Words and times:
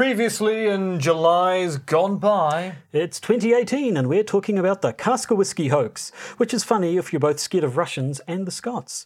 Previously 0.00 0.66
in 0.66 0.98
July's 0.98 1.76
gone 1.76 2.16
by. 2.16 2.76
It's 2.90 3.20
2018, 3.20 3.98
and 3.98 4.08
we're 4.08 4.24
talking 4.24 4.58
about 4.58 4.80
the 4.80 4.94
Caska 4.94 5.36
Whiskey 5.36 5.68
hoax, 5.68 6.08
which 6.38 6.54
is 6.54 6.64
funny 6.64 6.96
if 6.96 7.12
you're 7.12 7.20
both 7.20 7.38
scared 7.38 7.64
of 7.64 7.76
Russians 7.76 8.18
and 8.20 8.46
the 8.46 8.50
Scots. 8.50 9.04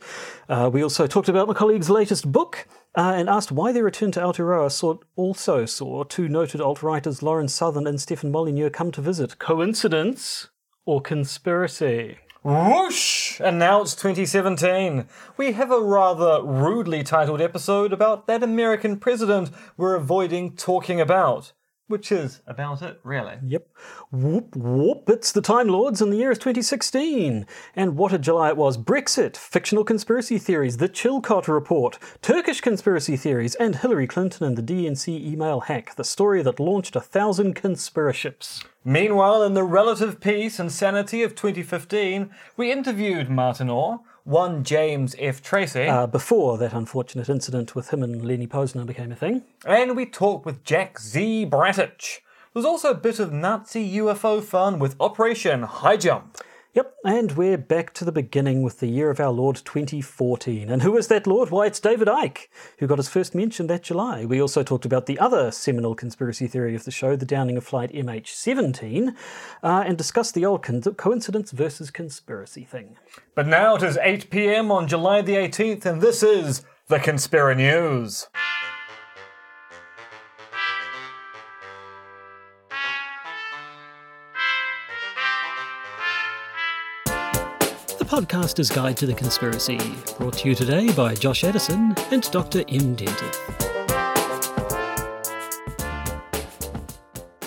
Uh, 0.49 0.71
we 0.73 0.85
also 0.85 1.09
talked 1.09 1.29
about 1.29 1.49
my 1.49 1.55
colleague's 1.55 1.91
latest 1.91 2.31
book 2.31 2.69
uh, 2.97 3.13
and 3.17 3.29
asked 3.29 3.51
why 3.51 3.73
their 3.73 3.83
return 3.83 4.13
to 4.13 4.21
Aotearoa 4.21 4.71
saw, 4.71 4.99
also 5.17 5.67
saw 5.67 6.05
two 6.05 6.29
noted 6.29 6.61
alt-righters, 6.61 7.25
Lauren 7.25 7.49
Southern 7.49 7.89
and 7.89 8.01
Stefan 8.01 8.31
Molyneux, 8.31 8.71
come 8.71 8.93
to 8.93 9.01
visit. 9.01 9.41
Coincidence 9.41 10.51
or 10.87 11.01
conspiracy? 11.01 12.19
Whoosh! 12.45 13.41
And 13.41 13.59
now 13.59 13.81
it's 13.81 13.95
2017. 13.95 15.09
We 15.39 15.53
have 15.53 15.71
a 15.71 15.81
rather 15.81 16.43
rudely 16.45 17.03
titled 17.03 17.41
episode 17.41 17.91
about 17.91 18.27
that 18.27 18.43
American 18.43 18.99
president 18.99 19.51
we're 19.79 19.95
avoiding 19.95 20.55
talking 20.55 21.01
about. 21.01 21.55
Which 21.87 22.11
is 22.11 22.41
about 22.47 22.81
it, 22.81 22.99
really. 23.03 23.35
Yep. 23.45 23.69
Whoop, 24.11 24.57
whoop. 24.57 25.05
It's 25.07 25.33
the 25.33 25.43
Time 25.43 25.69
Lords, 25.69 26.01
and 26.01 26.11
the 26.11 26.17
year 26.17 26.31
is 26.31 26.39
2016. 26.39 27.47
And 27.77 27.97
what 27.97 28.15
a 28.15 28.19
July 28.19 28.49
it 28.49 28.57
was. 28.57 28.79
Brexit, 28.79 29.37
fictional 29.37 29.85
conspiracy 29.85 30.39
theories, 30.39 30.79
the 30.79 30.89
Chilcot 30.89 31.47
Report, 31.47 31.99
Turkish 32.23 32.63
conspiracy 32.63 33.19
theories, 33.19 33.55
and 33.57 33.77
Hillary 33.77 34.07
Clinton 34.07 34.47
and 34.47 34.57
the 34.57 34.63
DNC 34.63 35.09
email 35.09 35.61
hack, 35.61 35.95
the 35.97 36.05
story 36.05 36.41
that 36.41 36.59
launched 36.59 36.97
a 36.97 37.03
thousand 37.03 37.55
conspiraships. 37.55 38.65
Meanwhile, 38.83 39.43
in 39.43 39.53
the 39.53 39.63
relative 39.63 40.21
peace 40.21 40.59
and 40.59 40.73
sanity 40.73 41.23
of 41.23 41.35
2015, 41.35 42.31
we 42.57 42.73
interviewed 42.73 43.29
Martin 43.29 43.69
Orr, 43.69 44.01
one 44.25 44.65
James 44.65 45.15
F. 45.19 45.43
Tracy, 45.43 45.87
Uh, 45.87 46.07
before 46.07 46.57
that 46.59 46.73
unfortunate 46.73 47.29
incident 47.29 47.75
with 47.75 47.93
him 47.93 48.03
and 48.03 48.25
Lenny 48.25 48.47
Pozner 48.47 48.87
became 48.87 49.13
a 49.13 49.17
thing. 49.17 49.43
and 49.67 49.97
we 49.97 50.07
talked 50.07 50.45
with 50.47 50.65
Jack 50.65 50.99
Z. 50.99 51.47
Bratich. 51.47 52.21
There's 52.53 52.65
also 52.67 52.91
a 52.91 52.95
bit 52.95 53.19
of 53.19 53.33
Nazi 53.33 53.85
UFO 53.99 54.41
fun 54.43 54.79
with 54.79 54.97
Operation 55.01 55.63
High 55.65 55.97
Jump. 55.97 56.39
Yep, 56.75 56.93
and 57.05 57.31
we're 57.37 57.57
back 57.57 57.95
to 57.95 58.05
the 58.05 58.11
beginning 58.11 58.65
with 58.65 58.81
the 58.81 58.89
year 58.89 59.09
of 59.09 59.21
our 59.21 59.31
Lord 59.31 59.55
2014. 59.65 60.69
And 60.69 60.83
who 60.83 60.97
is 60.97 61.07
that 61.07 61.25
Lord? 61.25 61.51
Why, 61.51 61.67
it's 61.67 61.79
David 61.79 62.09
Icke, 62.09 62.49
who 62.79 62.89
got 62.89 62.99
his 62.99 63.09
first 63.09 63.33
mention 63.33 63.69
that 63.69 63.85
July. 63.85 64.25
We 64.25 64.43
also 64.43 64.65
talked 64.65 64.85
about 64.85 65.07
the 65.07 65.21
other 65.21 65.53
seminal 65.53 65.95
conspiracy 65.95 66.49
theory 66.49 66.75
of 66.75 66.85
the 66.85 66.91
show, 66.91 67.15
the 67.15 67.25
downing 67.25 67.57
of 67.57 67.65
Flight 67.65 67.93
MH17, 67.93 69.15
uh, 69.63 69.85
and 69.87 69.97
discussed 69.97 70.35
the 70.35 70.45
old 70.45 70.65
con- 70.65 70.83
coincidence 70.83 71.53
versus 71.53 71.93
conspiracy 71.93 72.65
thing. 72.65 72.97
But 73.37 73.47
now 73.47 73.77
it 73.77 73.85
is 73.85 73.97
8 73.97 74.29
pm 74.29 74.73
on 74.73 74.89
July 74.89 75.23
the 75.23 75.37
18th, 75.37 75.87
and 75.87 76.03
this 76.03 76.25
is 76.25 76.65
the 76.89 76.99
Conspira 76.99 77.57
News. 77.57 78.27
Podcaster's 88.15 88.71
Guide 88.71 88.97
to 88.99 89.07
the 89.07 89.13
Conspiracy, 89.13 89.81
brought 90.19 90.35
to 90.35 90.49
you 90.49 90.55
today 90.55 90.93
by 90.93 91.17
Josh 91.17 91.43
Edison 91.43 91.97
and 92.13 92.23
Dr. 92.31 92.61
M. 92.69 92.95
Dentith. 92.95 93.35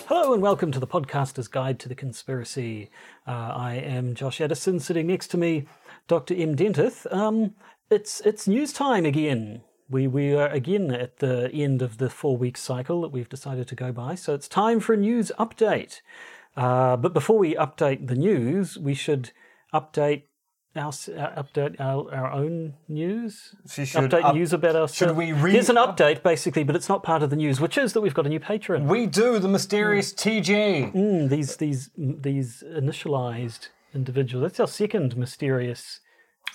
Hello 0.07 0.33
and 0.33 0.41
welcome 0.41 0.73
to 0.73 0.79
the 0.81 0.85
podcaster's 0.85 1.47
Guide 1.47 1.79
to 1.79 1.87
the 1.87 1.95
Conspiracy. 1.95 2.89
Uh, 3.25 3.31
I 3.31 3.75
am 3.75 4.13
Josh 4.13 4.41
Edison. 4.41 4.81
Sitting 4.81 5.07
next 5.07 5.27
to 5.27 5.37
me, 5.37 5.67
Dr. 6.09 6.35
M. 6.35 6.57
Dentith. 6.57 7.09
Um, 7.15 7.55
it's 7.89 8.19
it's 8.25 8.45
news 8.45 8.73
time 8.73 9.05
again. 9.05 9.61
We 9.89 10.05
we 10.05 10.35
are 10.35 10.49
again 10.49 10.91
at 10.91 11.19
the 11.19 11.49
end 11.53 11.81
of 11.81 11.97
the 11.97 12.09
four 12.09 12.35
week 12.35 12.57
cycle 12.57 12.99
that 13.03 13.13
we've 13.13 13.29
decided 13.29 13.69
to 13.69 13.75
go 13.75 13.93
by. 13.93 14.15
So 14.15 14.33
it's 14.33 14.49
time 14.49 14.81
for 14.81 14.91
a 14.91 14.97
news 14.97 15.31
update. 15.39 16.01
Uh, 16.57 16.97
but 16.97 17.13
before 17.13 17.37
we 17.37 17.55
update 17.55 18.07
the 18.07 18.15
news, 18.15 18.77
we 18.77 18.95
should 18.95 19.31
update 19.73 20.23
our 20.77 20.89
uh, 20.89 21.41
update 21.43 21.79
our, 21.79 22.13
our 22.13 22.31
own 22.31 22.73
news. 22.87 23.55
She 23.69 23.85
should 23.85 24.11
update 24.11 24.23
up- 24.23 24.35
news 24.35 24.53
about 24.53 24.75
ourselves. 24.75 24.93
should 24.95 25.15
we 25.15 25.31
re- 25.33 25.51
Here's 25.51 25.69
an 25.69 25.75
update, 25.77 26.23
basically, 26.23 26.63
but 26.63 26.75
it's 26.75 26.89
not 26.89 27.03
part 27.03 27.23
of 27.23 27.29
the 27.29 27.35
news, 27.35 27.59
which 27.59 27.77
is 27.77 27.93
that 27.93 28.01
we've 28.01 28.13
got 28.13 28.25
a 28.25 28.29
new 28.29 28.39
patron. 28.39 28.87
We 28.87 29.05
do 29.05 29.39
the 29.39 29.47
mysterious 29.47 30.13
TG. 30.13 30.93
Mm, 30.93 31.29
these 31.29 31.57
these 31.57 31.89
these 31.97 32.63
initialized 32.67 33.69
individuals. 33.93 34.43
That's 34.43 34.59
our 34.59 34.67
second 34.67 35.17
mysterious. 35.17 35.99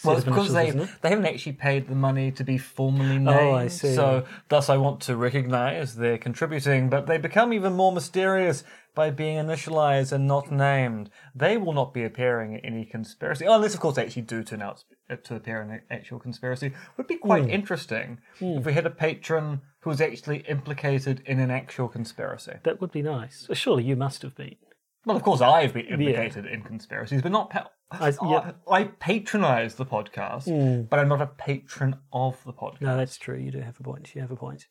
Well, 0.05 0.17
it's 0.17 0.25
because 0.25 0.53
they 0.53 0.71
they 0.71 1.09
haven't 1.11 1.27
actually 1.27 1.53
paid 1.53 1.87
the 1.89 1.95
money 1.95 2.33
to 2.33 2.43
be 2.45 2.59
formally 2.59 3.19
named. 3.19 3.29
Oh, 3.29 3.53
I 3.53 3.69
see. 3.69 3.95
So 3.95 4.25
thus, 4.49 4.69
I 4.69 4.77
want 4.77 5.01
to 5.03 5.17
recognise 5.17 5.95
they're 5.95 6.19
contributing, 6.19 6.91
but 6.91 7.07
they 7.07 7.19
become 7.19 7.53
even 7.53 7.75
more 7.75 7.93
mysterious 7.93 8.65
by 8.95 9.11
being 9.11 9.37
initialised 9.37 10.13
and 10.13 10.27
not 10.27 10.51
named. 10.51 11.09
They 11.35 11.57
will 11.57 11.73
not 11.73 11.95
be 11.95 12.03
appearing 12.05 12.55
in 12.55 12.61
any 12.65 12.85
conspiracy, 12.85 13.47
oh, 13.47 13.55
unless 13.55 13.75
of 13.75 13.81
course 13.81 13.95
they 13.97 14.03
actually 14.03 14.23
do 14.23 14.43
turn 14.43 14.61
out 14.61 14.85
to 15.25 15.35
appear 15.37 15.63
in 15.63 15.71
an 15.71 15.83
actual 15.91 16.19
conspiracy. 16.19 16.73
Would 16.97 17.07
be 17.07 17.17
quite 17.17 17.45
Hmm. 17.45 17.51
interesting 17.51 18.19
if 18.41 18.65
we 18.67 18.73
had 18.73 18.87
a 18.87 18.91
patron 18.91 19.61
who 19.81 19.91
was 19.91 20.01
actually 20.01 20.39
implicated 20.49 21.23
in 21.27 21.39
an 21.39 21.51
actual 21.51 21.89
conspiracy. 21.89 22.57
That 22.65 22.81
would 22.81 22.93
be 22.93 23.03
nice. 23.03 23.47
Surely 23.53 23.85
you 23.85 23.97
must 23.97 24.23
have 24.23 24.35
been. 24.35 24.57
Well, 25.05 25.17
of 25.17 25.23
course, 25.23 25.41
I've 25.41 25.75
been 25.75 25.87
implicated 25.87 26.47
in 26.47 26.63
conspiracies, 26.63 27.23
but 27.23 27.33
not. 27.33 27.51
Pa- 27.51 27.71
I- 28.01 28.09
yeah. 28.31 28.53
I, 28.71 28.81
I 28.81 28.85
patronise 28.85 29.75
the 29.75 29.87
podcast, 29.87 30.89
but 30.89 30.99
I'm 30.99 31.09
not 31.09 31.21
a 31.21 31.27
patron 31.27 31.97
of 32.13 32.43
the 32.45 32.53
podcast. 32.53 32.81
No, 32.81 32.97
that's 32.97 33.17
true. 33.17 33.37
You 33.37 33.51
do 33.51 33.61
have 33.61 33.79
a 33.79 33.83
point. 33.83 34.15
You 34.15 34.21
have 34.21 34.31
a 34.31 34.37
point. 34.37 34.67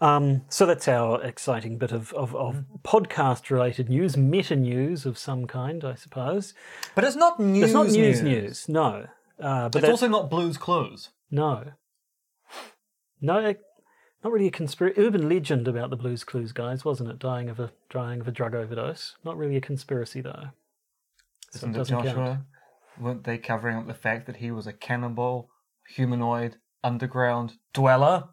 Um, 0.00 0.42
so 0.48 0.66
that's 0.66 0.88
our 0.88 1.22
exciting 1.22 1.78
bit 1.78 1.92
of, 1.92 2.12
of, 2.14 2.34
of 2.34 2.64
podcast 2.82 3.50
related 3.50 3.88
news, 3.88 4.16
meta 4.16 4.56
news 4.56 5.04
of 5.06 5.18
some 5.18 5.46
kind, 5.46 5.84
I 5.84 5.94
suppose. 5.94 6.54
But 6.94 7.04
it's 7.04 7.16
not 7.16 7.38
news. 7.40 7.64
It's 7.64 7.72
not 7.74 7.88
news 7.88 8.22
news, 8.22 8.68
no. 8.68 9.06
Uh, 9.40 9.68
but 9.68 9.82
It's 9.82 9.90
also 9.90 10.08
not 10.08 10.30
Blues 10.30 10.56
Clues. 10.56 11.10
No. 11.30 11.72
No, 13.20 13.54
not 14.24 14.32
really 14.32 14.48
a 14.48 14.50
conspiracy. 14.50 15.00
Urban 15.00 15.28
legend 15.28 15.68
about 15.68 15.90
the 15.90 15.96
Blues 15.96 16.24
Clues 16.24 16.52
guys, 16.52 16.84
wasn't 16.84 17.10
it? 17.10 17.18
Dying 17.18 17.48
of 17.48 17.58
a 17.60 17.72
dying 17.90 18.20
of 18.20 18.28
a 18.28 18.32
drug 18.32 18.54
overdose. 18.54 19.16
Not 19.24 19.36
really 19.36 19.56
a 19.56 19.60
conspiracy 19.60 20.20
though. 20.20 20.46
So 21.50 21.68
Isn't 21.68 21.76
it 21.76 21.80
it 21.80 21.88
Joshua? 21.88 22.12
count. 22.14 22.40
Weren't 23.00 23.24
they 23.24 23.38
covering 23.38 23.76
up 23.76 23.86
the 23.86 23.94
fact 23.94 24.26
that 24.26 24.36
he 24.36 24.50
was 24.50 24.66
a 24.66 24.72
cannibal, 24.72 25.48
humanoid, 25.88 26.56
underground 26.84 27.54
dweller? 27.72 28.28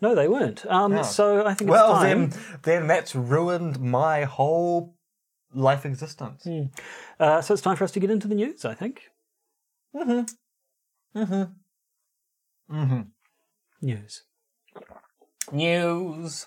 No, 0.00 0.14
they 0.14 0.28
weren't. 0.28 0.64
Um, 0.66 0.92
No. 0.94 1.02
So 1.02 1.40
I 1.46 1.54
think 1.54 1.68
it's 1.68 1.70
Well, 1.70 1.92
time. 1.94 2.30
then, 2.30 2.40
then 2.62 2.86
that's 2.86 3.14
ruined 3.14 3.78
my 3.80 4.24
whole 4.24 4.94
life 5.54 5.84
existence. 5.86 6.46
Uh, 7.20 7.40
so 7.42 7.52
it's 7.54 7.62
time 7.62 7.76
for 7.76 7.84
us 7.84 7.92
to 7.92 8.00
get 8.00 8.10
into 8.10 8.26
the 8.28 8.34
news. 8.34 8.64
I 8.64 8.74
think 8.74 9.02
Mm-hmm. 9.94 10.22
Mm-hmm. 11.18 11.42
Mm-hmm. 12.76 13.00
news. 13.82 14.22
News. 15.52 16.46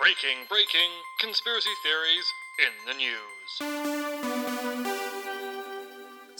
Breaking, 0.00 0.38
breaking, 0.48 0.90
conspiracy 1.20 1.70
theories 1.84 2.26
in 2.58 2.72
the 2.86 2.94
news. 2.94 5.09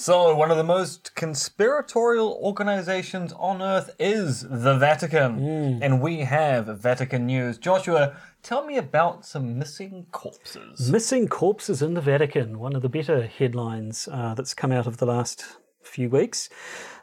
So, 0.01 0.35
one 0.35 0.51
of 0.51 0.57
the 0.57 0.65
most 0.65 1.15
conspiratorial 1.15 2.41
organizations 2.43 3.35
on 3.35 3.61
earth 3.61 3.95
is 3.99 4.41
the 4.41 4.79
Vatican. 4.79 5.83
And 5.83 6.01
we 6.01 6.21
have 6.21 6.69
Vatican 6.79 7.27
news. 7.27 7.59
Joshua, 7.59 8.17
tell 8.43 8.65
me 8.65 8.79
about 8.79 9.27
some 9.27 9.59
missing 9.59 10.07
corpses. 10.11 10.91
Missing 10.91 11.29
corpses 11.29 11.83
in 11.83 11.93
the 11.93 12.01
Vatican. 12.01 12.59
One 12.59 12.75
of 12.75 12.81
the 12.81 12.89
better 12.89 13.27
headlines 13.27 14.09
uh, 14.11 14.33
that's 14.33 14.55
come 14.55 14.73
out 14.73 14.87
of 14.87 14.97
the 14.97 15.05
last 15.05 15.45
few 15.83 16.09
weeks. 16.09 16.49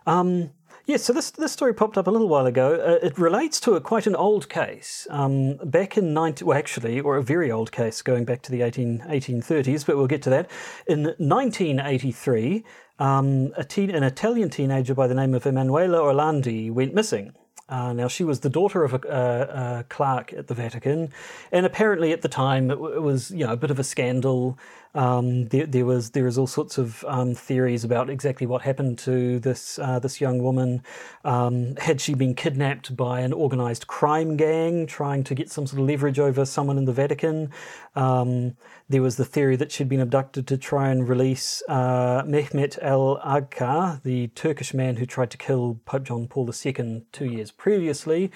Um, 0.07 0.50
Yes, 0.88 1.03
so 1.03 1.12
this, 1.12 1.31
this 1.31 1.52
story 1.52 1.74
popped 1.74 1.98
up 1.98 2.08
a 2.08 2.12
little 2.12 2.30
while 2.30 2.46
ago. 2.46 2.75
Uh, 2.75 3.06
it 3.06 3.18
relates 3.18 3.59
to 3.59 3.74
a, 3.74 3.81
quite 3.81 4.08
an 4.08 4.16
old 4.16 4.48
case. 4.48 5.06
Um, 5.09 5.58
back 5.58 5.98
in 5.98 6.14
19, 6.14 6.48
well, 6.48 6.58
actually, 6.58 7.01
or 7.01 7.18
a 7.18 7.22
very 7.22 7.51
old 7.51 7.74
case 7.74 8.01
going 8.01 8.24
back 8.24 8.42
to 8.44 8.51
the 8.54 8.62
18, 8.62 9.04
1830s, 9.06 9.86
but 9.86 9.98
we'll 9.98 10.07
get 10.07 10.22
to 10.22 10.30
that. 10.30 10.50
In 10.88 11.04
1983, 11.04 12.63
um, 13.00 13.54
teen, 13.68 13.89
an 13.89 14.04
Italian 14.04 14.50
teenager 14.50 14.95
by 14.95 15.07
the 15.07 15.13
name 15.13 15.34
of 15.34 15.45
Emanuela 15.45 15.98
Orlandi 15.98 16.72
went 16.72 16.94
missing. 16.94 17.34
Uh, 17.68 17.92
now, 17.92 18.07
she 18.07 18.24
was 18.24 18.39
the 18.39 18.50
daughter 18.50 18.86
of 18.86 18.94
a, 18.94 19.01
a, 19.10 19.80
a 19.80 19.84
clerk 19.89 20.31
at 20.31 20.48
the 20.48 20.54
Vatican, 20.54 21.12
and 21.51 21.66
apparently 21.66 22.13
at 22.13 22.22
the 22.22 22.30
time 22.30 22.72
it, 22.72 22.75
w- 22.75 22.95
it 22.95 23.01
was, 23.01 23.30
you 23.31 23.45
know, 23.45 23.51
a 23.51 23.57
bit 23.57 23.72
of 23.72 23.78
a 23.80 23.84
scandal. 23.84 24.57
Um, 24.98 25.46
there, 25.50 25.68
there 25.68 25.86
was 25.86 26.12
there 26.12 26.26
is 26.26 26.40
all 26.40 26.48
sorts 26.48 26.80
of 26.80 27.06
um, 27.08 27.36
theories 27.36 27.84
about 27.84 28.10
exactly 28.10 28.48
what 28.48 28.64
happened 28.64 28.98
to 29.00 29.40
this 29.40 29.78
uh, 29.78 30.00
this 30.00 30.20
young 30.20 30.42
woman. 30.42 30.82
Um, 31.24 31.76
had 31.78 32.02
she 32.02 32.16
been 32.16 32.34
kidnapped 32.34 32.98
by 32.98 33.20
an 33.20 33.32
organised 33.32 33.86
crime 33.86 34.38
gang 34.38 34.88
trying 34.88 35.24
to 35.26 35.36
get 35.36 35.52
some 35.52 35.68
sort 35.68 35.82
of 35.82 35.88
leverage 35.88 36.20
over 36.20 36.46
someone 36.46 36.80
in 36.80 36.86
the 36.86 36.94
Vatican? 36.94 37.52
Um, 37.96 38.58
there 38.90 39.02
was 39.02 39.18
the 39.18 39.26
theory 39.26 39.56
that 39.58 39.72
she'd 39.72 39.90
been 39.90 40.00
abducted 40.00 40.48
to 40.48 40.58
try 40.58 40.90
and 40.90 41.08
release 41.08 41.62
uh, 41.68 42.24
Mehmet 42.24 42.78
Ali 42.84 43.20
Agca, 43.22 44.02
the 44.02 44.28
Turkish 44.30 44.74
man 44.74 44.96
who 44.96 45.06
tried 45.06 45.30
to 45.32 45.38
kill 45.38 45.80
Pope 45.86 46.04
John 46.04 46.28
Paul 46.28 46.50
II 46.50 47.04
two 47.12 47.26
years 47.26 47.52
previously. 47.52 48.32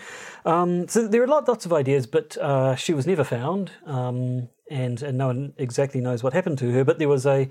Um, 0.46 0.88
so 0.88 1.08
there 1.08 1.24
are 1.24 1.28
lot, 1.28 1.48
lots 1.48 1.66
of 1.66 1.74
ideas, 1.74 2.06
but 2.06 2.38
uh, 2.38 2.76
she 2.76 2.94
was 2.94 3.08
never 3.08 3.24
found, 3.24 3.72
um, 3.86 4.50
and, 4.72 5.02
and 5.04 5.18
no 5.18 5.28
one 5.28 5.54
exactly 5.58 6.02
knows 6.02 6.24
what 6.24 6.34
happened 6.34 6.58
to 6.60 6.72
her. 6.72 6.84
But 6.84 7.00
there 7.00 7.10
was 7.10 7.26
a 7.26 7.50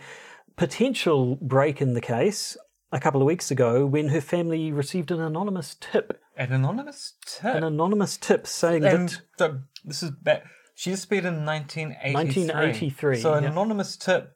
potential 0.57 1.37
break 1.37 1.81
in 1.81 1.95
the 1.95 2.01
case 2.01 2.57
a 2.93 2.99
couple 2.99 3.21
of 3.21 3.27
weeks 3.27 3.51
ago 3.51 3.87
when 3.87 4.09
her 4.09 4.21
family 4.21 4.73
received 4.73 5.11
an 5.11 5.21
anonymous 5.21 5.77
tip. 5.79 6.21
An 6.37 6.53
anonymous 6.53 7.15
tip. 7.27 7.55
An 7.55 7.65
anonymous 7.65 8.17
tip 8.17 8.47
saying 8.47 8.85
and 8.85 9.09
that. 9.11 9.21
the, 9.39 9.63
this 9.85 10.03
is 10.03 10.11
back. 10.11 10.45
She 10.75 10.91
disappeared 10.91 11.27
in 11.27 11.45
1983. 11.45 12.15
1983, 12.15 13.21
So 13.21 13.35
an 13.35 13.45
yeah. 13.45 13.51
anonymous 13.51 13.97
tip. 13.97 14.35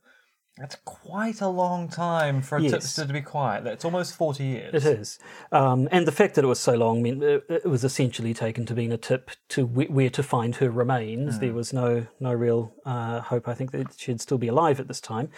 That's 0.56 0.76
quite 0.84 1.40
a 1.40 1.48
long 1.48 1.88
time 1.88 2.40
for 2.40 2.58
a 2.58 2.62
Yes. 2.62 2.70
tipster 2.70 3.04
to 3.04 3.12
be 3.12 3.20
quiet. 3.20 3.64
That's 3.64 3.84
almost 3.84 4.14
40 4.14 4.44
years. 4.44 4.72
It 4.72 4.84
is. 5.00 5.18
Um, 5.50 5.88
and 5.90 6.06
the 6.06 6.12
fact 6.12 6.36
that 6.36 6.44
it 6.44 6.46
was 6.46 6.60
so 6.60 6.74
long 6.74 7.02
meant 7.02 7.24
it, 7.24 7.44
it 7.48 7.64
was 7.66 7.82
essentially 7.82 8.32
taken 8.32 8.64
to 8.66 8.74
being 8.74 8.92
a 8.92 8.96
tip 8.96 9.32
to 9.48 9.66
where 9.66 10.10
to 10.10 10.22
find 10.22 10.54
her 10.56 10.70
remains. 10.70 11.40
There 11.40 11.52
was 11.52 11.72
no 11.72 12.06
no 12.20 12.32
real 12.32 12.72
uh, 12.86 13.20
hope, 13.22 13.48
I 13.48 13.54
think, 13.54 13.72
that 13.72 13.98
she'd 13.98 14.20
still 14.20 14.38
be 14.38 14.46
alive 14.46 14.78
at 14.78 14.86
this 14.86 15.00
time. 15.00 15.28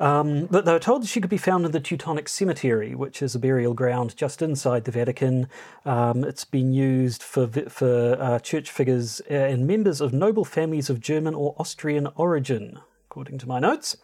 Um, 0.00 0.46
but 0.46 0.64
they 0.64 0.72
were 0.72 0.80
told 0.80 1.02
that 1.04 1.08
she 1.08 1.20
could 1.20 1.30
be 1.30 1.38
found 1.38 1.64
in 1.64 1.70
the 1.70 1.78
Teutonic 1.78 2.28
Cemetery, 2.28 2.96
which 2.96 3.22
is 3.22 3.36
a 3.36 3.38
burial 3.38 3.72
ground 3.72 4.16
just 4.16 4.42
inside 4.42 4.84
the 4.84 4.90
Vatican. 4.90 5.46
Um, 5.84 6.24
it's 6.24 6.44
been 6.44 6.72
used 6.72 7.22
for, 7.22 7.46
for 7.46 8.16
uh, 8.20 8.40
church 8.40 8.72
figures 8.72 9.22
uh, 9.30 9.34
and 9.34 9.64
members 9.68 10.00
of 10.00 10.12
noble 10.12 10.44
families 10.44 10.90
of 10.90 10.98
German 10.98 11.36
or 11.36 11.54
Austrian 11.56 12.08
origin, 12.16 12.80
according 13.08 13.38
to 13.38 13.46
my 13.46 13.60
notes. 13.60 13.96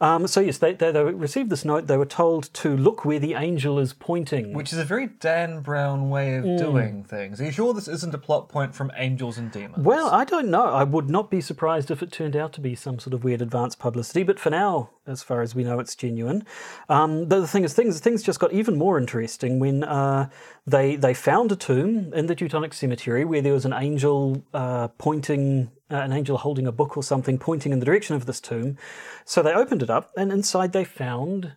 Um, 0.00 0.26
so 0.26 0.40
yes, 0.40 0.58
they, 0.58 0.74
they, 0.74 0.92
they 0.92 1.02
received 1.02 1.48
this 1.50 1.64
note. 1.64 1.86
They 1.86 1.96
were 1.96 2.04
told 2.04 2.52
to 2.54 2.76
look 2.76 3.04
where 3.04 3.18
the 3.18 3.34
angel 3.34 3.78
is 3.78 3.92
pointing. 3.92 4.52
Which 4.52 4.72
is 4.72 4.78
a 4.78 4.84
very 4.84 5.06
Dan 5.20 5.60
Brown 5.60 6.10
way 6.10 6.36
of 6.36 6.44
Hmm. 6.44 6.56
doing 6.56 7.04
things. 7.04 7.40
Are 7.40 7.44
you 7.44 7.50
sure 7.52 7.72
this 7.74 7.88
isn't 7.88 8.14
a 8.14 8.18
plot 8.18 8.48
point 8.48 8.74
from 8.74 8.92
Angels 8.96 9.38
and 9.38 9.50
Demons? 9.50 9.84
well, 9.84 10.10
I 10.10 10.24
don't 10.24 10.48
know. 10.48 10.66
I 10.66 10.84
would 10.84 11.08
not 11.08 11.30
be 11.30 11.40
surprised 11.40 11.90
if 11.90 12.02
it 12.02 12.12
turned 12.12 12.36
out 12.36 12.52
to 12.54 12.60
be 12.60 12.74
some 12.74 12.98
sort 12.98 13.14
of 13.14 13.24
weird 13.24 13.40
advanced 13.42 13.78
publicity. 13.78 14.22
But 14.22 14.38
for 14.38 14.50
now, 14.50 14.90
as 15.06 15.22
far 15.22 15.42
as 15.42 15.54
we 15.54 15.64
know, 15.64 15.78
it's 15.80 15.94
genuine. 15.94 16.44
Um, 16.88 17.28
the, 17.28 17.40
the 17.40 17.46
thing 17.46 17.64
is, 17.64 17.74
things 17.74 18.00
things 18.00 18.22
just 18.22 18.40
got 18.40 18.52
even 18.52 18.76
more 18.76 18.98
interesting 18.98 19.58
when 19.58 19.84
uh, 19.84 20.28
they 20.66 20.96
they 20.96 21.14
found 21.14 21.52
a 21.52 21.56
tomb 21.56 22.12
in 22.12 22.26
the 22.26 22.34
Teutonic 22.34 22.74
Cemetery 22.74 23.24
where 23.24 23.42
there 23.42 23.52
was 23.52 23.64
an 23.64 23.72
angel 23.72 24.44
uh, 24.52 24.88
pointing, 24.98 25.70
uh, 25.90 25.96
an 25.96 26.12
angel 26.12 26.38
holding 26.38 26.66
a 26.66 26.72
book 26.72 26.96
or 26.96 27.02
something, 27.02 27.38
pointing 27.38 27.72
in 27.72 27.78
the 27.78 27.86
direction 27.86 28.16
of 28.16 28.26
this 28.26 28.40
tomb. 28.40 28.76
So 29.24 29.42
they 29.42 29.52
opened 29.52 29.82
it 29.82 29.90
up, 29.90 30.10
and 30.16 30.32
inside 30.32 30.72
they 30.72 30.84
found 30.84 31.54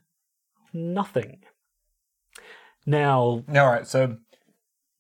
nothing. 0.74 1.40
Now, 2.86 3.44
All 3.54 3.68
right, 3.68 3.86
so 3.88 4.18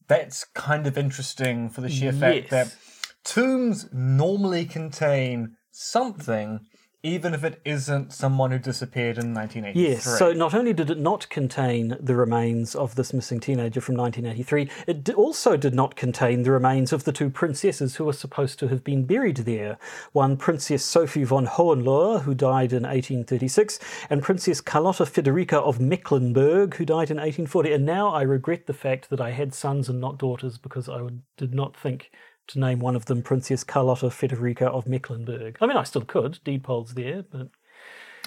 that's 0.08 0.44
kind 0.44 0.86
of 0.88 0.98
interesting 0.98 1.70
for 1.70 1.82
the 1.82 1.90
sheer 1.90 2.12
fact 2.12 2.52
Yes. 2.52 2.52
that 2.52 2.76
tombs 3.24 3.88
normally 3.94 4.66
contain 4.66 5.56
something, 5.72 6.62
even 7.02 7.34
if 7.34 7.46
it 7.46 7.62
isn't 7.64 8.12
someone 8.12 8.52
who 8.52 8.60
disappeared 8.60 9.18
in 9.18 9.34
1983. 9.34 9.82
Yes, 9.82 10.20
so 10.20 10.34
not 10.34 10.54
only 10.54 10.74
did 10.74 10.90
it 10.90 11.00
not 11.00 11.30
contain 11.30 11.96
the 12.00 12.16
remains 12.16 12.76
of 12.76 12.96
this 12.96 13.14
missing 13.14 13.40
teenager 13.40 13.80
from 13.80 13.96
1983, 13.96 14.70
it 14.86 15.10
also 15.16 15.56
did 15.56 15.74
not 15.74 15.96
contain 15.96 16.44
the 16.44 16.52
remains 16.52 16.92
of 16.92 17.06
the 17.06 17.14
two 17.14 17.30
princesses 17.30 17.96
who 17.96 18.04
were 18.04 18.14
supposed 18.14 18.60
to 18.60 18.68
have 18.68 18.84
been 18.84 19.06
buried 19.06 19.38
there. 19.38 19.78
One, 20.12 20.36
Princess 20.36 20.84
Sophie 20.84 21.24
von 21.24 21.48
Hohenlohe, 21.48 22.24
who 22.24 22.36
died 22.36 22.74
in 22.74 22.84
1836, 22.84 23.80
and 24.10 24.22
Princess 24.22 24.60
Carlotta 24.60 25.06
Federica 25.06 25.58
of 25.58 25.80
Mecklenburg, 25.80 26.76
who 26.76 26.86
died 26.86 27.10
in 27.10 27.18
1840. 27.18 27.72
And 27.72 27.86
now 27.86 28.10
I 28.10 28.24
regret 28.24 28.68
the 28.68 28.74
fact 28.74 29.10
that 29.10 29.22
I 29.22 29.32
had 29.32 29.54
sons 29.54 29.88
and 29.88 30.02
not 30.02 30.18
daughters 30.18 30.58
because 30.58 30.90
I 30.90 31.08
did 31.38 31.54
not 31.54 31.78
think 31.78 32.12
to 32.50 32.60
name 32.60 32.80
one 32.80 32.96
of 32.96 33.06
them 33.06 33.22
Princess 33.22 33.64
Carlotta 33.64 34.08
Federica 34.08 34.64
of 34.64 34.88
Mecklenburg. 34.88 35.58
I 35.62 35.68
mean, 35.68 35.78
I 35.78 35.84
still 35.84 36.02
could, 36.02 36.40
deed 36.44 36.64
polls 36.64 36.94
there, 36.94 37.24
but 37.24 37.50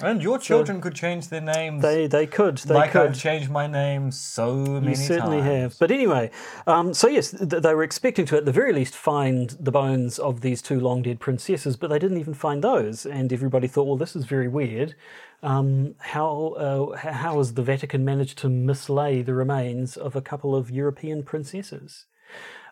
and 0.01 0.23
your 0.23 0.39
children 0.39 0.81
could 0.81 0.95
change 0.95 1.29
their 1.29 1.41
names. 1.43 1.83
they, 1.83 2.07
they 2.07 2.27
could. 2.27 2.59
They 2.59 2.75
like 2.75 2.93
could. 2.93 3.11
I've 3.11 3.19
changed 3.19 3.51
my 3.51 3.67
name 3.67 4.11
so 4.11 4.57
many 4.57 4.91
You 4.91 4.95
certainly 4.97 5.39
times. 5.39 5.51
have. 5.51 5.79
But 5.79 5.91
anyway, 5.91 6.31
um, 6.67 6.95
so 6.95 7.09
yes, 7.09 7.31
th- 7.31 7.63
they 7.63 7.75
were 7.75 7.83
expecting 7.85 8.25
to, 8.27 8.37
at 8.37 8.47
the 8.47 8.53
very 8.53 8.73
least, 8.73 8.95
find 8.95 9.51
the 9.61 9.71
bones 9.71 10.19
of 10.19 10.41
these 10.41 10.63
two 10.63 10.81
long 10.81 11.03
dead 11.03 11.21
princesses, 11.21 11.77
but 11.77 11.91
they 11.91 11.99
didn't 11.99 12.19
even 12.19 12.35
find 12.35 12.65
those. 12.65 13.05
And 13.05 13.33
everybody 13.33 13.69
thought, 13.69 13.87
well, 13.87 13.99
this 13.99 14.17
is 14.17 14.25
very 14.25 14.49
weird. 14.49 14.95
Um, 15.43 15.95
how 15.99 16.55
uh, 16.57 16.97
how 16.97 17.39
has 17.39 17.55
the 17.55 17.63
Vatican 17.63 18.05
managed 18.05 18.39
to 18.39 18.49
mislay 18.49 19.25
the 19.25 19.35
remains 19.35 19.97
of 19.97 20.17
a 20.17 20.23
couple 20.23 20.57
of 20.57 20.71
European 20.71 21.23
princesses? 21.23 22.07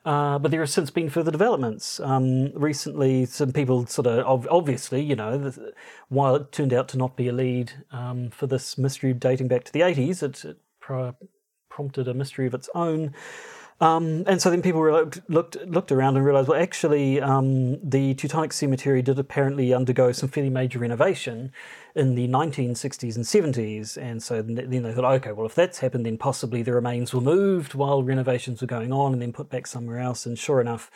Uh, 0.05 0.38
but 0.38 0.50
there 0.50 0.61
have 0.61 0.70
since 0.70 0.91
been 0.91 1.11
further 1.11 1.31
developments. 1.31 2.00
Um, 2.00 2.52
recently, 2.55 3.26
some 3.26 3.52
people 3.52 3.87
sort 3.87 4.06
of 4.06 4.25
ob- 4.25 4.49
obviously, 4.50 5.02
you 5.02 5.14
know, 5.14 5.52
while 6.08 6.37
it 6.37 6.52
turned 6.52 6.73
out 6.73 6.88
to 6.88 6.99
not 6.99 7.17
be 7.17 7.29
a 7.29 7.32
lead 7.32 7.73
um, 7.93 8.31
for 8.31 8.47
this 8.47 8.79
mystery 8.79 9.12
dating 9.12 9.49
back 9.49 9.64
to 9.64 9.73
the 9.73 9.81
80s, 9.81 10.23
it, 10.23 10.44
it 10.44 10.56
pro- 10.81 11.17
prompted 11.69 12.08
a 12.08 12.14
mystery 12.14 12.47
of 12.47 12.55
its 12.55 12.70
own. 12.75 13.14
Um, 13.82 14.25
and 14.26 14.41
so 14.41 14.50
then 14.50 14.61
people 14.61 14.82
looked, 14.82 15.20
looked 15.31 15.56
looked 15.67 15.91
around 15.91 16.17
and 16.17 16.25
realised, 16.25 16.49
well, 16.49 16.61
actually, 16.61 17.20
um, 17.20 17.79
the 17.87 18.14
Teutonic 18.14 18.52
Cemetery 18.52 19.00
did 19.00 19.19
apparently 19.19 19.73
undergo 19.73 20.12
some 20.12 20.29
fairly 20.29 20.50
major 20.50 20.79
renovation 20.79 21.50
in 21.95 22.15
the 22.15 22.29
1960s 22.29 23.17
and 23.17 23.25
70s. 23.25 23.97
And 23.97 24.23
so 24.23 24.43
then 24.43 24.83
they 24.83 24.93
thought, 24.93 25.05
okay, 25.05 25.33
well, 25.33 25.47
if 25.47 25.55
that's 25.55 25.79
happened, 25.79 26.07
then 26.07 26.19
possibly 26.19 26.63
the 26.63 26.73
remains 26.73 27.13
were 27.13 27.21
moved 27.21 27.75
while 27.75 28.03
renovations 28.03 28.61
were 28.61 28.67
going 28.67 28.93
on 28.93 29.13
and 29.13 29.23
then 29.23 29.33
put 29.33 29.51
back 29.51 29.67
somewhere 29.67 29.99
else. 29.99 30.27
And 30.27 30.39
sure 30.39 30.61
enough, 30.61 30.91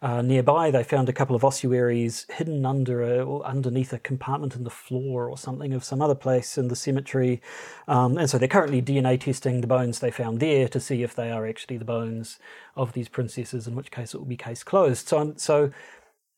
uh, 0.00 0.22
nearby 0.22 0.70
they 0.70 0.84
found 0.84 1.08
a 1.08 1.12
couple 1.12 1.34
of 1.34 1.44
ossuaries 1.44 2.24
hidden 2.30 2.64
under 2.64 3.02
a, 3.02 3.40
underneath 3.42 3.92
a 3.92 3.98
compartment 3.98 4.54
in 4.54 4.64
the 4.64 4.70
floor 4.70 5.28
or 5.28 5.36
something 5.36 5.72
of 5.72 5.84
some 5.84 6.00
other 6.00 6.14
place 6.14 6.56
in 6.56 6.68
the 6.68 6.76
cemetery. 6.76 7.42
Um, 7.88 8.16
and 8.16 8.30
so 8.30 8.38
they're 8.38 8.48
currently 8.48 8.80
DNA 8.80 9.20
testing 9.20 9.60
the 9.60 9.66
bones 9.66 9.98
they 9.98 10.10
found 10.10 10.40
there 10.40 10.68
to 10.68 10.80
see 10.80 11.02
if 11.02 11.14
they 11.14 11.30
are 11.30 11.46
actually 11.46 11.78
the 11.78 11.84
bones 11.84 12.38
of 12.76 12.92
these 12.92 13.08
princesses, 13.08 13.66
in 13.66 13.74
which 13.74 13.90
case 13.90 14.14
it 14.14 14.18
will 14.18 14.24
be 14.24 14.36
case 14.36 14.62
closed. 14.62 15.08
So, 15.08 15.34
so 15.36 15.72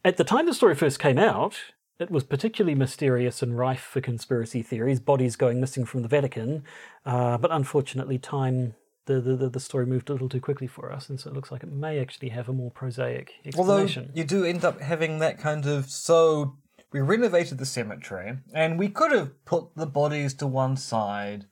at 0.04 0.16
the 0.16 0.24
time 0.24 0.46
the 0.46 0.54
story 0.54 0.74
first 0.74 0.98
came 0.98 1.18
out, 1.18 1.56
it 2.00 2.10
was 2.10 2.24
particularly 2.24 2.74
mysterious 2.74 3.42
and 3.42 3.56
rife 3.56 3.82
for 3.82 4.00
conspiracy 4.00 4.62
theories, 4.62 5.00
bodies 5.00 5.36
going 5.36 5.60
missing 5.60 5.84
from 5.84 6.02
the 6.02 6.08
Vatican. 6.08 6.64
Uh, 7.04 7.38
but 7.38 7.50
unfortunately, 7.52 8.18
time. 8.18 8.74
The, 9.06 9.20
the, 9.20 9.48
the- 9.48 9.58
story 9.60 9.86
moved 9.86 10.08
a 10.08 10.12
little 10.12 10.28
too 10.28 10.40
quickly 10.40 10.68
for 10.68 10.92
us, 10.92 11.08
and 11.08 11.18
so 11.18 11.30
it 11.30 11.34
looks 11.34 11.50
like 11.50 11.64
it 11.64 11.72
may 11.72 11.98
actually 11.98 12.28
have 12.28 12.48
a 12.48 12.52
more 12.52 12.70
prosaic 12.70 13.32
explanation. 13.44 14.04
Although 14.04 14.20
you 14.20 14.24
do 14.24 14.44
end 14.44 14.64
up 14.64 14.80
having 14.80 15.18
that 15.18 15.38
kind 15.38 15.66
of 15.66 15.90
so 15.90 16.58
we 16.92 17.00
renovated 17.00 17.58
the 17.58 17.66
cemetery 17.66 18.38
and 18.52 18.78
we 18.78 18.88
could 18.88 19.12
have 19.12 19.44
put 19.44 19.74
the 19.74 19.86
bodies 19.86 20.34
to 20.34 20.46
one 20.46 20.76
side, 20.76 21.46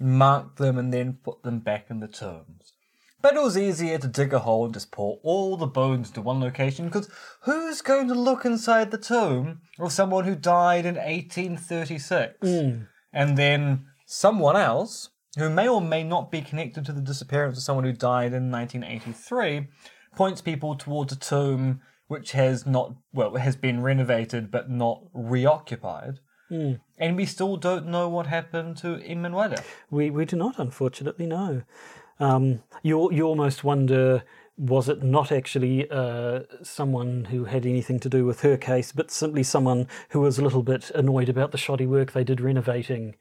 marked 0.00 0.56
them, 0.56 0.78
and 0.78 0.92
then 0.92 1.18
put 1.22 1.42
them 1.42 1.60
back 1.60 1.86
in 1.90 2.00
the 2.00 2.08
tombs. 2.08 2.72
But 3.20 3.34
it 3.34 3.42
was 3.42 3.58
easier 3.58 3.98
to 3.98 4.06
dig 4.06 4.32
a 4.32 4.38
hole 4.38 4.64
and 4.64 4.74
just 4.74 4.92
pour 4.92 5.18
all 5.24 5.56
the 5.56 5.66
bones 5.66 6.10
to 6.12 6.20
one 6.20 6.40
location 6.40 6.86
because 6.86 7.10
who's 7.42 7.82
going 7.82 8.06
to 8.08 8.14
look 8.14 8.44
inside 8.44 8.90
the 8.90 8.98
tomb 8.98 9.60
of 9.78 9.92
someone 9.92 10.24
who 10.24 10.36
died 10.36 10.86
in 10.86 10.94
1836? 10.94 12.36
Hmm. 12.40 12.82
And 13.12 13.36
then 13.36 13.86
someone 14.06 14.56
else, 14.56 15.10
who 15.36 15.50
may 15.50 15.68
or 15.68 15.80
may 15.80 16.04
not 16.04 16.30
be 16.30 16.42
connected 16.42 16.84
to 16.86 16.92
the 16.92 17.00
disappearance 17.00 17.58
of 17.58 17.64
someone 17.64 17.84
who 17.84 17.92
died 17.92 18.32
in 18.32 18.52
1983, 18.52 19.66
points 20.14 20.40
people 20.40 20.76
towards 20.76 21.12
a 21.12 21.16
tomb 21.16 21.80
which 22.06 22.32
has 22.32 22.66
not, 22.66 22.94
well, 23.12 23.34
has 23.34 23.56
been 23.56 23.82
renovated 23.82 24.50
but 24.50 24.70
not 24.70 25.02
reoccupied. 25.12 26.20
Hmm. 26.48 26.74
And 26.96 27.16
we 27.16 27.26
still 27.26 27.56
don't 27.56 27.86
know 27.86 28.08
what 28.08 28.26
happened 28.26 28.78
to 28.78 28.98
Emanuela. 29.04 29.62
We 29.90 30.08
we 30.08 30.24
do 30.24 30.36
not, 30.36 30.58
unfortunately, 30.58 31.26
know. 31.26 31.62
Um, 32.20 32.62
you 32.82 33.10
you 33.12 33.24
almost 33.24 33.64
wonder 33.64 34.22
was 34.56 34.88
it 34.88 35.04
not 35.04 35.30
actually 35.30 35.88
uh, 35.88 36.40
someone 36.62 37.26
who 37.26 37.44
had 37.44 37.64
anything 37.64 38.00
to 38.00 38.08
do 38.08 38.24
with 38.24 38.40
her 38.40 38.56
case, 38.56 38.90
but 38.90 39.08
simply 39.10 39.44
someone 39.44 39.86
who 40.10 40.20
was 40.20 40.36
a 40.38 40.42
little 40.42 40.64
bit 40.64 40.90
annoyed 40.96 41.28
about 41.28 41.52
the 41.52 41.58
shoddy 41.58 41.86
work 41.86 42.10
they 42.12 42.24
did 42.24 42.40
renovating 42.40 43.14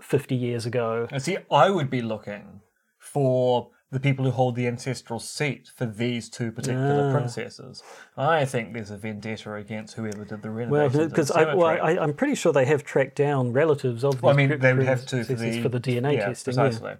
fifty 0.00 0.34
years 0.34 0.64
ago. 0.64 1.06
And 1.12 1.22
see, 1.22 1.36
I 1.50 1.68
would 1.70 1.90
be 1.90 2.00
looking 2.00 2.60
for 2.98 3.70
the 3.90 4.00
people 4.00 4.24
who 4.24 4.30
hold 4.30 4.54
the 4.54 4.66
ancestral 4.66 5.18
seat 5.18 5.70
for 5.74 5.86
these 5.86 6.28
two 6.28 6.52
particular 6.52 7.08
Ah. 7.08 7.12
princesses. 7.12 7.82
I 8.18 8.44
think 8.44 8.74
there's 8.74 8.90
a 8.90 8.98
vendetta 8.98 9.54
against 9.54 9.94
whoever 9.94 10.24
did 10.26 10.42
the 10.42 10.50
Well, 10.50 10.66
renovations. 10.68 11.04
of 11.04 11.10
because 11.10 11.30
I, 11.30 11.54
well, 11.54 11.66
I, 11.66 11.98
I'm 11.98 12.12
pretty 12.12 12.34
sure 12.34 12.52
they 12.52 12.66
have 12.66 12.84
tracked 12.84 13.16
down 13.16 13.52
relatives 13.52 14.04
of. 14.04 14.22
Well, 14.22 14.32
I 14.32 14.36
mean, 14.36 14.58
they 14.58 14.74
would 14.74 14.86
have 14.86 15.06
to 15.06 15.24
for 15.24 15.34
the, 15.34 15.62
for 15.62 15.68
the 15.70 15.80
DNA 15.80 16.14
yeah, 16.14 16.26
testing. 16.26 16.54
Precisely. 16.54 16.90
Yeah, 16.90 16.96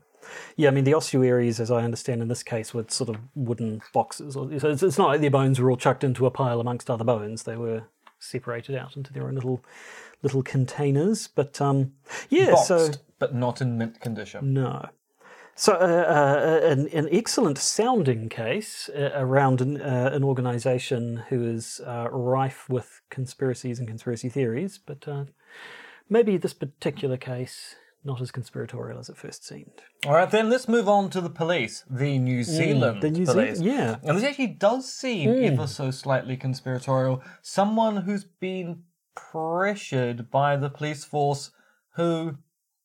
I 0.58 0.70
mean 0.70 0.84
the 0.84 0.94
ossuaries, 0.94 1.60
as 1.60 1.70
I 1.70 1.82
understand 1.82 2.22
in 2.22 2.28
this 2.28 2.42
case, 2.42 2.74
were 2.74 2.84
sort 2.88 3.10
of 3.10 3.16
wooden 3.34 3.82
boxes. 3.92 4.34
So 4.34 4.48
it's, 4.50 4.82
it's 4.82 4.98
not 4.98 5.08
like 5.08 5.20
their 5.20 5.30
bones 5.30 5.60
were 5.60 5.70
all 5.70 5.76
chucked 5.76 6.04
into 6.04 6.26
a 6.26 6.30
pile 6.30 6.60
amongst 6.60 6.90
other 6.90 7.04
bones. 7.04 7.44
They 7.44 7.56
were 7.56 7.84
separated 8.18 8.76
out 8.76 8.96
into 8.96 9.12
their 9.12 9.28
own 9.28 9.34
little 9.34 9.64
little 10.22 10.42
containers. 10.42 11.28
But 11.28 11.60
um, 11.60 11.92
yeah, 12.28 12.52
Boxed, 12.52 12.68
so 12.68 12.90
but 13.18 13.34
not 13.34 13.60
in 13.60 13.78
mint 13.78 14.00
condition. 14.00 14.52
no. 14.54 14.88
So, 15.54 15.72
uh, 15.72 15.76
uh, 15.76 16.66
an, 16.68 16.86
an 16.90 17.08
excellent 17.10 17.58
sounding 17.58 18.28
case 18.28 18.88
uh, 18.90 19.10
around 19.16 19.60
an, 19.60 19.80
uh, 19.82 20.10
an 20.12 20.22
organisation 20.22 21.24
who 21.30 21.44
is 21.44 21.80
uh, 21.84 22.06
rife 22.12 22.68
with 22.68 23.00
conspiracies 23.10 23.80
and 23.80 23.88
conspiracy 23.88 24.28
theories, 24.28 24.78
but 24.78 25.08
uh, 25.08 25.24
maybe 26.08 26.36
this 26.36 26.54
particular 26.54 27.16
case 27.16 27.74
not 28.04 28.20
as 28.20 28.30
conspiratorial 28.30 28.98
as 28.98 29.08
it 29.08 29.16
first 29.16 29.46
seemed. 29.46 29.82
All 30.06 30.12
right, 30.14 30.30
then 30.30 30.48
let's 30.48 30.68
move 30.68 30.88
on 30.88 31.10
to 31.10 31.20
the 31.20 31.30
police, 31.30 31.84
the 31.90 32.18
New 32.18 32.42
Zealand 32.44 32.98
Mm, 32.98 33.00
the 33.00 33.10
New 33.10 33.26
police. 33.26 33.58
Zealand, 33.58 33.78
yeah. 33.78 33.96
And 34.08 34.16
this 34.16 34.24
actually 34.24 34.48
does 34.48 34.92
seem 34.92 35.44
ever 35.44 35.66
so 35.66 35.90
slightly 35.90 36.36
conspiratorial. 36.36 37.22
Someone 37.42 37.98
who's 37.98 38.24
been 38.24 38.84
pressured 39.14 40.30
by 40.30 40.56
the 40.56 40.70
police 40.70 41.04
force, 41.04 41.50
who, 41.96 42.38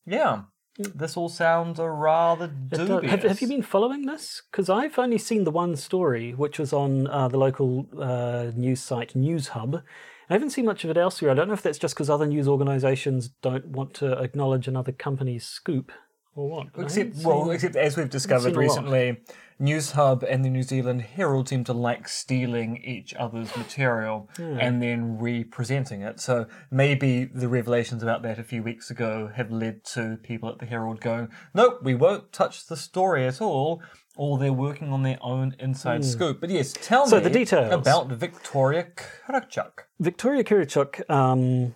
yeah, 0.06 0.44
this 0.78 1.16
all 1.16 1.30
sounds 1.30 1.78
a 1.80 1.88
rather 1.90 2.48
dubious. 2.48 3.12
Have, 3.12 3.24
have 3.24 3.42
you 3.42 3.48
been 3.48 3.62
following 3.62 4.08
this? 4.08 4.42
Because 4.52 4.70
I've 4.70 4.98
only 4.98 5.20
seen 5.20 5.44
the 5.44 5.52
one 5.52 5.76
story, 5.76 6.32
which 6.32 6.58
was 6.58 6.74
on 6.74 7.08
uh, 7.08 7.28
the 7.28 7.38
local 7.38 7.88
uh, 8.00 8.52
news 8.56 8.82
site 8.82 9.16
News 9.16 9.50
Hub. 9.50 9.84
I 10.30 10.34
haven't 10.34 10.52
seen 10.52 10.66
much 10.66 10.84
of 10.84 10.90
it 10.90 10.98
elsewhere. 10.98 11.32
I 11.32 11.34
don't 11.34 11.48
know 11.48 11.54
if 11.54 11.62
that's 11.62 11.78
just 11.78 11.96
because 11.96 12.10
other 12.10 12.26
news 12.26 12.48
organisations 12.48 13.30
don't 13.42 13.68
want 13.68 13.94
to 13.96 14.14
acknowledge 14.20 14.68
another 14.68 14.92
company's 14.92 15.46
scoop 15.46 15.92
or 16.36 16.50
what. 16.50 16.68
Except, 16.78 17.16
well, 17.18 17.52
except 17.52 17.76
as 17.76 17.98
we've 17.98 18.10
discovered 18.10 18.56
recently, 18.56 19.18
News 19.64 19.92
Hub 19.92 20.24
and 20.24 20.44
the 20.44 20.50
New 20.50 20.62
Zealand 20.64 21.02
Herald 21.02 21.48
seem 21.48 21.64
to 21.64 21.74
like 21.74 22.10
stealing 22.10 22.78
each 22.84 23.14
other's 23.14 23.56
material 23.56 24.30
Hmm. 24.36 24.58
and 24.60 24.82
then 24.84 25.18
representing 25.18 26.02
it. 26.02 26.20
So 26.20 26.48
maybe 26.70 27.24
the 27.24 27.48
revelations 27.48 28.04
about 28.04 28.24
that 28.24 28.38
a 28.38 28.44
few 28.44 28.62
weeks 28.62 28.92
ago 28.92 29.32
have 29.36 29.52
led 29.52 29.86
to 29.96 30.18
people 30.22 30.50
at 30.50 30.60
the 30.60 30.66
Herald 30.66 31.00
going, 31.00 31.30
"Nope, 31.54 31.80
we 31.82 31.96
won't 31.96 32.34
touch 32.34 32.68
the 32.68 32.76
story 32.76 33.26
at 33.26 33.42
all." 33.42 33.82
Or 34.16 34.38
they're 34.38 34.54
working 34.54 34.90
on 34.94 35.02
their 35.04 35.18
own 35.22 35.56
inside 35.60 36.06
scoop. 36.06 36.40
But 36.42 36.50
yes, 36.52 36.74
tell. 36.74 37.08
So 37.08 37.18
me 37.18 37.24
the 37.24 37.30
details. 37.32 37.74
about 37.74 38.10
Victoria 38.10 38.86
Kravchuk. 38.96 39.86
Victoria 40.00 40.44
Kirichuk 40.44 41.10
um, 41.10 41.74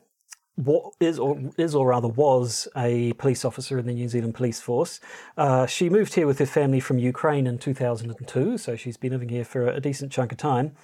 wa- 0.57 0.89
is, 0.99 1.19
or 1.19 1.39
is, 1.57 1.73
or 1.75 1.87
rather 1.87 2.07
was, 2.07 2.67
a 2.75 3.13
police 3.13 3.45
officer 3.45 3.77
in 3.77 3.85
the 3.85 3.93
New 3.93 4.09
Zealand 4.09 4.35
Police 4.35 4.59
Force. 4.59 4.99
Uh, 5.37 5.65
she 5.65 5.89
moved 5.89 6.15
here 6.15 6.27
with 6.27 6.39
her 6.39 6.45
family 6.45 6.79
from 6.79 6.99
Ukraine 6.99 7.47
in 7.47 7.57
2002, 7.57 8.57
so 8.57 8.75
she's 8.75 8.97
been 8.97 9.11
living 9.11 9.29
here 9.29 9.45
for 9.45 9.67
a 9.67 9.79
decent 9.79 10.11
chunk 10.11 10.31
of 10.31 10.37
time. 10.37 10.75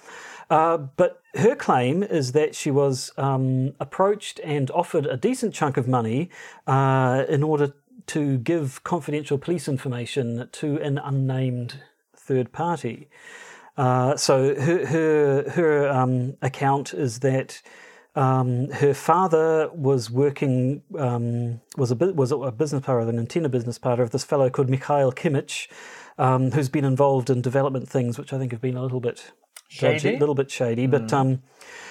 Uh, 0.50 0.76
but 0.76 1.22
her 1.34 1.54
claim 1.54 2.02
is 2.02 2.32
that 2.32 2.54
she 2.54 2.70
was 2.70 3.10
um, 3.16 3.74
approached 3.80 4.40
and 4.44 4.70
offered 4.70 5.06
a 5.06 5.16
decent 5.16 5.54
chunk 5.54 5.76
of 5.76 5.88
money 5.88 6.30
uh, 6.66 7.24
in 7.28 7.42
order 7.42 7.72
to 8.06 8.38
give 8.38 8.84
confidential 8.84 9.38
police 9.38 9.66
information 9.66 10.48
to 10.52 10.78
an 10.80 10.98
unnamed 10.98 11.80
third 12.14 12.52
party. 12.52 13.08
Uh, 13.76 14.16
so 14.16 14.54
her 14.54 14.86
her 14.86 15.50
her 15.50 15.88
um, 15.88 16.36
account 16.42 16.94
is 16.94 17.20
that 17.20 17.60
um, 18.14 18.70
her 18.70 18.94
father 18.94 19.68
was 19.72 20.10
working 20.10 20.82
was 20.90 21.90
a 21.90 21.94
was 21.94 22.32
a 22.32 22.52
business 22.52 22.84
partner, 22.84 23.10
an 23.10 23.18
antenna 23.18 23.48
business 23.48 23.78
partner 23.78 24.04
of 24.04 24.10
this 24.10 24.24
fellow 24.24 24.50
called 24.50 24.70
Mikhail 24.70 25.12
Kimmich, 25.12 25.68
um, 26.18 26.52
who's 26.52 26.68
been 26.68 26.84
involved 26.84 27.30
in 27.30 27.40
development 27.40 27.88
things 27.88 28.18
which 28.18 28.32
I 28.32 28.38
think 28.38 28.52
have 28.52 28.60
been 28.60 28.76
a 28.76 28.82
little 28.82 29.00
bit 29.00 29.32
Shady? 29.68 30.14
a 30.14 30.18
little 30.18 30.34
bit 30.34 30.50
shady. 30.50 30.86
But 30.86 31.12
um, 31.12 31.42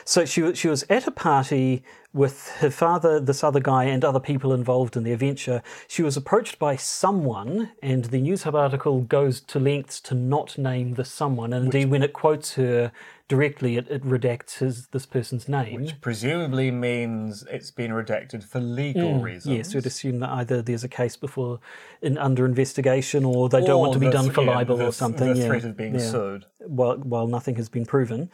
so 0.05 0.23
she 0.25 0.53
she 0.55 0.69
was 0.69 0.85
at 0.89 1.07
a 1.07 1.11
party 1.11 1.83
with 2.13 2.49
her 2.59 2.69
father, 2.69 3.19
this 3.19 3.43
other 3.43 3.59
guy, 3.59 3.85
and 3.85 4.05
other 4.05 4.19
people 4.19 4.53
involved 4.53 4.95
in 4.95 5.03
their 5.03 5.17
venture. 5.17 5.61
She 5.87 6.03
was 6.03 6.15
approached 6.15 6.59
by 6.59 6.75
someone, 6.77 7.71
and 7.81 8.05
the 8.05 8.19
News 8.19 8.43
Hub 8.43 8.55
article 8.55 9.01
goes 9.01 9.41
to 9.41 9.59
lengths 9.59 9.99
to 10.01 10.15
not 10.15 10.57
name 10.57 10.93
the 10.93 11.03
someone. 11.03 11.51
And 11.51 11.65
indeed, 11.65 11.89
when 11.89 12.03
it 12.03 12.13
quotes 12.13 12.53
her 12.53 12.91
directly, 13.33 13.77
it, 13.77 13.87
it 13.89 14.03
redacts 14.03 14.53
his 14.59 14.75
this 14.95 15.05
person's 15.05 15.45
name. 15.47 15.81
Which 15.81 15.99
presumably 16.01 16.69
means 16.71 17.43
it's 17.49 17.71
been 17.71 17.91
redacted 17.91 18.43
for 18.43 18.59
legal 18.59 19.11
reasons. 19.19 19.53
Mm, 19.53 19.57
Yes, 19.57 19.73
we'd 19.75 19.85
assume 19.93 20.19
that 20.19 20.29
either 20.39 20.61
there's 20.61 20.83
a 20.83 20.93
case 21.01 21.15
before 21.17 21.59
in 22.01 22.17
under 22.17 22.45
investigation, 22.45 23.25
or 23.25 23.49
they 23.49 23.63
don't 23.69 23.79
want 23.79 23.93
to 23.93 23.99
be 23.99 24.09
done 24.09 24.29
for 24.31 24.43
yeah, 24.43 24.55
libel 24.55 24.77
the- 24.77 24.87
or 24.87 24.91
something. 24.93 25.33
The 25.33 25.39
yeah. 25.39 25.47
threat 25.47 25.63
of 25.63 25.75
being 25.77 25.95
Yeah. 25.95 26.11
sued. 26.11 26.45
while, 26.65 26.97
while 27.13 27.27
nothing 27.27 27.55
has 27.55 27.67
been 27.67 27.85
proven. 27.85 28.29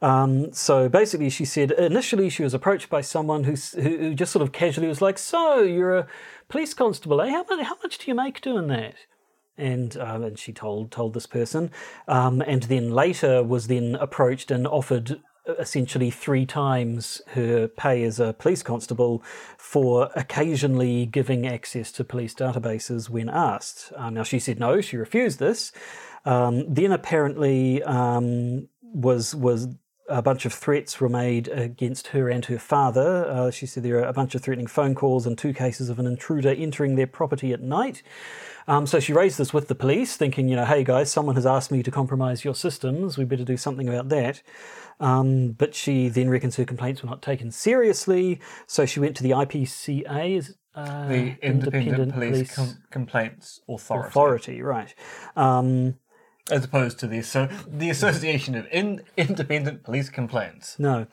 Um, 0.00 0.52
so 0.52 0.88
basically, 0.88 1.30
she 1.30 1.44
said 1.44 1.72
initially 1.72 2.28
she 2.30 2.44
was 2.44 2.54
approached 2.54 2.88
by 2.88 3.00
someone 3.00 3.42
who, 3.44 3.54
who 3.80 3.90
who 4.02 4.14
just 4.14 4.32
sort 4.32 4.42
of 4.42 4.52
casually 4.52 4.86
was 4.88 5.02
like, 5.02 5.18
"So 5.18 5.62
you're 5.62 5.96
a 5.98 6.06
police 6.48 6.74
constable, 6.74 7.20
eh? 7.20 7.30
How 7.30 7.44
much, 7.48 7.60
how 7.66 7.76
much 7.82 7.98
do 7.98 8.04
you 8.10 8.14
make 8.14 8.40
doing 8.40 8.68
that?" 8.68 8.94
And, 9.58 9.96
um, 9.98 10.22
and 10.24 10.38
she 10.38 10.52
told 10.52 10.90
told 10.90 11.12
this 11.12 11.26
person, 11.26 11.70
um, 12.08 12.40
and 12.40 12.62
then 12.64 12.90
later 12.90 13.42
was 13.42 13.66
then 13.66 13.96
approached 13.96 14.50
and 14.50 14.66
offered 14.66 15.20
uh, 15.46 15.54
essentially 15.58 16.10
three 16.10 16.46
times 16.46 17.20
her 17.32 17.68
pay 17.68 18.02
as 18.04 18.18
a 18.18 18.32
police 18.32 18.62
constable 18.62 19.22
for 19.58 20.10
occasionally 20.16 21.04
giving 21.04 21.46
access 21.46 21.92
to 21.92 22.04
police 22.04 22.34
databases 22.34 23.10
when 23.10 23.28
asked. 23.28 23.92
Uh, 23.94 24.08
now 24.08 24.22
she 24.22 24.38
said 24.38 24.58
no, 24.58 24.80
she 24.80 24.96
refused 24.96 25.38
this. 25.38 25.70
Um, 26.24 26.72
then 26.72 26.92
apparently 26.92 27.82
um, 27.82 28.68
was 28.80 29.34
was 29.34 29.68
a 30.08 30.22
bunch 30.22 30.44
of 30.44 30.52
threats 30.52 31.00
were 31.00 31.08
made 31.08 31.48
against 31.48 32.08
her 32.08 32.28
and 32.28 32.44
her 32.44 32.58
father. 32.58 33.26
Uh, 33.26 33.50
she 33.50 33.66
said 33.66 33.82
there 33.82 33.98
are 33.98 34.08
a 34.08 34.12
bunch 34.12 34.34
of 34.34 34.42
threatening 34.42 34.66
phone 34.66 34.94
calls 34.94 35.26
and 35.26 35.38
two 35.38 35.54
cases 35.54 35.88
of 35.88 35.98
an 35.98 36.06
intruder 36.06 36.50
entering 36.50 36.96
their 36.96 37.06
property 37.06 37.52
at 37.52 37.60
night. 37.60 38.02
Um, 38.68 38.86
so 38.86 39.00
she 39.00 39.12
raised 39.12 39.38
this 39.38 39.52
with 39.52 39.68
the 39.68 39.74
police, 39.74 40.16
thinking, 40.16 40.48
you 40.48 40.56
know, 40.56 40.64
hey 40.64 40.84
guys, 40.84 41.10
someone 41.10 41.34
has 41.36 41.46
asked 41.46 41.70
me 41.70 41.82
to 41.82 41.90
compromise 41.90 42.44
your 42.44 42.54
systems. 42.54 43.18
We 43.18 43.24
better 43.24 43.44
do 43.44 43.56
something 43.56 43.88
about 43.88 44.08
that. 44.10 44.42
Um, 45.00 45.52
but 45.52 45.74
she 45.74 46.08
then 46.08 46.30
reckons 46.30 46.56
her 46.56 46.64
complaints 46.64 47.02
were 47.02 47.08
not 47.08 47.22
taken 47.22 47.50
seriously, 47.50 48.40
so 48.66 48.86
she 48.86 49.00
went 49.00 49.16
to 49.16 49.22
the 49.22 49.30
IPCA, 49.30 50.54
uh, 50.74 51.08
The 51.08 51.36
Independent, 51.42 52.14
Police, 52.14 52.54
Com- 52.54 52.78
Complaints 52.90 53.60
Authority, 53.68 54.08
Authority, 54.08 54.62
right? 54.62 54.94
Um, 55.36 55.96
as 56.50 56.64
opposed 56.64 56.98
to 57.00 57.06
the 57.06 57.22
so 57.22 57.48
the 57.66 57.90
Association 57.90 58.54
of 58.54 58.66
In- 58.70 59.02
Independent 59.16 59.84
Police 59.84 60.08
Complaints. 60.08 60.78
No. 60.78 61.06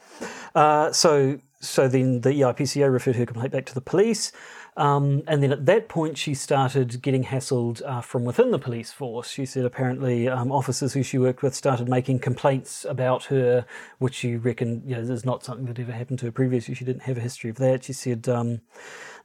Uh, 0.53 0.91
so 0.91 1.39
so 1.59 1.87
then 1.87 2.21
the 2.21 2.31
E 2.31 2.39
IPCA 2.39 2.91
referred 2.91 3.15
her 3.17 3.25
complaint 3.25 3.51
back 3.51 3.65
to 3.65 3.73
the 3.73 3.81
police. 3.81 4.31
Um, 4.77 5.23
and 5.27 5.43
then 5.43 5.51
at 5.51 5.65
that 5.65 5.89
point, 5.89 6.17
she 6.17 6.33
started 6.33 7.01
getting 7.01 7.25
hassled 7.25 7.81
uh, 7.85 7.99
from 7.99 8.23
within 8.23 8.51
the 8.51 8.59
police 8.59 8.93
force. 8.93 9.29
She 9.29 9.45
said 9.45 9.65
apparently 9.65 10.29
um, 10.29 10.53
officers 10.53 10.93
who 10.93 11.03
she 11.03 11.17
worked 11.17 11.43
with 11.43 11.53
started 11.53 11.89
making 11.89 12.19
complaints 12.19 12.85
about 12.85 13.25
her, 13.25 13.65
which 13.97 14.15
she 14.15 14.37
reckoned 14.37 14.83
you 14.85 14.95
know, 14.95 15.01
is 15.01 15.25
not 15.25 15.43
something 15.43 15.65
that 15.65 15.79
ever 15.79 15.91
happened 15.91 16.19
to 16.19 16.27
her 16.27 16.31
previously. 16.31 16.75
She 16.75 16.85
didn't 16.85 17.01
have 17.01 17.17
a 17.17 17.21
history 17.21 17.49
of 17.49 17.57
that. 17.57 17.83
She 17.83 17.93
said 17.93 18.29
um, 18.29 18.61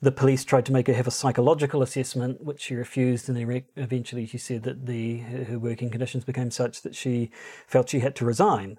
the 0.03 0.11
police 0.11 0.45
tried 0.45 0.67
to 0.67 0.73
make 0.73 0.89
her 0.89 0.95
have 0.95 1.07
a 1.07 1.13
psychological 1.13 1.83
assessment, 1.83 2.43
which 2.43 2.63
she 2.63 2.75
refused, 2.75 3.29
and 3.29 3.39
then 3.39 3.47
re- 3.47 3.65
eventually 3.77 4.27
she 4.27 4.39
said 4.39 4.65
that 4.65 4.87
the 4.87 5.19
her 5.19 5.59
working 5.59 5.89
conditions 5.89 6.25
became 6.25 6.51
such 6.51 6.83
that 6.83 6.97
she 6.97 7.31
felt 7.69 7.91
she 7.91 8.01
had 8.01 8.17
to 8.17 8.25
resign. 8.25 8.79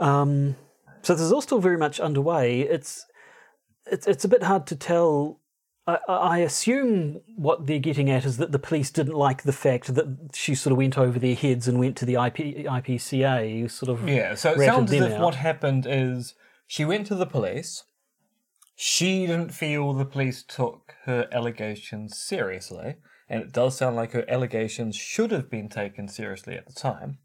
Um, 0.00 0.56
so 1.06 1.14
this 1.14 1.22
is 1.22 1.30
all 1.30 1.40
still 1.40 1.60
very 1.60 1.78
much 1.78 2.00
underway. 2.00 2.62
It's 2.62 3.06
it's 3.86 4.08
it's 4.08 4.24
a 4.24 4.28
bit 4.28 4.42
hard 4.42 4.66
to 4.66 4.74
tell. 4.74 5.38
I, 5.86 5.98
I 6.08 6.38
assume 6.38 7.20
what 7.36 7.68
they're 7.68 7.78
getting 7.78 8.10
at 8.10 8.24
is 8.24 8.38
that 8.38 8.50
the 8.50 8.58
police 8.58 8.90
didn't 8.90 9.14
like 9.14 9.44
the 9.44 9.52
fact 9.52 9.94
that 9.94 10.30
she 10.34 10.56
sort 10.56 10.72
of 10.72 10.78
went 10.78 10.98
over 10.98 11.20
their 11.20 11.36
heads 11.36 11.68
and 11.68 11.78
went 11.78 11.96
to 11.98 12.04
the 12.04 12.14
IP, 12.14 12.66
IPCA, 12.66 13.70
sort 13.70 13.88
of 13.88 14.08
Yeah, 14.08 14.34
so 14.34 14.54
it 14.54 14.66
sounds 14.66 14.92
as 14.92 15.00
if 15.00 15.12
out. 15.12 15.20
what 15.20 15.36
happened 15.36 15.86
is 15.88 16.34
she 16.66 16.84
went 16.84 17.06
to 17.06 17.14
the 17.14 17.24
police. 17.24 17.84
She 18.74 19.28
didn't 19.28 19.54
feel 19.54 19.92
the 19.92 20.04
police 20.04 20.42
took 20.42 20.94
her 21.04 21.28
allegations 21.30 22.18
seriously, 22.18 22.96
and 23.28 23.42
it 23.42 23.52
does 23.52 23.76
sound 23.76 23.94
like 23.94 24.10
her 24.10 24.28
allegations 24.28 24.96
should 24.96 25.30
have 25.30 25.48
been 25.48 25.68
taken 25.68 26.08
seriously 26.08 26.56
at 26.56 26.66
the 26.66 26.72
time. 26.72 27.18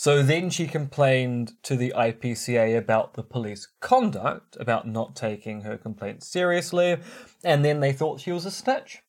So 0.00 0.22
then 0.22 0.48
she 0.48 0.66
complained 0.66 1.62
to 1.64 1.76
the 1.76 1.92
IPCA 1.94 2.74
about 2.78 3.12
the 3.12 3.22
police 3.22 3.68
conduct, 3.80 4.56
about 4.58 4.88
not 4.88 5.14
taking 5.14 5.60
her 5.60 5.76
complaints 5.76 6.26
seriously, 6.26 6.96
and 7.44 7.62
then 7.62 7.80
they 7.80 7.92
thought 7.92 8.18
she 8.18 8.32
was 8.32 8.46
a 8.46 8.50
snitch. 8.50 9.02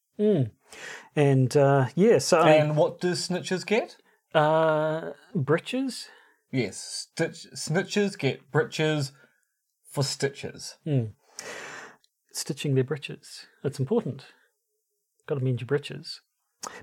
and 1.15 1.55
uh, 1.55 1.85
yeah, 1.95 2.17
so 2.17 2.41
And 2.41 2.75
what 2.75 2.99
do 2.99 3.13
snitches 3.13 3.65
get? 3.65 3.95
uh, 4.35 5.11
britches. 5.33 6.09
Yes, 6.51 7.07
stitch, 7.09 7.47
snitches 7.55 8.19
get 8.19 8.51
britches 8.51 9.13
for 9.89 10.03
stitches. 10.03 10.75
stitching 12.33 12.75
their 12.75 12.83
breeches. 12.83 13.45
It's 13.63 13.79
important. 13.79 14.25
Got 15.25 15.35
to 15.35 15.41
mend 15.45 15.61
your 15.61 15.67
breeches. 15.67 16.19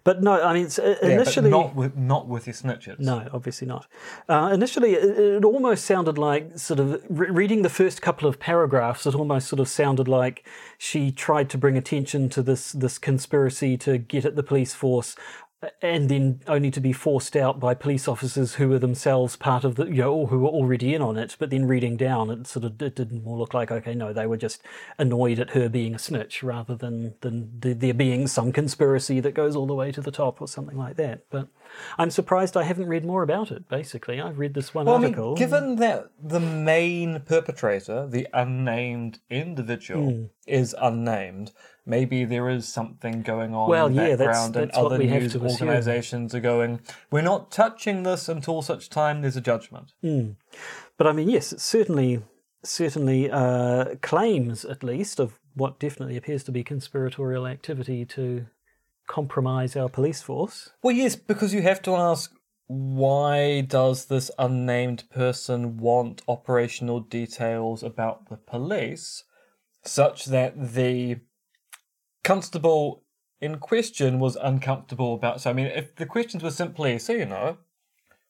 But 0.02 0.22
no, 0.22 0.42
I 0.42 0.54
mean, 0.54 0.66
uh, 0.78 0.96
Yeah, 1.02 1.08
initially, 1.10 1.50
but 1.50 1.56
not 1.56 1.74
with 1.76 1.96
not 1.96 2.26
with 2.26 2.46
your 2.48 2.54
snitches. 2.54 2.98
no, 2.98 3.28
obviously 3.32 3.68
not. 3.68 3.86
Uh, 4.28 4.50
initially, 4.52 4.94
it, 4.94 5.18
it 5.18 5.44
almost 5.44 5.84
sounded 5.84 6.18
like 6.18 6.58
sort 6.58 6.80
of 6.80 7.00
re- 7.08 7.30
reading 7.30 7.62
the 7.62 7.68
first 7.70 8.02
couple 8.02 8.28
of 8.28 8.40
paragraphs. 8.40 9.06
It 9.06 9.14
almost 9.14 9.46
sort 9.48 9.60
of 9.60 9.68
sounded 9.68 10.08
like 10.08 10.44
she 10.78 11.12
tried 11.12 11.48
to 11.50 11.58
bring 11.58 11.76
attention 11.78 12.28
to 12.30 12.42
this 12.42 12.72
this 12.72 12.98
conspiracy 12.98 13.76
to 13.78 13.98
get 13.98 14.24
at 14.24 14.34
the 14.34 14.42
police 14.42 14.74
force 14.74 15.14
and 15.82 16.08
then 16.08 16.40
only 16.46 16.70
to 16.70 16.80
be 16.80 16.92
forced 16.92 17.34
out 17.36 17.58
by 17.58 17.74
police 17.74 18.06
officers 18.06 18.54
who 18.54 18.68
were 18.68 18.78
themselves 18.78 19.34
part 19.34 19.64
of 19.64 19.74
the, 19.74 19.86
you 19.86 20.02
know, 20.02 20.26
who 20.26 20.38
were 20.40 20.48
already 20.48 20.94
in 20.94 21.02
on 21.02 21.16
it. 21.16 21.34
But 21.38 21.50
then 21.50 21.66
reading 21.66 21.96
down, 21.96 22.30
it 22.30 22.46
sort 22.46 22.64
of 22.64 22.80
it 22.80 22.94
didn't 22.94 23.24
more 23.24 23.36
look 23.36 23.54
like 23.54 23.72
okay, 23.72 23.94
no, 23.94 24.12
they 24.12 24.26
were 24.26 24.36
just 24.36 24.62
annoyed 24.98 25.40
at 25.40 25.50
her 25.50 25.68
being 25.68 25.94
a 25.94 25.98
snitch 25.98 26.42
rather 26.44 26.76
than 26.76 27.14
than 27.22 27.50
the, 27.58 27.72
there 27.72 27.94
being 27.94 28.28
some 28.28 28.52
conspiracy 28.52 29.18
that 29.20 29.34
goes 29.34 29.56
all 29.56 29.66
the 29.66 29.74
way 29.74 29.90
to 29.90 30.00
the 30.00 30.12
top 30.12 30.40
or 30.40 30.46
something 30.46 30.78
like 30.78 30.96
that. 30.96 31.24
But 31.30 31.48
I'm 31.98 32.10
surprised 32.10 32.56
I 32.56 32.62
haven't 32.62 32.86
read 32.86 33.04
more 33.04 33.22
about 33.24 33.50
it. 33.50 33.68
Basically, 33.68 34.20
I've 34.20 34.38
read 34.38 34.54
this 34.54 34.72
one 34.72 34.86
Well, 34.86 34.94
I 34.94 34.98
mean, 34.98 35.06
article. 35.06 35.34
given 35.34 35.76
that 35.76 36.10
the 36.22 36.40
main 36.40 37.20
perpetrator, 37.26 38.06
the 38.06 38.28
unnamed 38.32 39.18
individual, 39.28 40.10
Hmm. 40.12 40.24
is 40.46 40.74
unnamed, 40.80 41.52
maybe 41.88 42.24
there 42.24 42.48
is 42.48 42.68
something 42.68 43.22
going 43.22 43.54
on 43.54 43.68
Well, 43.68 43.86
in 43.86 43.96
the 43.96 44.02
yeah, 44.02 44.16
that's- 44.16 44.36
background, 44.36 44.54
that's 44.54 44.76
and 44.76 44.86
other 44.86 44.98
news 44.98 45.32
to 45.32 45.44
assume. 45.44 46.34
are 46.34 46.40
going. 46.40 46.80
We're 47.10 47.22
not 47.22 47.50
touching 47.50 48.02
this 48.04 48.28
until 48.28 48.62
such 48.62 48.90
time 48.90 49.22
there's 49.22 49.36
a 49.36 49.40
judgment. 49.40 49.92
But 50.02 51.06
I 51.06 51.12
mean, 51.12 51.28
yes, 51.30 51.52
it 51.52 51.60
certainly 51.60 52.22
certainly 52.62 53.30
uh, 53.30 53.94
claims, 54.02 54.64
at 54.64 54.82
least, 54.82 55.18
of 55.20 55.38
what 55.54 55.78
definitely 55.78 56.16
appears 56.16 56.44
to 56.44 56.52
be 56.52 56.62
conspiratorial 56.64 57.46
activity 57.46 58.04
to 58.04 58.46
compromise 59.06 59.76
our 59.76 59.88
police 59.88 60.20
force. 60.22 60.70
Well, 60.82 60.94
yes, 60.94 61.16
because 61.16 61.54
you 61.54 61.62
have 61.62 61.80
to 61.82 61.94
ask 61.96 62.32
why 62.66 63.62
does 63.62 64.06
this 64.06 64.30
unnamed 64.38 65.04
person 65.10 65.78
want 65.78 66.20
operational 66.28 67.00
details 67.00 67.82
about 67.82 68.28
the 68.28 68.36
police 68.36 69.24
such 69.84 70.26
that 70.26 70.74
the 70.74 71.16
constable 72.24 73.04
in 73.40 73.58
question 73.58 74.18
was 74.18 74.36
uncomfortable 74.36 75.14
about 75.14 75.40
so 75.40 75.50
I 75.50 75.52
mean 75.52 75.66
if 75.66 75.94
the 75.96 76.06
questions 76.06 76.42
were 76.42 76.50
simply 76.50 76.98
so 76.98 77.12
you 77.12 77.26
know 77.26 77.58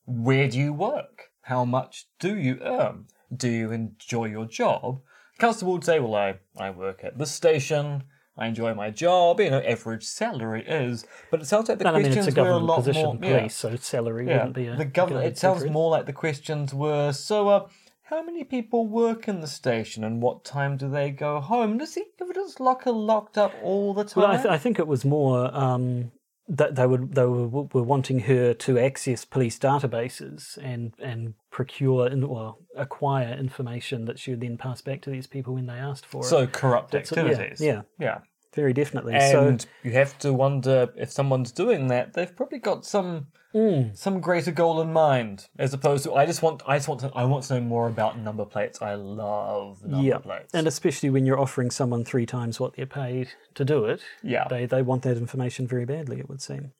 where 0.04 0.48
do 0.48 0.58
you 0.58 0.72
work 0.72 1.30
how 1.42 1.64
much 1.64 2.06
do 2.18 2.36
you 2.36 2.58
earn 2.62 3.06
do 3.34 3.48
you 3.48 3.72
enjoy 3.72 4.26
your 4.26 4.46
job 4.46 5.00
constable 5.38 5.72
would 5.74 5.84
say 5.84 5.98
well 5.98 6.14
I, 6.14 6.34
I 6.58 6.70
work 6.70 7.04
at 7.04 7.18
this 7.18 7.30
station 7.30 8.04
I 8.38 8.46
enjoy 8.46 8.72
my 8.72 8.90
job, 8.90 9.40
you 9.40 9.50
know, 9.50 9.60
average 9.60 10.04
salary 10.04 10.64
is, 10.64 11.04
but 11.28 11.42
it 11.42 11.46
sounds 11.46 11.68
like 11.68 11.78
the 11.78 11.88
And 11.88 11.96
I 11.96 11.98
mean, 11.98 12.06
questions 12.12 12.28
it's 12.28 12.36
a 12.36 12.42
were 12.42 12.50
a 12.50 12.56
lot 12.56 12.76
position, 12.76 13.02
more. 13.02 13.16
police, 13.16 13.32
yeah. 13.32 13.48
so 13.48 13.76
salary 13.76 14.28
Yeah, 14.28 14.36
wouldn't 14.36 14.54
be 14.54 14.66
a 14.68 14.76
the 14.76 14.84
government. 14.84 15.26
It 15.26 15.38
sounds 15.38 15.64
more 15.64 15.90
like 15.90 16.06
the 16.06 16.12
questions 16.12 16.72
were 16.72 17.12
so. 17.12 17.48
Uh, 17.48 17.68
how 18.08 18.22
many 18.22 18.42
people 18.42 18.86
work 18.86 19.28
in 19.28 19.40
the 19.40 19.46
station, 19.46 20.02
and 20.02 20.22
what 20.22 20.44
time 20.44 20.76
do 20.76 20.88
they 20.88 21.10
go 21.10 21.40
home? 21.40 21.76
Does 21.78 21.94
the 21.94 22.04
evidence 22.20 22.58
locker 22.58 22.90
locked 22.90 23.36
up 23.36 23.52
all 23.62 23.92
the 23.92 24.04
time? 24.04 24.22
Well, 24.22 24.32
I, 24.32 24.36
th- 24.36 24.46
I 24.46 24.58
think 24.58 24.78
it 24.78 24.86
was 24.86 25.04
more 25.04 25.54
um, 25.54 26.10
that 26.48 26.74
they 26.74 26.86
would 26.86 27.14
they 27.14 27.26
were, 27.26 27.46
were 27.46 27.82
wanting 27.82 28.20
her 28.20 28.54
to 28.54 28.78
access 28.78 29.24
police 29.24 29.58
databases 29.58 30.56
and 30.62 30.94
and 30.98 31.34
procure 31.50 32.06
and 32.06 32.26
well 32.28 32.60
acquire 32.74 33.34
information 33.34 34.06
that 34.06 34.18
she 34.18 34.30
would 34.30 34.40
then 34.40 34.56
pass 34.56 34.80
back 34.80 35.02
to 35.02 35.10
these 35.10 35.26
people 35.26 35.54
when 35.54 35.66
they 35.66 35.74
asked 35.74 36.06
for 36.06 36.24
so 36.24 36.38
it. 36.38 36.40
So 36.40 36.46
corrupt 36.46 36.92
That's- 36.92 37.12
yeah, 37.12 37.22
activities. 37.22 37.60
yeah. 37.60 37.82
yeah. 37.98 38.18
Very 38.54 38.72
definitely. 38.72 39.14
And 39.14 39.60
so 39.60 39.68
you 39.82 39.92
have 39.92 40.18
to 40.20 40.32
wonder 40.32 40.88
if 40.96 41.12
someone's 41.12 41.52
doing 41.52 41.88
that, 41.88 42.14
they've 42.14 42.34
probably 42.34 42.58
got 42.58 42.86
some 42.86 43.26
Hmm. 43.52 43.94
some 43.94 44.20
greater 44.20 44.50
goal 44.50 44.80
in 44.82 44.92
mind, 44.92 45.46
as 45.58 45.72
opposed 45.72 46.04
to 46.04 46.12
I 46.12 46.26
just 46.26 46.42
want 46.42 46.62
I 46.66 46.76
just 46.76 46.86
want 46.88 47.00
to 47.00 47.10
I 47.14 47.24
want 47.24 47.44
to 47.44 47.54
know 47.54 47.60
more 47.60 47.88
about 47.88 48.18
number 48.18 48.44
plates. 48.44 48.82
I 48.82 48.94
love 48.94 49.82
number 49.82 50.06
yeah, 50.06 50.18
plates. 50.18 50.52
and 50.52 50.66
especially 50.66 51.08
when 51.08 51.24
you're 51.24 51.40
offering 51.40 51.70
someone 51.70 52.04
three 52.04 52.26
times 52.26 52.60
what 52.60 52.76
they're 52.76 52.84
paid 52.84 53.30
to 53.54 53.64
do 53.64 53.86
it, 53.86 54.02
yeah, 54.22 54.46
they 54.48 54.66
they 54.66 54.82
want 54.82 55.02
that 55.02 55.16
information 55.16 55.66
very 55.66 55.86
badly. 55.86 56.18
It 56.18 56.28
would 56.28 56.42
seem. 56.42 56.72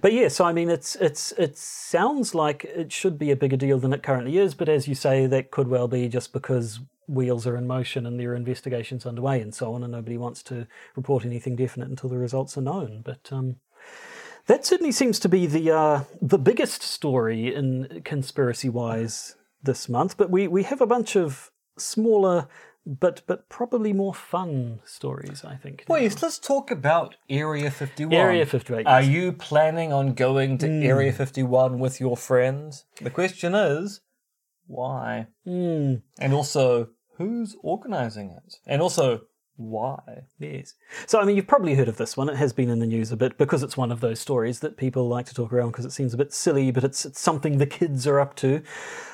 But 0.00 0.12
yes, 0.12 0.40
I 0.40 0.52
mean, 0.52 0.70
it's 0.70 0.96
it's 0.96 1.32
it 1.32 1.58
sounds 1.58 2.34
like 2.34 2.64
it 2.64 2.92
should 2.92 3.18
be 3.18 3.30
a 3.30 3.36
bigger 3.36 3.56
deal 3.56 3.78
than 3.78 3.92
it 3.92 4.02
currently 4.02 4.38
is. 4.38 4.54
But 4.54 4.68
as 4.68 4.88
you 4.88 4.94
say, 4.94 5.26
that 5.26 5.50
could 5.50 5.68
well 5.68 5.86
be 5.86 6.08
just 6.08 6.32
because 6.32 6.80
wheels 7.06 7.46
are 7.46 7.56
in 7.56 7.66
motion 7.66 8.06
and 8.06 8.18
there 8.18 8.30
are 8.30 8.36
investigations 8.36 9.04
underway 9.04 9.40
and 9.40 9.54
so 9.54 9.74
on, 9.74 9.82
and 9.82 9.92
nobody 9.92 10.16
wants 10.16 10.42
to 10.44 10.66
report 10.96 11.24
anything 11.24 11.56
definite 11.56 11.90
until 11.90 12.08
the 12.08 12.18
results 12.18 12.56
are 12.56 12.62
known. 12.62 13.02
But 13.04 13.28
um, 13.30 13.56
that 14.50 14.66
certainly 14.66 14.90
seems 14.90 15.20
to 15.20 15.28
be 15.28 15.46
the 15.46 15.70
uh, 15.70 16.04
the 16.20 16.38
biggest 16.38 16.82
story 16.82 17.54
in 17.54 18.02
conspiracy 18.04 18.68
wise 18.68 19.36
this 19.62 19.88
month. 19.88 20.16
But 20.16 20.30
we 20.30 20.48
we 20.48 20.64
have 20.64 20.80
a 20.80 20.86
bunch 20.86 21.16
of 21.16 21.50
smaller. 21.78 22.48
But 22.86 23.22
but 23.26 23.48
probably 23.50 23.92
more 23.92 24.14
fun 24.14 24.80
stories, 24.84 25.44
I 25.44 25.54
think. 25.54 25.84
Well, 25.86 26.00
yes, 26.00 26.20
let's 26.22 26.38
talk 26.38 26.70
about 26.70 27.14
Area 27.28 27.70
51. 27.70 28.12
Area 28.12 28.46
58, 28.46 28.86
Are. 28.86 29.02
You 29.02 29.32
planning 29.32 29.92
on 29.92 30.14
going 30.14 30.56
to 30.58 30.66
Area 30.66 31.12
51 31.12 31.78
with 31.78 32.00
your 32.00 32.16
friends? 32.16 32.86
The 33.00 33.10
question 33.10 33.54
is, 33.54 34.00
why? 34.66 35.26
Hmm. 35.44 35.96
And 36.18 36.32
also, 36.32 36.88
who's 37.18 37.54
organizing 37.62 38.30
it? 38.30 38.56
And 38.66 38.80
also, 38.80 39.20
why? 39.60 40.22
Yes. 40.38 40.74
So, 41.06 41.20
I 41.20 41.24
mean, 41.24 41.36
you've 41.36 41.46
probably 41.46 41.74
heard 41.74 41.88
of 41.88 41.98
this 41.98 42.16
one. 42.16 42.30
It 42.30 42.36
has 42.36 42.54
been 42.54 42.70
in 42.70 42.78
the 42.78 42.86
news 42.86 43.12
a 43.12 43.16
bit 43.16 43.36
because 43.36 43.62
it's 43.62 43.76
one 43.76 43.92
of 43.92 44.00
those 44.00 44.18
stories 44.18 44.60
that 44.60 44.78
people 44.78 45.06
like 45.06 45.26
to 45.26 45.34
talk 45.34 45.52
around 45.52 45.72
because 45.72 45.84
it 45.84 45.92
seems 45.92 46.14
a 46.14 46.16
bit 46.16 46.32
silly, 46.32 46.70
but 46.70 46.82
it's, 46.82 47.04
it's 47.04 47.20
something 47.20 47.58
the 47.58 47.66
kids 47.66 48.06
are 48.06 48.18
up 48.18 48.34
to. 48.36 48.62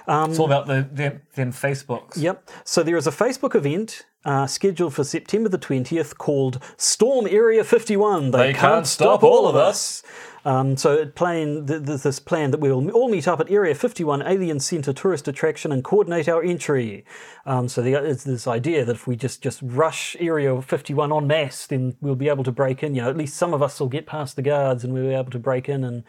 Um, 0.06 0.30
It's 0.30 0.38
all 0.38 0.46
about 0.46 0.68
the 0.68 0.86
them, 0.90 1.22
them 1.34 1.52
Facebooks. 1.52 2.16
Yep. 2.16 2.48
So, 2.64 2.84
there 2.84 2.96
is 2.96 3.08
a 3.08 3.10
Facebook 3.10 3.56
event 3.56 4.06
uh, 4.24 4.46
scheduled 4.46 4.94
for 4.94 5.02
September 5.02 5.48
the 5.48 5.58
20th 5.58 6.16
called 6.16 6.62
Storm 6.76 7.26
Area 7.28 7.64
51. 7.64 8.30
They, 8.30 8.52
can't 8.52 8.86
stop 8.86 9.24
all 9.24 9.48
of 9.48 9.56
us. 9.56 10.02
Um, 10.46 10.76
so, 10.76 11.04
plan, 11.06 11.66
th- 11.66 11.84
th- 11.84 12.02
this 12.02 12.20
plan 12.20 12.52
that 12.52 12.60
we 12.60 12.70
will 12.70 12.88
all 12.92 13.08
meet 13.08 13.26
up 13.26 13.40
at 13.40 13.50
Area 13.50 13.74
51 13.74 14.22
Alien 14.22 14.60
Centre 14.60 14.92
tourist 14.92 15.26
attraction 15.26 15.72
and 15.72 15.82
coordinate 15.82 16.28
our 16.28 16.40
entry. 16.40 17.04
Um, 17.46 17.66
so, 17.66 17.82
the, 17.82 17.94
it's 17.94 18.22
this 18.22 18.46
idea 18.46 18.84
that 18.84 18.94
if 18.94 19.08
we 19.08 19.16
just, 19.16 19.42
just 19.42 19.58
rush 19.60 20.14
Area 20.20 20.62
51 20.62 21.12
en 21.12 21.26
masse, 21.26 21.66
then 21.66 21.96
we'll 22.00 22.14
be 22.14 22.28
able 22.28 22.44
to 22.44 22.52
break 22.52 22.84
in. 22.84 22.94
You 22.94 23.02
know, 23.02 23.10
at 23.10 23.16
least 23.16 23.36
some 23.36 23.52
of 23.52 23.60
us 23.60 23.80
will 23.80 23.88
get 23.88 24.06
past 24.06 24.36
the 24.36 24.42
guards 24.42 24.84
and 24.84 24.94
we'll 24.94 25.08
be 25.08 25.14
able 25.14 25.32
to 25.32 25.40
break 25.40 25.68
in 25.68 25.82
and 25.82 26.04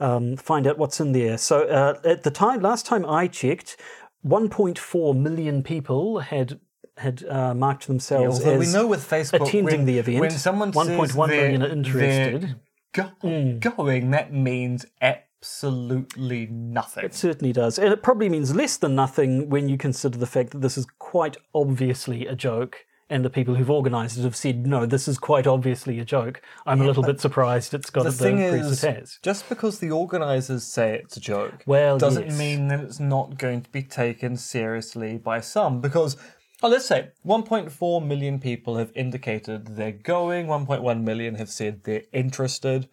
um, 0.00 0.36
find 0.36 0.66
out 0.66 0.76
what's 0.76 1.00
in 1.00 1.12
there. 1.12 1.38
So, 1.38 1.62
uh, 1.62 1.98
at 2.04 2.24
the 2.24 2.30
time, 2.30 2.60
last 2.60 2.84
time 2.84 3.06
I 3.06 3.26
checked, 3.26 3.78
1.4 4.22 5.16
million 5.16 5.62
people 5.62 6.18
had 6.20 6.60
had 6.98 7.24
uh, 7.24 7.54
marked 7.54 7.86
themselves 7.86 8.40
Although 8.40 8.58
we 8.58 8.66
know 8.70 8.86
with 8.86 9.08
Facebook, 9.08 9.46
attending 9.46 9.64
when, 9.64 9.84
the 9.86 9.98
event. 9.98 10.18
when 10.18 10.30
someone 10.30 10.72
1.1 10.72 11.06
says 11.06 11.16
million 11.16 11.62
are 11.62 11.68
interested. 11.68 12.56
Go, 12.92 13.04
hmm. 13.20 13.58
Going, 13.58 14.10
that 14.10 14.32
means 14.32 14.86
absolutely 15.00 16.46
nothing. 16.46 17.04
It 17.04 17.14
certainly 17.14 17.52
does. 17.52 17.78
And 17.78 17.92
it 17.92 18.02
probably 18.02 18.28
means 18.28 18.54
less 18.54 18.76
than 18.76 18.94
nothing 18.94 19.48
when 19.50 19.68
you 19.68 19.76
consider 19.76 20.18
the 20.18 20.26
fact 20.26 20.50
that 20.50 20.62
this 20.62 20.78
is 20.78 20.86
quite 20.98 21.36
obviously 21.54 22.26
a 22.26 22.34
joke. 22.34 22.84
And 23.10 23.24
the 23.24 23.30
people 23.30 23.54
who've 23.54 23.70
organised 23.70 24.18
it 24.18 24.22
have 24.24 24.36
said, 24.36 24.66
no, 24.66 24.84
this 24.84 25.08
is 25.08 25.16
quite 25.16 25.46
obviously 25.46 25.98
a 25.98 26.04
joke. 26.04 26.42
I'm 26.66 26.82
a 26.82 26.84
little 26.84 27.02
bit 27.02 27.22
surprised 27.22 27.72
it's 27.72 27.88
got 27.88 28.04
the 28.04 28.10
the, 28.10 28.16
thing 28.16 28.38
is, 28.38 28.84
it 28.84 28.96
has. 28.96 29.18
just 29.22 29.48
because 29.48 29.78
the 29.78 29.90
organisers 29.90 30.64
say 30.64 30.96
it's 30.96 31.16
a 31.16 31.20
joke, 31.20 31.62
Well, 31.64 31.96
doesn't 31.96 32.26
yes. 32.26 32.38
mean 32.38 32.68
that 32.68 32.80
it's 32.80 33.00
not 33.00 33.38
going 33.38 33.62
to 33.62 33.70
be 33.70 33.82
taken 33.82 34.36
seriously 34.36 35.16
by 35.16 35.40
some. 35.40 35.80
Because, 35.80 36.18
oh, 36.62 36.68
let's 36.68 36.86
say 36.86 37.10
1.4 37.26 38.06
million 38.06 38.38
people 38.38 38.76
have 38.76 38.92
indicated 38.94 39.76
they're 39.76 39.92
going, 39.92 40.46
1.1 40.46 41.02
million 41.02 41.34
have 41.36 41.50
said 41.50 41.84
they're 41.84 42.02
interested. 42.12 42.88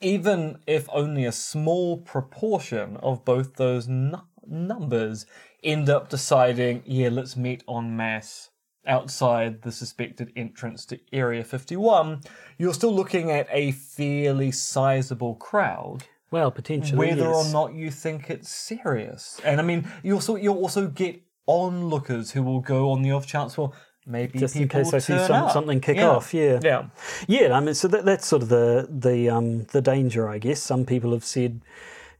Even 0.00 0.58
if 0.66 0.88
only 0.92 1.24
a 1.24 1.32
small 1.32 1.98
proportion 1.98 2.96
of 2.98 3.24
both 3.24 3.56
those 3.56 3.88
nu- 3.88 4.20
numbers 4.46 5.26
end 5.64 5.88
up 5.90 6.08
deciding, 6.08 6.82
yeah, 6.86 7.08
let's 7.08 7.36
meet 7.36 7.64
en 7.68 7.96
masse 7.96 8.50
outside 8.86 9.62
the 9.62 9.72
suspected 9.72 10.32
entrance 10.36 10.84
to 10.86 10.98
Area 11.12 11.44
51, 11.44 12.20
you're 12.58 12.74
still 12.74 12.94
looking 12.94 13.30
at 13.30 13.46
a 13.50 13.72
fairly 13.72 14.50
sizable 14.50 15.34
crowd 15.34 16.04
Well, 16.30 16.50
potentially. 16.50 17.08
whether 17.08 17.26
or 17.26 17.44
not 17.50 17.74
you 17.74 17.90
think 17.90 18.30
it's 18.30 18.48
serious. 18.48 19.40
And 19.44 19.60
I 19.60 19.64
mean, 19.64 19.90
you 20.02 20.14
also 20.14 20.36
you 20.36 20.52
also 20.52 20.88
get 20.88 21.20
onlookers 21.48 22.30
who 22.30 22.42
will 22.44 22.60
go 22.60 22.90
on 22.92 23.02
the 23.02 23.10
off 23.10 23.26
chance. 23.26 23.58
Well, 23.58 23.74
maybe 24.06 24.38
Just 24.38 24.54
in 24.54 24.62
people 24.62 24.84
case 24.84 24.94
I 24.94 24.98
see 24.98 25.26
some, 25.26 25.50
something 25.50 25.80
kick 25.80 25.96
Yeah. 25.96 26.10
off, 26.10 26.32
yeah. 26.32 26.60
Yeah. 26.62 26.84
Yeah, 27.26 27.52
I 27.54 27.60
mean, 27.60 27.74
so 27.74 27.88
that, 27.88 28.04
that's 28.04 28.26
sort 28.26 28.42
of 28.42 28.48
the 28.48 28.86
the 28.88 29.28
um, 29.30 29.64
the 29.72 29.80
danger, 29.80 30.28
I 30.28 30.38
guess. 30.38 30.62
Some 30.62 30.84
people 30.84 31.10
have 31.12 31.24
said, 31.24 31.60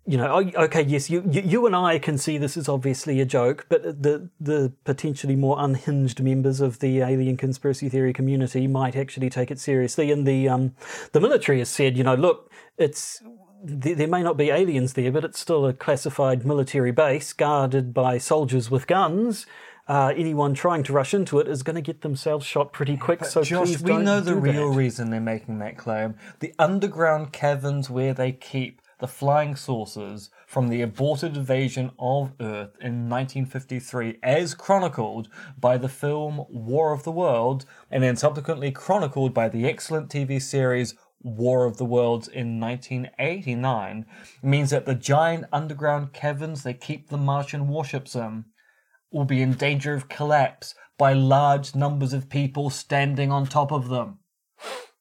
you 0.07 0.17
know, 0.17 0.29
oh, 0.39 0.63
okay, 0.65 0.83
yes, 0.83 1.11
you, 1.11 1.23
you 1.31 1.43
you 1.43 1.67
and 1.67 1.77
I 1.77 1.99
can 1.99 2.17
see 2.17 2.39
this 2.39 2.57
is 2.57 2.69
obviously 2.69 3.21
a 3.21 3.27
joke, 3.27 3.67
but 3.69 3.83
the 3.83 4.31
the 4.41 4.73
potentially 4.85 5.37
more 5.37 5.57
unhinged 5.59 6.23
members 6.23 6.61
of 6.61 6.79
the 6.79 7.01
alien 7.01 7.37
conspiracy 7.37 7.89
theory 7.91 8.15
community 8.15 8.67
might 8.67 8.97
actually 8.97 9.31
take 9.31 9.51
it 9.51 9.61
seriously. 9.61 10.11
And 10.11 10.27
the 10.27 10.49
um, 10.49 10.75
the 11.13 11.21
military 11.21 11.59
has 11.59 11.69
said, 11.69 11.97
you 11.99 12.05
know, 12.05 12.15
look, 12.15 12.51
it's 12.79 13.23
there, 13.63 14.09
may 14.09 14.23
not 14.23 14.37
be 14.37 14.51
aliens 14.51 14.93
there, 14.95 15.13
but 15.13 15.25
it's 15.25 15.39
still 15.39 15.67
a 15.67 15.73
classified 15.73 16.45
military 16.45 16.93
base 16.93 17.33
guarded 17.33 17.93
by 17.93 18.19
soldiers 18.19 18.71
with 18.71 18.87
guns. 18.87 19.47
Uh, 19.87 20.13
anyone 20.17 20.53
trying 20.53 20.83
to 20.83 20.93
rush 20.93 21.15
into 21.15 21.39
it 21.39 21.49
is 21.49 21.63
going 21.63 21.75
to 21.75 21.83
get 21.83 22.03
themselves 22.03 22.45
shot 22.45 22.73
pretty 22.73 22.97
quick. 22.97 23.25
so 23.25 23.43
Josh, 23.43 23.69
please 23.69 23.83
we 23.83 23.93
don't 23.93 24.05
know 24.05 24.21
the 24.21 24.33
do 24.35 24.39
real 24.39 24.71
that. 24.71 24.77
reason 24.77 25.11
they're 25.11 25.21
making 25.21 25.59
that 25.61 25.79
claim. 25.79 26.15
The 26.41 26.55
underground 26.59 27.33
caverns 27.33 27.89
where 27.89 28.13
they 28.13 28.33
keep 28.33 28.83
the 28.99 29.09
flying 29.09 29.57
saucers 29.57 30.29
from 30.47 30.69
the 30.69 30.83
aborted 30.83 31.37
invasion 31.37 31.93
of 31.99 32.33
Earth 32.41 32.77
in 32.81 33.09
1953, 33.09 34.19
as 34.23 34.55
chronicled 34.55 35.29
by 35.59 35.79
the 35.79 35.89
film 35.89 36.45
War 36.49 36.93
of 36.93 37.05
the 37.05 37.13
World, 37.13 37.65
and 37.91 38.03
then 38.03 38.17
subsequently 38.17 38.73
chronicled 38.73 39.33
by 39.33 39.49
the 39.49 39.67
excellent 39.67 40.11
TV 40.11 40.43
series 40.43 40.95
War 41.23 41.65
of 41.65 41.77
the 41.77 41.85
Worlds 41.85 42.29
in 42.29 42.61
1989, 42.61 44.07
means 44.43 44.71
that 44.71 44.87
the 44.87 44.95
giant 44.95 45.47
underground 45.53 46.13
caverns 46.13 46.63
they 46.63 46.75
keep 46.75 47.09
the 47.09 47.17
Martian 47.17 47.69
warships 47.69 48.15
in 48.15 48.45
will 49.11 49.25
be 49.25 49.43
in 49.43 49.55
danger 49.55 49.95
of 49.95 50.09
collapse 50.09 50.75
by 50.97 51.13
large 51.13 51.75
numbers 51.75 52.13
of 52.13 52.29
people 52.29 52.71
standing 52.71 53.33
on 53.33 53.47
top 53.47 53.73
of 53.73 53.89
them. 53.89 54.19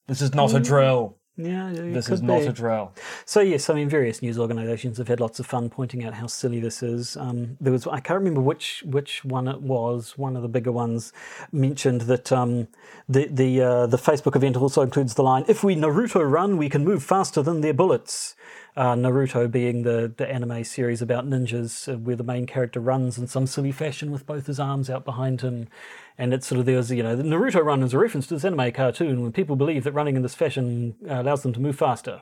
This 0.07 0.21
is 0.21 0.33
not 0.33 0.53
a 0.53 0.59
mm. 0.59 0.65
drill. 0.65 1.16
Yeah, 1.39 1.71
This 1.71 2.09
is 2.09 2.23
not 2.23 2.39
be. 2.39 2.47
a 2.47 2.51
drill. 2.51 2.93
So 3.25 3.41
yes, 3.41 3.69
I 3.69 3.75
mean, 3.75 3.89
various 3.89 4.23
news 4.23 4.39
organisations 4.39 4.97
have 4.97 5.07
had 5.07 5.19
lots 5.19 5.39
of 5.39 5.45
fun 5.45 5.69
pointing 5.69 6.03
out 6.03 6.15
how 6.15 6.25
silly 6.25 6.59
this 6.59 6.81
is. 6.81 7.15
Um, 7.15 7.57
there 7.61 7.71
was 7.71 7.85
I 7.85 7.99
can't 7.99 8.17
remember 8.17 8.41
which 8.41 8.83
which 8.85 9.23
one 9.23 9.47
it 9.47 9.61
was. 9.61 10.17
One 10.17 10.35
of 10.35 10.41
the 10.41 10.47
bigger 10.47 10.71
ones 10.71 11.13
mentioned 11.51 12.01
that 12.01 12.31
um, 12.31 12.67
the 13.07 13.27
the 13.27 13.61
uh, 13.61 13.85
the 13.85 13.97
Facebook 13.97 14.35
event 14.35 14.57
also 14.57 14.81
includes 14.81 15.13
the 15.13 15.21
line, 15.23 15.45
"If 15.47 15.63
we 15.63 15.75
Naruto 15.75 16.27
run, 16.29 16.57
we 16.57 16.69
can 16.69 16.83
move 16.83 17.03
faster 17.03 17.43
than 17.43 17.61
their 17.61 17.73
bullets." 17.73 18.35
Uh, 18.77 18.93
Naruto 18.93 19.49
being 19.49 19.81
the 19.81 20.13
the 20.15 20.31
anime 20.31 20.63
series 20.63 21.01
about 21.01 21.27
ninjas, 21.27 21.91
uh, 21.91 21.97
where 21.97 22.15
the 22.15 22.23
main 22.23 22.45
character 22.45 22.79
runs 22.79 23.17
in 23.17 23.25
some 23.25 23.47
silly 23.47 23.71
fashion 23.71 24.11
with 24.11 24.27
both 24.27 24.45
his 24.45 24.59
arms 24.59 24.87
out 24.87 25.03
behind 25.03 25.41
him. 25.41 25.67
And 26.15 26.31
it's 26.31 26.45
sort 26.45 26.59
of 26.59 26.67
there's 26.67 26.91
you 26.91 27.01
know 27.01 27.15
the 27.15 27.23
Naruto 27.23 27.65
run 27.65 27.81
is 27.81 27.95
a 27.95 27.97
reference 27.97 28.27
to 28.27 28.35
this 28.35 28.45
anime 28.45 28.71
cartoon 28.73 29.23
when 29.23 29.31
people 29.31 29.55
believe 29.55 29.83
that 29.83 29.93
running 29.93 30.15
in 30.15 30.21
this 30.21 30.35
fashion 30.35 30.95
uh, 31.09 31.21
allows 31.21 31.41
them 31.41 31.53
to 31.53 31.59
move 31.59 31.75
faster. 31.75 32.21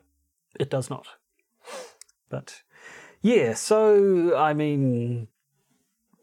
It 0.57 0.69
does 0.69 0.89
not. 0.89 1.07
But 2.29 2.61
yeah, 3.21 3.53
so 3.53 4.37
I 4.37 4.53
mean, 4.53 5.27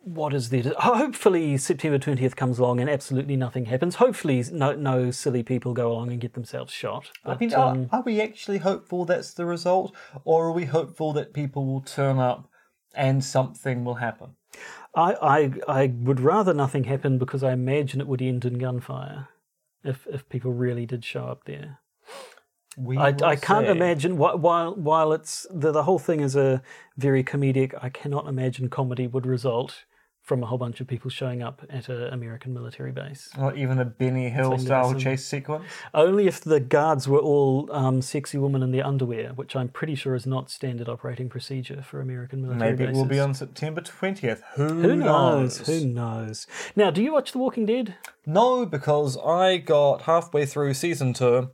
what 0.04 0.34
is 0.34 0.50
there? 0.50 0.62
To, 0.62 0.74
hopefully, 0.78 1.56
September 1.56 1.98
twentieth 1.98 2.36
comes 2.36 2.58
along 2.58 2.80
and 2.80 2.90
absolutely 2.90 3.36
nothing 3.36 3.66
happens. 3.66 3.96
Hopefully, 3.96 4.44
no 4.52 4.74
no 4.74 5.10
silly 5.10 5.42
people 5.42 5.72
go 5.74 5.92
along 5.92 6.10
and 6.10 6.20
get 6.20 6.34
themselves 6.34 6.72
shot. 6.72 7.10
I 7.24 7.28
But, 7.30 7.40
mean, 7.40 7.54
um, 7.54 7.88
are, 7.92 7.98
are 7.98 8.02
we 8.02 8.20
actually 8.20 8.58
hopeful 8.58 9.04
that's 9.04 9.32
the 9.32 9.46
result? 9.46 9.94
Or 10.24 10.46
are 10.46 10.52
we 10.52 10.66
hopeful 10.66 11.12
that 11.14 11.32
people 11.32 11.66
will 11.66 11.80
turn 11.80 12.18
up 12.18 12.48
and 12.94 13.24
something 13.24 13.84
will 13.84 13.94
happen? 13.94 14.36
I, 14.94 15.14
I 15.22 15.52
I 15.82 15.86
would 15.86 16.20
rather 16.20 16.52
nothing 16.52 16.84
happen 16.84 17.18
because 17.18 17.42
I 17.42 17.52
imagine 17.52 18.00
it 18.00 18.06
would 18.06 18.20
end 18.20 18.44
in 18.44 18.58
gunfire 18.58 19.28
if 19.82 20.06
if 20.06 20.28
people 20.28 20.52
really 20.52 20.84
did 20.84 21.04
show 21.04 21.24
up 21.24 21.44
there. 21.44 21.78
We 22.76 22.96
I, 22.98 23.14
I 23.22 23.36
can't 23.36 23.66
see. 23.66 23.70
imagine 23.70 24.18
while 24.18 24.74
while 24.74 25.12
it's 25.12 25.46
the 25.50 25.72
the 25.72 25.84
whole 25.84 25.98
thing 25.98 26.20
is 26.20 26.36
a 26.36 26.62
very 26.96 27.24
comedic. 27.24 27.72
I 27.82 27.88
cannot 27.88 28.26
imagine 28.26 28.68
comedy 28.68 29.06
would 29.06 29.26
result 29.26 29.84
from 30.22 30.42
a 30.42 30.46
whole 30.46 30.58
bunch 30.58 30.80
of 30.80 30.86
people 30.86 31.10
showing 31.10 31.42
up 31.42 31.62
at 31.68 31.88
an 31.88 32.12
American 32.12 32.54
military 32.54 32.92
base. 32.92 33.28
Not 33.36 33.56
even 33.58 33.80
a 33.80 33.84
Benny 33.84 34.30
Hill 34.30 34.56
style 34.56 34.90
some- 34.90 34.98
chase 34.98 35.26
sequence. 35.26 35.64
Only 35.92 36.28
if 36.28 36.40
the 36.40 36.60
guards 36.60 37.08
were 37.08 37.18
all 37.18 37.68
um, 37.72 38.00
sexy 38.00 38.38
women 38.38 38.62
in 38.62 38.70
their 38.70 38.86
underwear, 38.86 39.30
which 39.34 39.56
I'm 39.56 39.68
pretty 39.68 39.96
sure 39.96 40.14
is 40.14 40.24
not 40.24 40.48
standard 40.48 40.88
operating 40.88 41.28
procedure 41.28 41.82
for 41.82 42.00
American 42.00 42.42
military 42.42 42.72
bases. 42.72 42.78
Maybe 42.80 42.92
it 42.92 42.96
will 42.96 43.08
be 43.08 43.18
on 43.18 43.34
September 43.34 43.80
20th. 43.80 44.42
Who, 44.54 44.68
Who 44.68 44.96
knows? 44.96 45.58
Who 45.66 45.86
knows? 45.86 46.46
Now, 46.76 46.90
do 46.92 47.02
you 47.02 47.12
watch 47.12 47.32
The 47.32 47.38
Walking 47.38 47.66
Dead? 47.66 47.96
No, 48.24 48.64
because 48.64 49.18
I 49.18 49.56
got 49.56 50.02
halfway 50.02 50.46
through 50.46 50.74
season 50.74 51.14
two. 51.14 51.50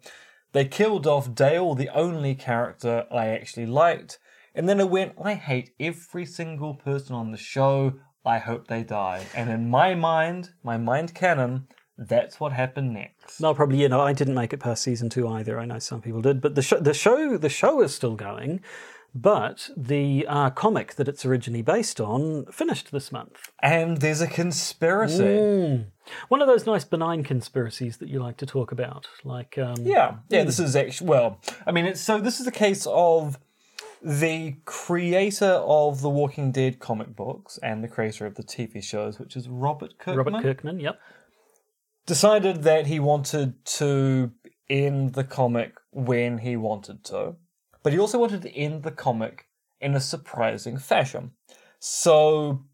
They 0.53 0.67
killed 0.67 1.07
off 1.07 1.35
Dale, 1.35 1.75
the 1.75 1.89
only 1.91 2.35
character 2.35 3.07
I 3.11 3.29
actually 3.29 3.67
liked. 3.67 4.19
And 4.55 4.69
then 4.69 4.81
it 4.81 4.91
went, 4.91 5.13
I 5.23 5.35
hate 5.35 5.71
every 5.79 6.27
single 6.27 6.75
person 6.75 7.15
on 7.15 7.31
the 7.31 7.37
show. 7.39 7.95
I 8.25 8.39
hope 8.39 8.67
they 8.69 8.83
die. 8.83 9.27
And 9.35 9.51
in 9.51 9.71
my 9.71 9.95
mind, 9.95 10.51
my 10.63 10.77
mind 10.77 11.15
canon, 11.15 11.69
that's 11.97 12.39
what 12.39 12.53
happened 12.53 12.93
next. 12.95 13.41
No, 13.41 13.55
probably. 13.55 13.81
You 13.81 13.89
know, 13.89 14.01
I 14.01 14.13
didn't 14.13 14.35
make 14.35 14.53
it 14.53 14.61
past 14.61 14.83
season 14.83 15.09
two 15.09 15.27
either. 15.29 15.59
I 15.59 15.65
know 15.65 15.79
some 15.79 16.01
people 16.01 16.23
did, 16.23 16.41
but 16.41 16.55
the 16.55 16.63
show, 16.63 16.79
the 16.79 16.95
show, 16.95 17.37
the 17.37 17.49
show 17.49 17.81
is 17.83 17.95
still 17.95 18.15
going. 18.15 18.61
But 19.15 19.71
the 19.77 20.27
uh, 20.29 20.51
comic 20.51 20.95
that 20.95 21.09
it's 21.09 21.25
originally 21.25 21.63
based 21.63 21.99
on 21.99 22.45
finished 22.53 22.93
this 22.93 23.11
month. 23.11 23.51
And 23.63 23.97
there's 23.97 24.21
a 24.21 24.27
conspiracy. 24.27 25.25
Mm. 25.25 25.87
One 26.29 26.43
of 26.43 26.47
those 26.47 26.67
nice 26.67 26.85
benign 26.85 27.25
conspiracies 27.25 27.97
that 27.97 28.09
you 28.09 28.21
like 28.21 28.37
to 28.37 28.47
talk 28.47 28.71
about, 28.71 29.09
like 29.25 29.57
um, 29.59 29.77
Yeah, 29.81 30.17
yeah. 30.29 30.45
This 30.45 30.61
is 30.61 30.77
actually 30.77 31.09
well. 31.09 31.41
I 31.67 31.73
mean, 31.73 31.87
it's 31.87 32.01
so. 32.01 32.21
This 32.21 32.39
is 32.39 32.47
a 32.47 32.53
case 32.53 32.87
of 32.87 33.39
the 34.03 34.57
creator 34.65 35.61
of 35.65 36.01
the 36.01 36.09
Walking 36.09 36.53
Dead 36.53 36.79
comic 36.79 37.15
books 37.15 37.59
and 37.63 37.83
the 37.83 37.89
creator 37.89 38.27
of 38.27 38.35
the 38.35 38.43
TV 38.43 38.83
shows, 38.83 39.19
which 39.19 39.37
is 39.37 39.49
Robert 39.49 39.99
Kirkman, 39.99 40.35
Robert 40.35 40.43
Kirkman. 40.43 40.81
Yep. 40.81 40.99
decided 42.07 42.63
that 42.63 42.87
he 42.87 43.01
wanted 43.01 43.65
to 43.65 44.33
end 44.71 45.15
the 45.15 45.25
comic 45.25 45.75
when 45.91 46.39
he 46.39 46.57
wanted 46.57 47.05
to, 47.05 47.37
but 47.83 47.93
he 47.93 47.99
also 47.99 48.19
wanted 48.19 48.43
to 48.43 48.55
end 48.55 48.83
the 48.83 48.91
comic 48.91 49.47
in 49.81 49.95
a 49.95 50.01
surprising 50.01 50.79
fashion. 50.79 51.33
So 51.79 52.65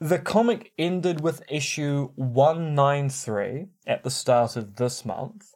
the 0.00 0.18
comic 0.18 0.72
ended 0.78 1.20
with 1.20 1.42
issue 1.48 2.10
193 2.16 3.66
at 3.86 4.02
the 4.02 4.10
start 4.10 4.56
of 4.56 4.76
this 4.76 5.04
month. 5.04 5.54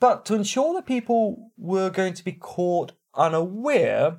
But 0.00 0.24
to 0.26 0.34
ensure 0.34 0.74
that 0.74 0.86
people 0.86 1.52
were 1.56 1.90
going 1.90 2.14
to 2.14 2.24
be 2.24 2.32
caught 2.32 2.92
unaware, 3.16 4.18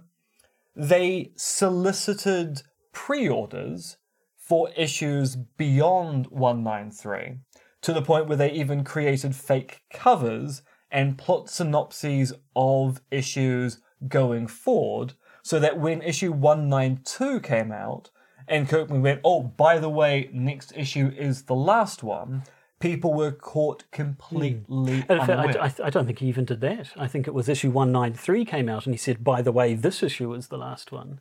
they 0.75 1.31
solicited 1.35 2.61
pre 2.91 3.27
orders 3.27 3.97
for 4.37 4.69
issues 4.75 5.35
beyond 5.35 6.27
193 6.27 7.39
to 7.81 7.93
the 7.93 8.01
point 8.01 8.27
where 8.27 8.37
they 8.37 8.51
even 8.51 8.83
created 8.83 9.35
fake 9.35 9.81
covers 9.93 10.61
and 10.91 11.17
plot 11.17 11.49
synopses 11.49 12.33
of 12.55 13.01
issues 13.11 13.79
going 14.07 14.47
forward 14.47 15.13
so 15.43 15.59
that 15.59 15.79
when 15.79 16.01
issue 16.01 16.31
192 16.31 17.39
came 17.41 17.71
out 17.71 18.09
and 18.47 18.69
Kirkman 18.69 19.01
went, 19.01 19.21
oh, 19.23 19.41
by 19.43 19.79
the 19.79 19.89
way, 19.89 20.29
next 20.31 20.73
issue 20.75 21.11
is 21.17 21.43
the 21.43 21.55
last 21.55 22.03
one, 22.03 22.43
people 22.85 23.13
were 23.13 23.31
caught 23.31 23.83
hmm. 23.83 23.95
completely 23.95 24.95
in 24.97 25.01
fact, 25.03 25.29
unaware. 25.29 25.61
I, 25.61 25.67
I, 25.67 25.73
I 25.85 25.89
don't 25.89 26.05
think 26.05 26.19
he 26.19 26.27
even 26.27 26.45
did 26.45 26.61
that. 26.61 26.91
I 26.95 27.07
think 27.07 27.27
it 27.27 27.33
was 27.33 27.49
issue 27.49 27.71
193 27.71 28.45
came 28.45 28.69
out 28.69 28.85
and 28.85 28.93
he 28.93 28.97
said, 28.97 29.23
by 29.23 29.41
the 29.41 29.51
way, 29.51 29.73
this 29.73 30.03
issue 30.03 30.33
is 30.33 30.47
the 30.47 30.57
last 30.57 30.91
one. 30.91 31.19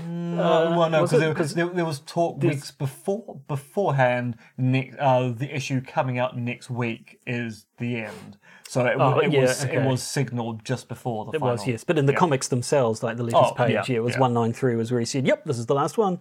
Uh, 0.00 0.74
well, 0.78 0.88
no, 0.90 1.02
because 1.06 1.54
there, 1.54 1.66
there 1.66 1.84
was 1.84 2.00
talk 2.00 2.42
weeks 2.42 2.70
before 2.70 3.40
beforehand. 3.48 4.36
Next, 4.56 4.96
uh, 4.98 5.30
the 5.36 5.54
issue 5.54 5.80
coming 5.80 6.18
out 6.18 6.36
next 6.38 6.70
week 6.70 7.20
is 7.26 7.66
the 7.78 7.96
end. 7.96 8.38
So 8.68 8.86
it, 8.86 8.96
Oh, 8.98 9.18
it 9.18 9.32
yeah, 9.32 9.40
was 9.42 9.64
okay. 9.64 9.76
it 9.76 9.84
was 9.84 10.02
signaled 10.02 10.64
just 10.64 10.88
before 10.88 11.24
the 11.24 11.32
It 11.32 11.40
final. 11.40 11.54
was, 11.56 11.66
yes. 11.66 11.82
But 11.82 11.98
in 11.98 12.06
the 12.06 12.12
Yeah. 12.12 12.18
comics 12.18 12.46
themselves, 12.48 13.02
like 13.02 13.16
the 13.16 13.24
latest 13.24 13.52
Oh, 13.52 13.54
page, 13.54 13.72
yeah, 13.72 13.84
yeah, 13.86 13.96
it 13.96 14.02
was 14.02 14.14
yeah. 14.14 14.20
193 14.20 14.76
was 14.76 14.92
where 14.92 15.00
he 15.00 15.06
said, 15.06 15.26
yep, 15.26 15.44
this 15.44 15.58
is 15.58 15.66
the 15.66 15.74
last 15.74 15.98
one. 15.98 16.20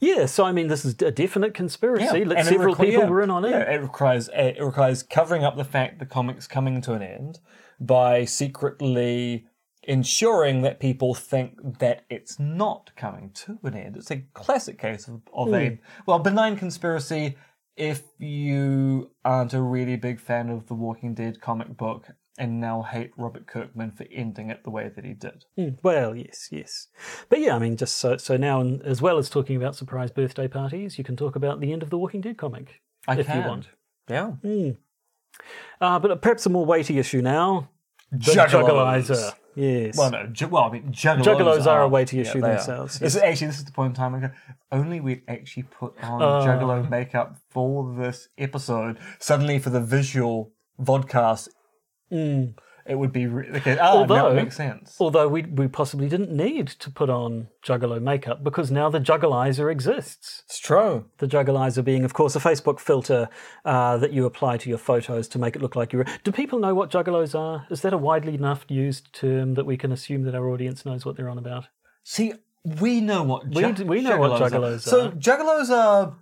Yeah, 0.00 0.26
so 0.26 0.44
I 0.44 0.52
mean, 0.52 0.68
this 0.68 0.84
is 0.84 0.92
a 1.02 1.10
definite 1.10 1.54
conspiracy. 1.54 2.24
Like, 2.24 2.44
several 2.44 2.74
requi- 2.76 2.90
people 2.90 3.06
were 3.08 3.22
in 3.22 3.30
on 3.30 3.44
it. 3.44 3.50
It 3.52 3.80
requires 3.82 4.30
it 4.32 4.62
requires 4.62 5.02
covering 5.02 5.42
up 5.44 5.56
the 5.56 5.64
fact 5.64 5.98
the 5.98 6.06
comic's 6.06 6.46
coming 6.46 6.80
to 6.82 6.92
an 6.94 7.02
end 7.02 7.40
by 7.80 8.24
secretly 8.24 9.46
ensuring 9.88 10.62
that 10.62 10.78
people 10.78 11.14
think 11.14 11.78
that 11.80 12.04
it's 12.08 12.38
not 12.38 12.90
coming 12.96 13.30
to 13.34 13.58
an 13.64 13.74
end. 13.74 13.96
It's 13.96 14.10
a 14.12 14.18
classic 14.34 14.78
case 14.78 15.08
of, 15.08 15.22
of 15.32 15.48
Hmm. 15.48 15.54
a 15.54 15.78
well 16.06 16.20
benign 16.20 16.56
conspiracy. 16.56 17.36
If 17.76 18.02
you 18.18 19.10
aren't 19.24 19.54
a 19.54 19.62
really 19.62 19.96
big 19.96 20.20
fan 20.20 20.50
of 20.50 20.66
the 20.66 20.74
Walking 20.74 21.14
Dead 21.14 21.40
comic 21.40 21.76
book 21.76 22.08
and 22.36 22.60
now 22.60 22.82
hate 22.82 23.10
Robert 23.16 23.46
Kirkman 23.46 23.92
for 23.92 24.04
ending 24.12 24.50
it 24.50 24.62
the 24.62 24.70
way 24.70 24.88
that 24.94 25.04
he 25.04 25.12
did. 25.14 25.44
Mm, 25.58 25.78
Well, 25.82 26.14
yes, 26.14 26.48
yes. 26.52 26.88
But 27.28 27.40
yeah, 27.40 27.56
I 27.56 27.58
mean, 27.58 27.76
just 27.76 27.96
so, 27.96 28.16
so 28.16 28.36
now, 28.36 28.62
as 28.84 29.00
well 29.02 29.16
as 29.18 29.28
talking 29.30 29.56
about 29.56 29.74
surprise 29.74 30.10
birthday 30.12 30.46
parties, 30.48 30.98
you 30.98 31.04
can 31.04 31.16
talk 31.16 31.34
about 31.36 31.60
the 31.60 31.72
end 31.72 31.82
of 31.82 31.90
the 31.90 31.98
Walking 31.98 32.20
Dead 32.20 32.36
comic. 32.36 32.80
I 33.08 33.18
if 33.18 33.26
can. 33.26 33.42
you 33.42 33.48
want. 33.48 33.68
Yeah. 34.08 34.32
Uh, 35.80 35.98
but 35.98 36.20
perhaps 36.22 36.46
a 36.46 36.48
more 36.50 36.64
weighty 36.66 36.98
issue 36.98 37.22
now. 37.22 37.70
The 38.10 38.18
Juggalos. 38.32 38.50
Juggalizer. 39.08 39.34
Yes. 39.58 39.98
Well, 39.98 40.10
no, 40.12 40.26
ju- 40.26 40.46
well, 40.48 40.64
I 40.64 40.70
mean, 40.70 40.92
juggalos, 40.92 41.24
Juggalos 41.24 41.66
are 41.66 41.82
a 41.82 41.88
way 41.88 42.04
to 42.04 42.16
they 42.22 42.28
are. 42.28 42.40
themselves, 42.40 42.98
This 43.00 43.16
is 43.16 43.22
actually 43.22 43.48
this 43.48 43.58
is 43.58 43.64
the 43.64 43.72
point 43.72 43.90
in 43.90 43.94
time 43.96 44.14
ago. 44.14 44.30
Only 44.70 45.00
we'd 45.00 45.22
actually 45.26 45.64
put 45.64 45.94
on 46.02 46.22
Uh. 46.22 46.44
juggalo 46.46 46.88
makeup 46.88 47.38
for 47.50 47.94
this 47.96 48.28
episode. 48.38 48.98
Suddenly, 49.18 49.58
for 49.58 49.70
the 49.70 49.80
visual 49.80 50.52
vodcast, 50.80 51.48
Mm. 52.12 52.54
It 52.88 52.94
would 52.98 53.12
be 53.12 53.26
re- 53.26 53.48
okay. 53.56 53.76
Ah, 53.78 53.92
Although- 53.92 54.30
it 54.32 54.34
makes 54.34 54.56
sense. 54.56 54.96
Although 54.98 55.28
we, 55.28 55.42
we 55.42 55.68
possibly 55.68 56.08
didn't 56.08 56.30
need 56.30 56.68
to 56.68 56.90
put 56.90 57.10
on 57.10 57.48
Juggalo 57.64 58.00
makeup 58.00 58.42
because 58.42 58.70
now 58.70 58.88
the 58.88 58.98
Juggalizer 59.00 59.70
exists. 59.70 60.42
It's 60.46 60.58
true. 60.58 61.04
The 61.18 61.26
Juggalizer 61.26 61.84
being, 61.84 62.04
of 62.04 62.14
course, 62.14 62.34
a 62.34 62.40
Facebook 62.40 62.80
filter 62.80 63.28
uh, 63.64 63.96
that 63.98 64.12
you 64.12 64.24
apply 64.24 64.56
to 64.58 64.68
your 64.68 64.78
photos 64.78 65.28
to 65.28 65.38
make 65.38 65.54
it 65.56 65.62
look 65.62 65.76
like 65.76 65.92
you're. 65.92 66.06
Do 66.24 66.32
people 66.32 66.58
know 66.58 66.74
what 66.74 66.90
Juggalos 66.90 67.38
are? 67.38 67.66
Is 67.70 67.82
that 67.82 67.92
a 67.92 67.98
widely 67.98 68.34
enough 68.34 68.64
used 68.68 69.12
term 69.12 69.54
that 69.54 69.66
we 69.66 69.76
can 69.76 69.92
assume 69.92 70.22
that 70.22 70.34
our 70.34 70.48
audience 70.48 70.84
knows 70.86 71.04
what 71.04 71.16
they're 71.16 71.28
on 71.28 71.38
about? 71.38 71.66
See, 72.04 72.32
we 72.80 73.00
know 73.00 73.22
what 73.22 73.46
We 73.48 73.62
ju- 73.62 73.72
d- 73.72 73.84
we 73.84 74.00
know 74.02 74.18
what 74.18 74.40
juggalos 74.40 74.42
are. 74.42 74.50
juggalos 74.50 74.80
So 74.80 75.10
juggalos 75.12 75.70
are 75.70 76.16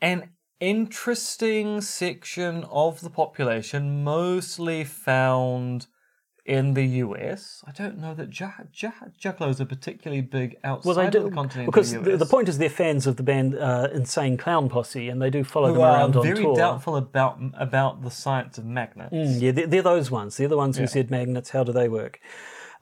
an 0.00 0.30
interesting 0.64 1.80
section 1.80 2.64
of 2.70 3.00
the 3.00 3.10
population, 3.10 4.02
mostly 4.02 4.84
found 4.84 5.86
in 6.44 6.74
the 6.74 6.84
US. 6.84 7.62
I 7.66 7.72
don't 7.72 7.98
know 7.98 8.14
that 8.14 8.28
ju- 8.28 8.48
ju- 8.70 8.92
juggalos 9.20 9.60
are 9.60 9.64
particularly 9.64 10.20
big 10.20 10.56
outside 10.62 10.86
Well, 10.86 11.10
they 11.10 11.18
of 11.18 11.24
the 11.24 11.30
continent 11.30 11.66
because 11.66 11.92
the, 11.92 12.16
the, 12.16 12.26
point 12.26 12.48
is 12.48 12.58
they're 12.58 12.68
fans 12.68 13.06
of 13.06 13.16
the 13.16 13.22
band 13.22 13.56
uh, 13.56 13.88
Insane 13.92 14.36
Clown 14.36 14.68
Posse, 14.68 15.08
and 15.08 15.22
they 15.22 15.30
do 15.30 15.42
follow 15.42 15.68
who 15.68 15.74
them 15.74 15.82
around 15.82 16.16
on 16.16 16.24
tour. 16.24 16.34
very 16.34 16.54
doubtful 16.54 16.96
about 16.96 17.40
about 17.54 18.02
the 18.02 18.10
science 18.10 18.58
of 18.58 18.66
magnets. 18.66 19.14
Mm, 19.14 19.40
yeah, 19.40 19.52
they're, 19.52 19.66
they're 19.66 19.82
those 19.82 20.10
ones. 20.10 20.36
They're 20.36 20.48
the 20.48 20.56
ones 20.56 20.76
who 20.76 20.86
said 20.86 21.10
magnets. 21.10 21.50
How 21.50 21.64
do 21.64 21.72
they 21.72 21.88
work? 21.88 22.20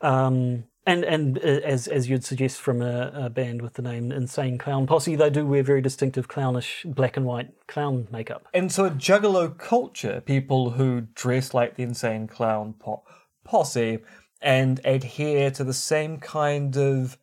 Um, 0.01 0.65
and 0.87 1.05
and 1.05 1.39
uh, 1.39 1.43
as 1.43 1.87
as 1.89 2.09
you'd 2.09 2.25
suggest 2.25 2.61
from 2.61 2.83
a, 2.83 3.11
a 3.15 3.31
band 3.31 3.63
with 3.63 3.75
the 3.75 3.83
name 3.83 4.11
Insane 4.13 4.59
Clown 4.59 4.87
Posse, 4.87 5.17
they 5.17 5.31
do 5.31 5.47
wear 5.47 5.63
very 5.63 5.81
distinctive 5.81 6.29
clownish 6.29 6.85
black 6.87 7.17
and 7.17 7.25
white 7.27 7.51
clown 7.69 8.09
makeup. 8.11 8.47
And 8.55 8.71
so, 8.73 8.87
a 8.87 8.91
juggalo 8.91 9.57
culture, 9.57 10.21
people 10.21 10.71
who 10.71 11.03
dress 11.15 11.55
like 11.55 11.77
the 11.77 11.83
insane 11.85 12.27
clown 12.27 12.75
po- 12.79 13.03
posse 13.45 13.99
and 14.41 14.81
adhere 14.85 15.51
to 15.53 15.63
the 15.65 15.73
same 15.75 16.19
kind 16.19 16.77
of 16.77 17.17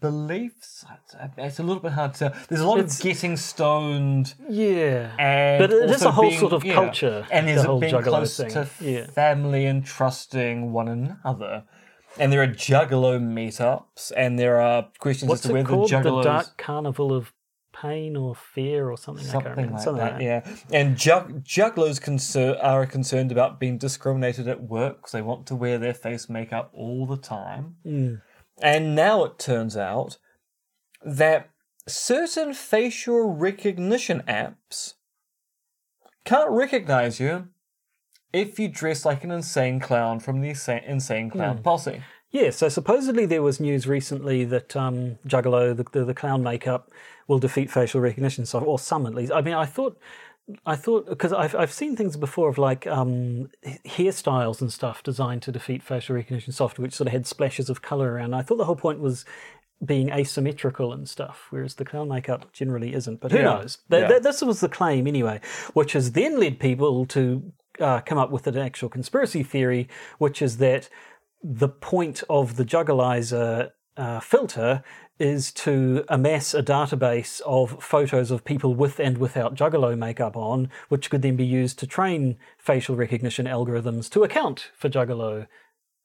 beliefs. 0.00 0.84
It's 1.38 1.58
a 1.58 1.62
little 1.62 1.82
bit 1.82 1.92
hard 1.92 2.14
to. 2.14 2.34
There's 2.48 2.60
a 2.60 2.66
lot 2.66 2.78
It's- 2.78 2.98
of 2.98 3.02
getting 3.04 3.36
stoned 3.36 4.34
Yeah, 4.48 5.14
and 5.18 5.58
But 5.60 5.72
it 5.72 5.90
is 5.90 6.02
a 6.02 6.10
whole 6.10 6.28
being- 6.28 6.40
sort 6.40 6.52
of 6.52 6.64
yeah, 6.64 6.74
culture, 6.74 7.26
and 7.30 7.46
there's 7.48 7.64
whole 7.64 7.80
being 7.80 8.02
close 8.02 8.36
thing. 8.36 8.50
to 8.50 8.68
Yeah. 8.80 9.06
family 9.06 9.64
and 9.66 9.84
trusting 9.84 10.72
one 10.72 10.88
another. 10.88 11.64
And 12.18 12.32
there 12.32 12.42
are 12.42 12.48
juggalo 12.48 13.20
meetups, 13.20 14.12
and 14.16 14.38
there 14.38 14.60
are 14.60 14.88
questions 14.98 15.28
what's 15.28 15.44
as 15.44 15.48
to 15.48 15.52
whether 15.54 15.68
called? 15.68 15.90
The 15.90 15.96
juggalos 15.96 16.24
Dark 16.24 16.56
Carnival 16.56 17.12
of 17.12 17.32
Pain 17.72 18.16
or 18.16 18.34
Fear 18.34 18.90
or 18.90 18.96
something. 18.96 19.26
I 19.28 19.32
can't 19.32 19.44
something 19.44 19.64
remember. 19.64 19.74
like 19.74 19.84
something 19.84 20.04
that, 20.04 20.12
like 20.14 20.22
yeah. 20.22 20.78
And 20.78 20.96
jug- 20.96 21.44
juggalos 21.44 22.00
concer- 22.00 22.58
are 22.62 22.86
concerned 22.86 23.32
about 23.32 23.60
being 23.60 23.76
discriminated 23.76 24.48
at 24.48 24.62
work 24.62 24.98
because 24.98 25.12
they 25.12 25.22
want 25.22 25.46
to 25.48 25.54
wear 25.54 25.78
their 25.78 25.94
face 25.94 26.28
makeup 26.28 26.70
all 26.74 27.06
the 27.06 27.18
time. 27.18 27.76
Mm. 27.84 28.22
And 28.62 28.94
now 28.94 29.24
it 29.24 29.38
turns 29.38 29.76
out 29.76 30.16
that 31.04 31.50
certain 31.86 32.54
facial 32.54 33.34
recognition 33.34 34.22
apps 34.26 34.94
can't 36.24 36.50
recognize 36.50 37.20
you 37.20 37.48
if 38.36 38.58
you 38.58 38.68
dress 38.68 39.04
like 39.04 39.24
an 39.24 39.30
insane 39.30 39.80
clown 39.80 40.20
from 40.20 40.40
the 40.40 40.50
Insane, 40.50 40.82
insane 40.86 41.30
Clown 41.30 41.62
Posse. 41.62 42.02
Yeah, 42.30 42.50
so 42.50 42.68
supposedly 42.68 43.24
there 43.24 43.42
was 43.42 43.60
news 43.60 43.86
recently 43.86 44.44
that 44.44 44.76
um, 44.76 45.18
Juggalo, 45.26 45.74
the, 45.76 45.84
the, 45.92 46.04
the 46.04 46.14
clown 46.14 46.42
makeup, 46.42 46.90
will 47.28 47.38
defeat 47.38 47.70
facial 47.70 48.00
recognition 48.00 48.44
software, 48.44 48.68
or 48.68 48.78
some 48.78 49.06
at 49.06 49.14
least. 49.14 49.32
I 49.32 49.40
mean, 49.40 49.54
I 49.54 49.64
thought, 49.64 49.98
I 50.66 50.76
thought 50.76 51.08
because 51.08 51.32
I've 51.32 51.54
I've 51.54 51.72
seen 51.72 51.96
things 51.96 52.16
before 52.16 52.48
of 52.48 52.58
like 52.58 52.86
um, 52.86 53.48
hairstyles 53.86 54.60
and 54.60 54.72
stuff 54.72 55.02
designed 55.02 55.42
to 55.42 55.52
defeat 55.52 55.82
facial 55.82 56.14
recognition 56.16 56.52
software, 56.52 56.84
which 56.84 56.94
sort 56.94 57.06
of 57.08 57.12
had 57.12 57.26
splashes 57.26 57.70
of 57.70 57.82
color 57.82 58.12
around. 58.12 58.34
I 58.34 58.42
thought 58.42 58.58
the 58.58 58.64
whole 58.64 58.76
point 58.76 59.00
was 59.00 59.24
being 59.84 60.10
asymmetrical 60.10 60.92
and 60.92 61.08
stuff, 61.08 61.46
whereas 61.50 61.74
the 61.74 61.84
clown 61.84 62.08
makeup 62.08 62.52
generally 62.52 62.94
isn't. 62.94 63.20
But 63.20 63.32
who 63.32 63.38
Yeah. 63.38 63.44
knows? 63.44 63.78
Th- 63.90 64.02
Yeah. 64.02 64.08
th- 64.08 64.22
this 64.22 64.40
was 64.42 64.60
the 64.60 64.68
claim 64.68 65.06
anyway, 65.06 65.40
which 65.74 65.92
has 65.92 66.12
then 66.12 66.38
led 66.40 66.58
people 66.58 67.04
to 67.06 67.52
uh, 67.80 68.00
come 68.00 68.18
up 68.18 68.30
with 68.30 68.46
an 68.46 68.56
actual 68.56 68.88
conspiracy 68.88 69.42
theory, 69.42 69.88
which 70.18 70.42
is 70.42 70.58
that 70.58 70.88
the 71.42 71.68
point 71.68 72.22
of 72.28 72.56
the 72.56 72.64
Juggalizer 72.64 73.70
uh, 73.96 74.20
filter 74.20 74.82
is 75.18 75.50
to 75.50 76.04
amass 76.08 76.52
a 76.52 76.62
database 76.62 77.40
of 77.46 77.82
photos 77.82 78.30
of 78.30 78.44
people 78.44 78.74
with 78.74 79.00
and 79.00 79.16
without 79.16 79.54
Juggalo 79.54 79.96
makeup 79.96 80.36
on, 80.36 80.68
which 80.88 81.08
could 81.08 81.22
then 81.22 81.36
be 81.36 81.46
used 81.46 81.78
to 81.78 81.86
train 81.86 82.36
facial 82.58 82.96
recognition 82.96 83.46
algorithms 83.46 84.10
to 84.10 84.24
account 84.24 84.70
for 84.74 84.90
Juggalo 84.90 85.46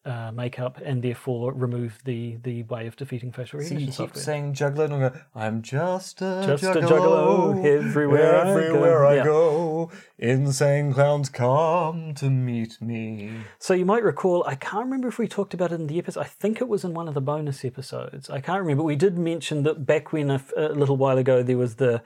uh, 0.03 0.31
makeup 0.33 0.79
and 0.83 1.03
therefore 1.03 1.53
remove 1.53 1.99
the, 2.05 2.37
the 2.43 2.63
way 2.63 2.87
of 2.87 2.95
defeating 2.95 3.31
facial 3.31 3.59
So 3.59 3.63
you 3.65 3.69
recognition 3.75 3.87
keep 3.87 3.95
software. 4.15 4.23
saying 4.23 4.53
juggler 4.55 4.85
and 4.85 5.13
go, 5.13 5.19
I'm 5.35 5.61
just 5.61 6.21
a 6.21 6.43
Just 6.45 6.63
a 6.63 6.67
juggalo. 6.67 7.53
juggalo 7.53 7.65
everywhere 7.65 8.37
I 8.37 8.43
go." 8.43 8.49
everywhere 8.49 9.05
I 9.05 9.15
Yeah. 9.17 9.23
go. 9.25 9.91
Insane 10.17 10.93
clowns 10.93 11.29
come 11.29 12.13
to 12.15 12.29
meet 12.29 12.81
me. 12.81 13.41
So 13.59 13.73
you 13.73 13.85
might 13.85 14.03
recall, 14.03 14.43
I 14.47 14.55
can't 14.55 14.85
remember 14.85 15.07
if 15.07 15.17
we 15.19 15.27
talked 15.27 15.53
about 15.53 15.71
it 15.71 15.75
in 15.79 15.87
the 15.87 15.99
episode. 15.99 16.21
I 16.21 16.25
think 16.25 16.61
it 16.61 16.67
was 16.67 16.83
in 16.83 16.93
one 16.93 17.07
of 17.07 17.13
the 17.13 17.21
bonus 17.21 17.63
episodes. 17.63 18.29
I 18.29 18.39
can't 18.41 18.59
remember. 18.61 18.83
We 18.83 18.95
did 18.95 19.17
mention 19.17 19.63
that 19.63 19.85
back 19.85 20.11
when 20.11 20.29
a 20.31 20.41
little 20.73 20.97
while 20.97 21.17
ago 21.17 21.43
there 21.43 21.57
was 21.57 21.75
the 21.75 22.01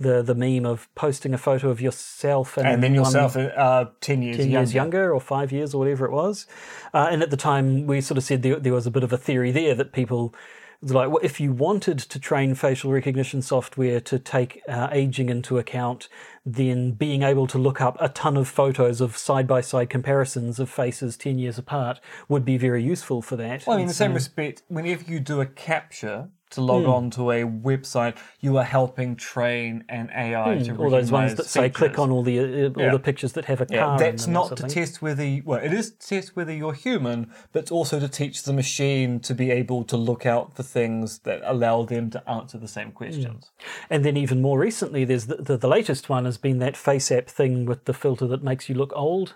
the 0.00 0.22
the 0.22 0.34
meme 0.34 0.66
of 0.66 0.92
posting 0.94 1.34
a 1.34 1.38
photo 1.38 1.68
of 1.70 1.80
yourself 1.80 2.56
and, 2.56 2.66
And 2.66 2.82
then 2.82 2.92
one 2.94 3.04
yourself 3.04 3.36
uh, 3.36 3.86
10 4.00 4.22
years 4.22 4.36
10 4.38 4.46
younger. 4.46 4.58
years 4.58 4.74
younger 4.74 5.14
or 5.14 5.20
five 5.20 5.52
years 5.52 5.74
or 5.74 5.78
whatever 5.78 6.06
it 6.06 6.12
was. 6.12 6.46
Uh, 6.92 7.08
and 7.10 7.22
at 7.22 7.30
the 7.30 7.36
time, 7.36 7.86
we 7.86 8.00
sort 8.00 8.18
of 8.18 8.24
said 8.24 8.42
there, 8.42 8.58
there 8.58 8.72
was 8.72 8.86
a 8.86 8.90
bit 8.90 9.04
of 9.04 9.12
a 9.12 9.18
theory 9.18 9.52
there 9.52 9.74
that 9.74 9.92
people. 9.92 10.34
Like, 10.82 11.10
well, 11.10 11.20
if 11.22 11.38
you 11.40 11.52
wanted 11.52 11.98
to 11.98 12.18
train 12.18 12.54
facial 12.54 12.90
recognition 12.90 13.42
software 13.42 14.00
to 14.00 14.18
take 14.18 14.62
uh, 14.66 14.88
aging 14.90 15.28
into 15.28 15.58
account, 15.58 16.08
then 16.46 16.92
being 16.92 17.22
able 17.22 17.46
to 17.48 17.58
look 17.58 17.82
up 17.82 17.98
a 18.00 18.08
ton 18.08 18.38
of 18.38 18.48
photos 18.48 19.02
of 19.02 19.14
side 19.14 19.46
by 19.46 19.60
side 19.60 19.90
comparisons 19.90 20.58
of 20.58 20.70
faces 20.70 21.18
10 21.18 21.38
years 21.38 21.58
apart 21.58 22.00
would 22.30 22.46
be 22.46 22.56
very 22.56 22.82
useful 22.82 23.20
for 23.20 23.36
that. 23.36 23.66
Well, 23.66 23.76
in 23.76 23.88
the 23.88 23.92
same 23.92 24.14
respect, 24.14 24.62
whenever 24.68 25.04
you 25.04 25.20
do 25.20 25.42
a 25.42 25.46
capture 25.46 26.30
to 26.50 26.60
log 26.60 26.84
Hmm. 26.84 26.90
on 26.90 27.10
to 27.10 27.30
a 27.30 27.42
website, 27.44 28.16
you 28.40 28.56
are 28.56 28.64
helping 28.64 29.16
train 29.16 29.84
an 29.88 30.10
AI 30.14 30.58
to 30.64 30.76
all 30.76 30.90
those 30.90 31.12
ones 31.12 31.34
that 31.36 31.46
say 31.46 31.70
click 31.70 31.98
on 31.98 32.10
all 32.10 32.22
the 32.22 32.38
uh, 32.38 32.68
all 32.76 32.82
Yeah. 32.84 32.90
the 32.90 32.98
pictures 32.98 33.32
that 33.34 33.44
have 33.46 33.60
a 33.60 33.66
Yeah, 33.70 33.84
car. 33.84 33.98
that's 33.98 34.26
in 34.26 34.32
them 34.32 34.42
or 34.42 34.48
not 34.50 34.56
to 34.56 34.62
test 34.64 35.00
whether 35.02 35.24
you, 35.24 35.42
well, 35.44 35.60
it 35.62 35.72
is 35.72 35.92
to 35.92 36.06
test 36.08 36.36
whether 36.36 36.52
you're 36.52 36.72
human, 36.74 37.30
but 37.52 37.60
it's 37.62 37.70
also 37.70 38.00
to 38.00 38.08
teach 38.08 38.42
the 38.42 38.52
machine 38.52 39.20
to 39.20 39.34
be 39.34 39.50
able 39.50 39.84
to 39.84 39.96
look 39.96 40.26
out 40.26 40.54
for 40.56 40.62
things 40.62 41.20
that 41.20 41.40
allow 41.44 41.82
them 41.84 42.10
to 42.10 42.28
answer 42.28 42.58
the 42.58 42.68
same 42.68 42.92
questions. 42.92 43.50
And 43.88 44.04
then 44.04 44.16
even 44.16 44.40
more 44.42 44.58
recently, 44.58 45.04
there's 45.04 45.26
the, 45.26 45.36
the, 45.36 45.56
the 45.56 45.68
latest 45.68 46.08
one 46.08 46.24
has 46.24 46.38
been 46.38 46.58
that 46.58 46.76
face 46.76 47.10
app 47.12 47.28
thing 47.28 47.64
with 47.66 47.84
the 47.84 47.94
filter 47.94 48.26
that 48.26 48.42
makes 48.42 48.68
you 48.68 48.74
look 48.74 48.92
old. 48.94 49.34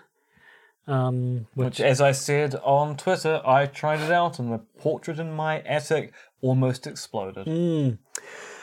Um, 0.87 1.47
which, 1.55 1.65
Which, 1.65 1.81
as 1.81 1.99
I 1.99 2.11
said 2.11 2.55
on 2.63 2.95
Twitter, 2.95 3.41
I 3.45 3.65
tried 3.65 4.01
it 4.01 4.11
out, 4.11 4.37
and 4.39 4.51
the 4.53 4.59
portrait 4.79 5.19
in 5.19 5.31
my 5.31 5.61
attic 5.61 6.13
almost 6.41 6.85
exploded. 6.85 7.47
Mm. 7.47 7.97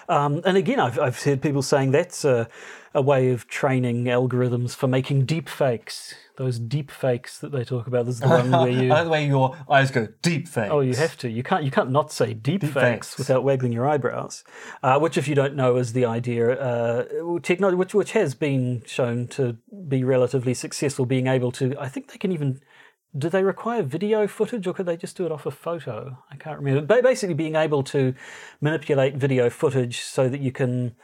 Um, 0.08 0.40
and 0.44 0.56
again, 0.56 0.80
I've, 0.80 0.98
I've 0.98 1.22
heard 1.22 1.42
people 1.42 1.62
saying 1.62 1.90
that's 1.92 2.24
a, 2.24 2.48
a 2.94 3.02
way 3.02 3.30
of 3.30 3.46
training 3.48 4.04
algorithms 4.04 4.74
for 4.74 4.86
making 4.86 5.24
deep 5.24 5.48
fakes. 5.48 6.14
Those 6.36 6.58
deep 6.58 6.90
fakes 6.90 7.38
that 7.40 7.52
they 7.52 7.62
talk 7.62 7.86
about. 7.86 8.06
This 8.06 8.16
is 8.16 8.20
the 8.22 8.28
one 8.28 8.50
where 8.50 8.60
I 8.62 8.68
you. 8.68 8.88
like 8.88 9.04
the 9.04 9.10
way 9.10 9.26
your 9.26 9.56
eyes 9.68 9.90
go 9.90 10.08
deep 10.22 10.48
fake. 10.48 10.70
Oh, 10.70 10.80
you 10.80 10.94
have 10.94 11.16
to. 11.18 11.28
You 11.28 11.42
can't. 11.42 11.62
You 11.62 11.70
can't 11.70 11.90
not 11.90 12.10
say 12.10 12.32
deep, 12.32 12.62
fakes, 12.62 12.74
fakes. 12.74 13.18
without 13.18 13.44
waggling 13.44 13.72
your 13.72 13.86
eyebrows. 13.86 14.42
Uh, 14.82 14.98
which, 14.98 15.18
if 15.18 15.28
you 15.28 15.34
don't 15.34 15.54
know, 15.54 15.76
is 15.76 15.92
the 15.92 16.06
idea. 16.06 16.52
Uh, 16.52 17.38
technology, 17.40 17.76
which 17.76 17.94
which 17.94 18.12
has 18.12 18.34
been 18.34 18.82
shown 18.86 19.28
to 19.28 19.58
be 19.88 20.04
relatively 20.04 20.54
successful, 20.54 21.04
being 21.04 21.26
able 21.26 21.52
to. 21.52 21.76
I 21.78 21.88
think 21.88 22.10
they 22.10 22.18
can 22.18 22.32
even. 22.32 22.60
Do 23.16 23.28
they 23.28 23.42
require 23.44 23.82
video 23.82 24.26
footage, 24.26 24.66
or 24.66 24.72
could 24.72 24.86
they 24.86 24.96
just 24.96 25.16
do 25.16 25.26
it 25.26 25.32
off 25.32 25.44
a 25.44 25.50
photo? 25.50 26.16
I 26.30 26.36
can't 26.36 26.58
remember. 26.60 26.86
Ba- 26.96 27.02
Basically, 27.02 27.34
being 27.34 27.56
able 27.56 27.82
to 27.84 28.14
manipulate 28.62 29.16
video 29.16 29.50
footage 29.50 30.00
so 30.00 30.28
that 30.30 30.40
you 30.40 30.50
can 30.50 30.94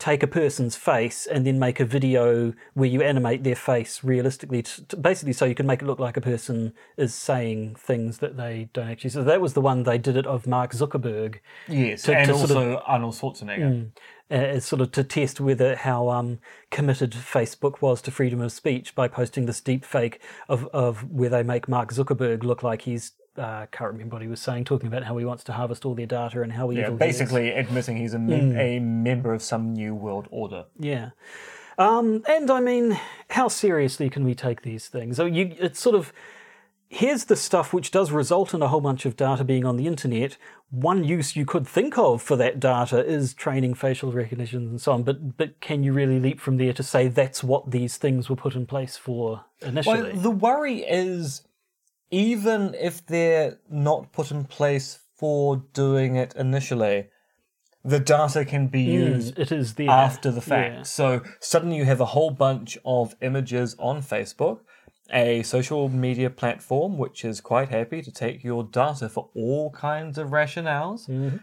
take 0.00 0.22
a 0.24 0.26
person's 0.26 0.74
face 0.76 1.24
and 1.24 1.46
then 1.46 1.56
make 1.58 1.78
a 1.80 1.84
video 1.84 2.52
where 2.74 2.88
you 2.88 3.00
animate 3.00 3.44
their 3.44 3.54
face 3.54 4.02
realistically, 4.02 4.60
to, 4.60 4.96
basically 4.96 5.32
so 5.32 5.44
you 5.44 5.54
can 5.54 5.66
make 5.66 5.80
it 5.80 5.86
look 5.86 6.00
like 6.00 6.16
a 6.16 6.20
person 6.20 6.72
is 6.96 7.14
saying 7.14 7.76
things 7.76 8.18
that 8.18 8.36
they 8.36 8.68
don't 8.72 8.88
actually. 8.88 9.08
So 9.10 9.22
that 9.22 9.40
was 9.40 9.54
the 9.54 9.60
one 9.60 9.84
they 9.84 9.96
did 9.96 10.16
it 10.16 10.26
of 10.26 10.46
Mark 10.48 10.72
Zuckerberg, 10.72 11.36
yes, 11.68 12.02
to- 12.02 12.16
and 12.16 12.28
to 12.28 12.36
sort 12.36 12.50
of- 12.50 12.56
also 12.56 12.82
Arnold 12.86 13.14
Schwarzenegger. 13.14 13.90
Uh, 14.30 14.58
sort 14.60 14.80
of 14.82 14.90
to 14.92 15.04
test 15.04 15.40
whether 15.40 15.76
how 15.76 16.08
um, 16.08 16.38
committed 16.70 17.12
Facebook 17.12 17.80
was 17.82 18.00
to 18.02 18.10
freedom 18.10 18.40
of 18.40 18.52
speech 18.52 18.94
by 18.94 19.06
posting 19.08 19.46
this 19.46 19.60
deep 19.60 19.84
fake 19.84 20.20
of, 20.48 20.66
of 20.72 21.10
where 21.10 21.28
they 21.28 21.42
make 21.42 21.68
Mark 21.68 21.92
Zuckerberg 21.92 22.42
look 22.42 22.62
like 22.62 22.82
he's. 22.82 23.12
Uh, 23.36 23.66
can't 23.72 23.90
remember 23.92 24.14
what 24.14 24.22
he 24.22 24.28
was 24.28 24.40
saying, 24.40 24.64
talking 24.64 24.86
about 24.86 25.02
how 25.02 25.16
he 25.16 25.24
wants 25.24 25.42
to 25.42 25.52
harvest 25.52 25.84
all 25.84 25.92
their 25.96 26.06
data 26.06 26.42
and 26.42 26.52
how 26.52 26.70
Yeah, 26.70 26.82
evil 26.82 26.98
he 26.98 27.04
is. 27.04 27.18
basically 27.18 27.50
admitting 27.50 27.96
he's 27.96 28.14
a, 28.14 28.18
mem- 28.20 28.56
a 28.56 28.78
member 28.78 29.34
of 29.34 29.42
some 29.42 29.72
new 29.72 29.92
world 29.92 30.28
order. 30.30 30.66
Yeah. 30.78 31.10
Um, 31.76 32.22
and 32.28 32.48
I 32.48 32.60
mean, 32.60 32.96
how 33.30 33.48
seriously 33.48 34.08
can 34.08 34.22
we 34.24 34.36
take 34.36 34.62
these 34.62 34.86
things? 34.86 35.16
So 35.16 35.24
you, 35.26 35.52
it's 35.58 35.80
sort 35.80 35.96
of 35.96 36.12
here's 36.94 37.24
the 37.24 37.34
stuff 37.36 37.72
which 37.72 37.90
does 37.90 38.12
result 38.12 38.54
in 38.54 38.62
a 38.62 38.68
whole 38.68 38.80
bunch 38.80 39.04
of 39.04 39.16
data 39.16 39.42
being 39.42 39.66
on 39.66 39.76
the 39.76 39.86
internet. 39.86 40.36
One 40.70 41.02
use 41.02 41.34
you 41.34 41.44
could 41.44 41.66
think 41.66 41.98
of 41.98 42.22
for 42.22 42.36
that 42.36 42.60
data 42.60 43.04
is 43.04 43.34
training 43.34 43.74
facial 43.74 44.12
recognition 44.12 44.68
and 44.68 44.80
so 44.80 44.92
on. 44.92 45.02
But 45.02 45.36
but 45.36 45.60
can 45.60 45.82
you 45.82 45.92
really 45.92 46.20
leap 46.20 46.40
from 46.40 46.56
there 46.56 46.72
to 46.72 46.82
say 46.82 47.08
that's 47.08 47.42
what 47.42 47.72
these 47.72 47.96
things 47.96 48.30
were 48.30 48.36
put 48.36 48.54
in 48.54 48.66
place 48.66 48.96
for 48.96 49.44
initially? 49.60 50.02
Well, 50.02 50.12
the 50.14 50.30
worry 50.30 50.82
is 50.82 51.42
even 52.10 52.74
if 52.74 53.04
they're 53.04 53.58
not 53.68 54.12
put 54.12 54.30
in 54.30 54.44
place 54.44 55.00
for 55.16 55.56
doing 55.72 56.14
it 56.14 56.34
initially, 56.36 57.08
the 57.84 57.98
data 57.98 58.44
can 58.44 58.68
be 58.68 58.82
used 58.82 59.34
Mm, 59.34 59.38
it 59.40 59.52
is 59.52 59.74
there 59.74 59.90
after 59.90 60.30
the 60.30 60.40
fact. 60.40 60.74
Yeah. 60.74 60.82
So 60.82 61.22
suddenly 61.40 61.76
you 61.76 61.84
have 61.84 62.00
a 62.00 62.06
whole 62.06 62.30
bunch 62.30 62.78
of 62.84 63.16
images 63.20 63.74
on 63.78 64.00
Facebook, 64.00 64.60
a 65.12 65.42
social 65.42 65.88
media 65.88 66.30
platform 66.30 66.98
which 66.98 67.24
is 67.24 67.40
quite 67.40 67.68
happy 67.68 68.02
to 68.02 68.10
take 68.10 68.42
your 68.42 68.64
data 68.64 69.08
for 69.08 69.28
all 69.34 69.70
kinds 69.70 70.18
of 70.18 70.28
rationales. 70.28 71.08
Mm-hmm. 71.08 71.36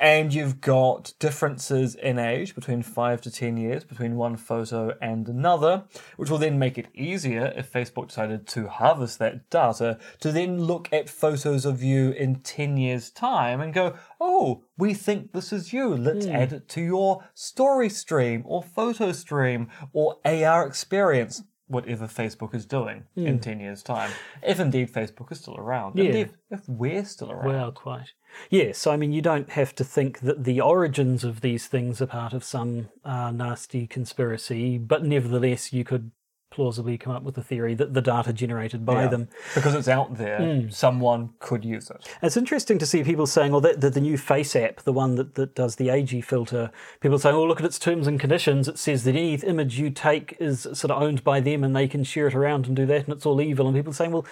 And 0.00 0.32
you've 0.32 0.60
got 0.60 1.12
differences 1.18 1.94
in 1.94 2.18
age 2.18 2.54
between 2.54 2.82
five 2.82 3.20
to 3.22 3.30
10 3.30 3.56
years 3.56 3.84
between 3.84 4.16
one 4.16 4.36
photo 4.36 4.96
and 5.00 5.28
another, 5.28 5.84
which 6.16 6.30
will 6.30 6.38
then 6.38 6.58
make 6.58 6.78
it 6.78 6.88
easier 6.94 7.52
if 7.56 7.72
Facebook 7.72 8.08
decided 8.08 8.46
to 8.48 8.68
harvest 8.68 9.18
that 9.18 9.48
data 9.50 9.98
to 10.20 10.32
then 10.32 10.62
look 10.62 10.88
at 10.92 11.08
photos 11.08 11.64
of 11.64 11.82
you 11.82 12.10
in 12.10 12.36
10 12.36 12.76
years' 12.76 13.10
time 13.10 13.60
and 13.60 13.74
go, 13.74 13.94
oh, 14.20 14.64
we 14.76 14.94
think 14.94 15.32
this 15.32 15.52
is 15.52 15.72
you. 15.72 15.96
Let's 15.96 16.26
add 16.26 16.52
it 16.52 16.68
to 16.70 16.80
your 16.80 17.24
story 17.34 17.88
stream 17.88 18.42
or 18.46 18.62
photo 18.62 19.12
stream 19.12 19.68
or 19.92 20.18
AR 20.24 20.66
experience. 20.66 21.42
Whatever 21.72 22.06
Facebook 22.06 22.54
is 22.54 22.66
doing 22.66 23.04
in 23.16 23.40
10 23.40 23.60
years' 23.60 23.82
time. 23.82 24.10
If 24.42 24.60
indeed 24.60 24.92
Facebook 24.92 25.32
is 25.32 25.40
still 25.40 25.56
around. 25.56 25.98
Yeah. 25.98 26.04
Indeed, 26.04 26.30
if 26.50 26.68
we're 26.68 27.04
still 27.04 27.32
around. 27.32 27.46
Well, 27.46 27.72
quite. 27.72 28.12
Yes, 28.50 28.86
I 28.86 28.96
mean, 28.96 29.12
you 29.12 29.22
don't 29.22 29.50
have 29.50 29.74
to 29.76 29.84
think 29.84 30.20
that 30.20 30.44
the 30.44 30.60
origins 30.60 31.24
of 31.24 31.40
these 31.40 31.66
things 31.66 32.00
are 32.02 32.06
part 32.06 32.32
of 32.32 32.44
some 32.44 32.88
uh, 33.04 33.30
nasty 33.30 33.86
conspiracy, 33.86 34.78
but 34.78 35.04
nevertheless, 35.04 35.72
you 35.72 35.84
could 35.84 36.10
plausibly 36.52 36.96
come 36.96 37.12
up 37.12 37.24
with 37.24 37.36
a 37.36 37.42
theory 37.42 37.74
that 37.74 37.94
the 37.94 38.00
data 38.00 38.32
generated 38.32 38.86
by 38.86 39.02
Yeah. 39.02 39.08
them. 39.08 39.28
Because 39.54 39.74
it's 39.74 39.88
out 39.88 40.16
there, 40.16 40.38
hmm. 40.38 40.68
someone 40.68 41.30
could 41.40 41.64
use 41.64 41.90
it. 41.90 42.06
It's 42.22 42.36
interesting 42.36 42.78
to 42.78 42.86
see 42.86 43.02
people 43.02 43.26
saying, 43.26 43.52
"Oh, 43.54 43.60
that 43.60 43.80
the, 43.80 43.90
the 43.90 44.00
new 44.00 44.16
FaceApp, 44.16 44.82
the 44.82 44.92
one 44.92 45.16
that, 45.16 45.34
that 45.34 45.54
does 45.56 45.76
the 45.76 45.88
AG 45.88 46.20
filter." 46.20 46.70
People 47.00 47.18
saying, 47.18 47.34
"Oh, 47.34 47.44
look 47.44 47.58
at 47.58 47.66
its 47.66 47.78
terms 47.78 48.06
and 48.06 48.20
conditions. 48.20 48.68
It 48.68 48.78
says 48.78 49.02
that 49.04 49.16
any 49.16 49.34
image 49.34 49.78
you 49.80 49.90
take 49.90 50.36
is 50.38 50.62
sort 50.62 50.90
of 50.92 51.02
owned 51.02 51.24
by 51.24 51.40
them, 51.40 51.64
and 51.64 51.74
they 51.74 51.88
can 51.88 52.04
share 52.04 52.28
it 52.28 52.34
around 52.34 52.66
and 52.66 52.76
do 52.76 52.86
that, 52.86 53.04
and 53.04 53.08
it's 53.14 53.26
all 53.26 53.40
evil." 53.40 53.66
And 53.66 53.74
people 53.76 53.92
saying, 53.92 54.12
"Well." 54.12 54.26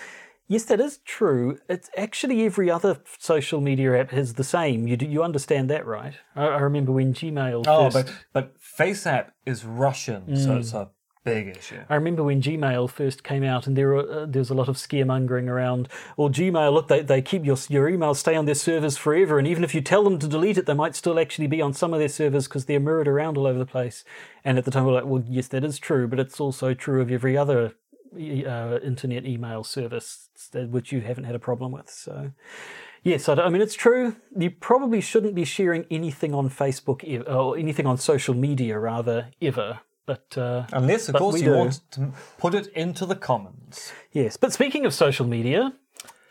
Yes, 0.53 0.65
that 0.65 0.81
is 0.81 0.99
true. 1.05 1.61
It's 1.69 1.89
actually 1.97 2.45
every 2.45 2.69
other 2.69 2.99
social 3.21 3.61
media 3.61 3.97
app 4.01 4.11
has 4.11 4.35
the 4.35 4.43
same. 4.43 4.89
You 4.89 4.97
do, 4.97 5.07
you 5.07 5.23
understand 5.23 5.71
that, 5.71 5.87
right? 5.87 6.15
I, 6.35 6.47
I 6.47 6.59
remember 6.59 6.91
when 6.91 7.15
Gmail 7.15 7.63
Oh, 7.69 7.89
first. 7.89 7.95
but, 7.95 8.15
but 8.33 8.61
FaceApp 8.61 9.27
is 9.47 9.65
Russian, 9.65 10.37
so 10.37 10.55
hmm. 10.55 10.59
it's 10.59 10.73
a 10.73 10.91
big 11.25 11.49
issue. 11.57 11.81
I 11.89 11.95
remember 11.95 12.23
when 12.23 12.41
Gmail 12.43 12.91
first 12.91 13.25
came 13.25 13.45
out, 13.45 13.67
and 13.67 13.77
there 13.77 13.89
were, 13.89 14.23
uh, 14.23 14.27
there 14.27 14.41
was 14.41 14.51
a 14.51 14.55
lot 14.55 14.69
of 14.69 14.77
scaremongering 14.77 15.49
around. 15.49 15.89
Well, 16.17 16.31
Gmail, 16.31 16.73
look, 16.73 16.89
they, 16.89 17.03
they 17.03 17.23
keep 17.23 17.45
your 17.45 17.57
your 17.69 17.91
emails 17.91 18.17
stay 18.17 18.37
on 18.37 18.47
their 18.47 18.55
servers 18.55 18.97
forever, 18.97 19.39
and 19.39 19.47
even 19.47 19.65
if 19.65 19.75
you 19.75 19.81
tell 19.81 20.05
them 20.05 20.19
to 20.19 20.29
delete 20.29 20.59
it, 20.59 20.67
they 20.67 20.75
might 20.75 20.95
still 20.97 21.19
actually 21.19 21.47
be 21.47 21.63
on 21.63 21.73
some 21.73 21.93
of 21.93 21.99
their 21.99 22.09
servers 22.09 22.49
because 22.49 22.65
they're 22.67 22.81
mirrored 22.81 23.09
around 23.09 23.37
all 23.37 23.47
over 23.47 23.59
the 23.59 23.67
place. 23.67 24.05
And 24.45 24.59
at 24.59 24.65
the 24.65 24.71
time, 24.71 24.85
we 24.85 24.93
we're 24.93 25.01
like, 25.01 25.07
well, 25.07 25.25
yes, 25.27 25.49
that 25.49 25.65
is 25.65 25.79
true, 25.79 26.09
but 26.09 26.19
it's 26.19 26.41
also 26.41 26.75
true 26.75 27.01
of 27.01 27.11
every 27.11 27.37
other 27.37 27.75
uh, 28.15 28.79
internet 28.83 29.25
email 29.25 29.63
service 29.63 30.29
which 30.53 30.91
you 30.91 31.01
haven't 31.01 31.25
had 31.25 31.35
a 31.35 31.39
problem 31.39 31.73
with. 31.73 31.89
So. 31.91 32.33
Yes, 33.03 33.29
I, 33.29 33.35
I 33.35 33.49
mean 33.49 33.63
it's 33.63 33.75
true. 33.75 34.17
You 34.37 34.51
probably 34.51 35.01
shouldn't 35.01 35.35
be 35.35 35.45
sharing 35.45 35.87
anything 35.91 36.35
on 36.35 36.51
Facebook 36.51 37.03
or 37.29 37.57
anything 37.57 37.87
on 37.87 37.97
social 37.97 38.35
media, 38.35 38.79
rather, 38.79 39.29
ever. 39.41 39.81
But 40.07 40.37
uh, 40.37 40.67
Unless, 40.73 41.09
of 41.09 41.13
But 41.15 41.19
course, 41.21 41.41
you 41.41 41.51
do. 41.51 41.55
want 41.57 41.81
to 41.93 42.13
put 42.39 42.55
it 42.55 42.67
into 42.69 43.07
the 43.07 43.15
commons. 43.17 43.93
Yes, 44.13 44.37
but 44.37 44.53
speaking 44.53 44.85
of 44.87 44.95
social 44.95 45.27
media, 45.27 45.75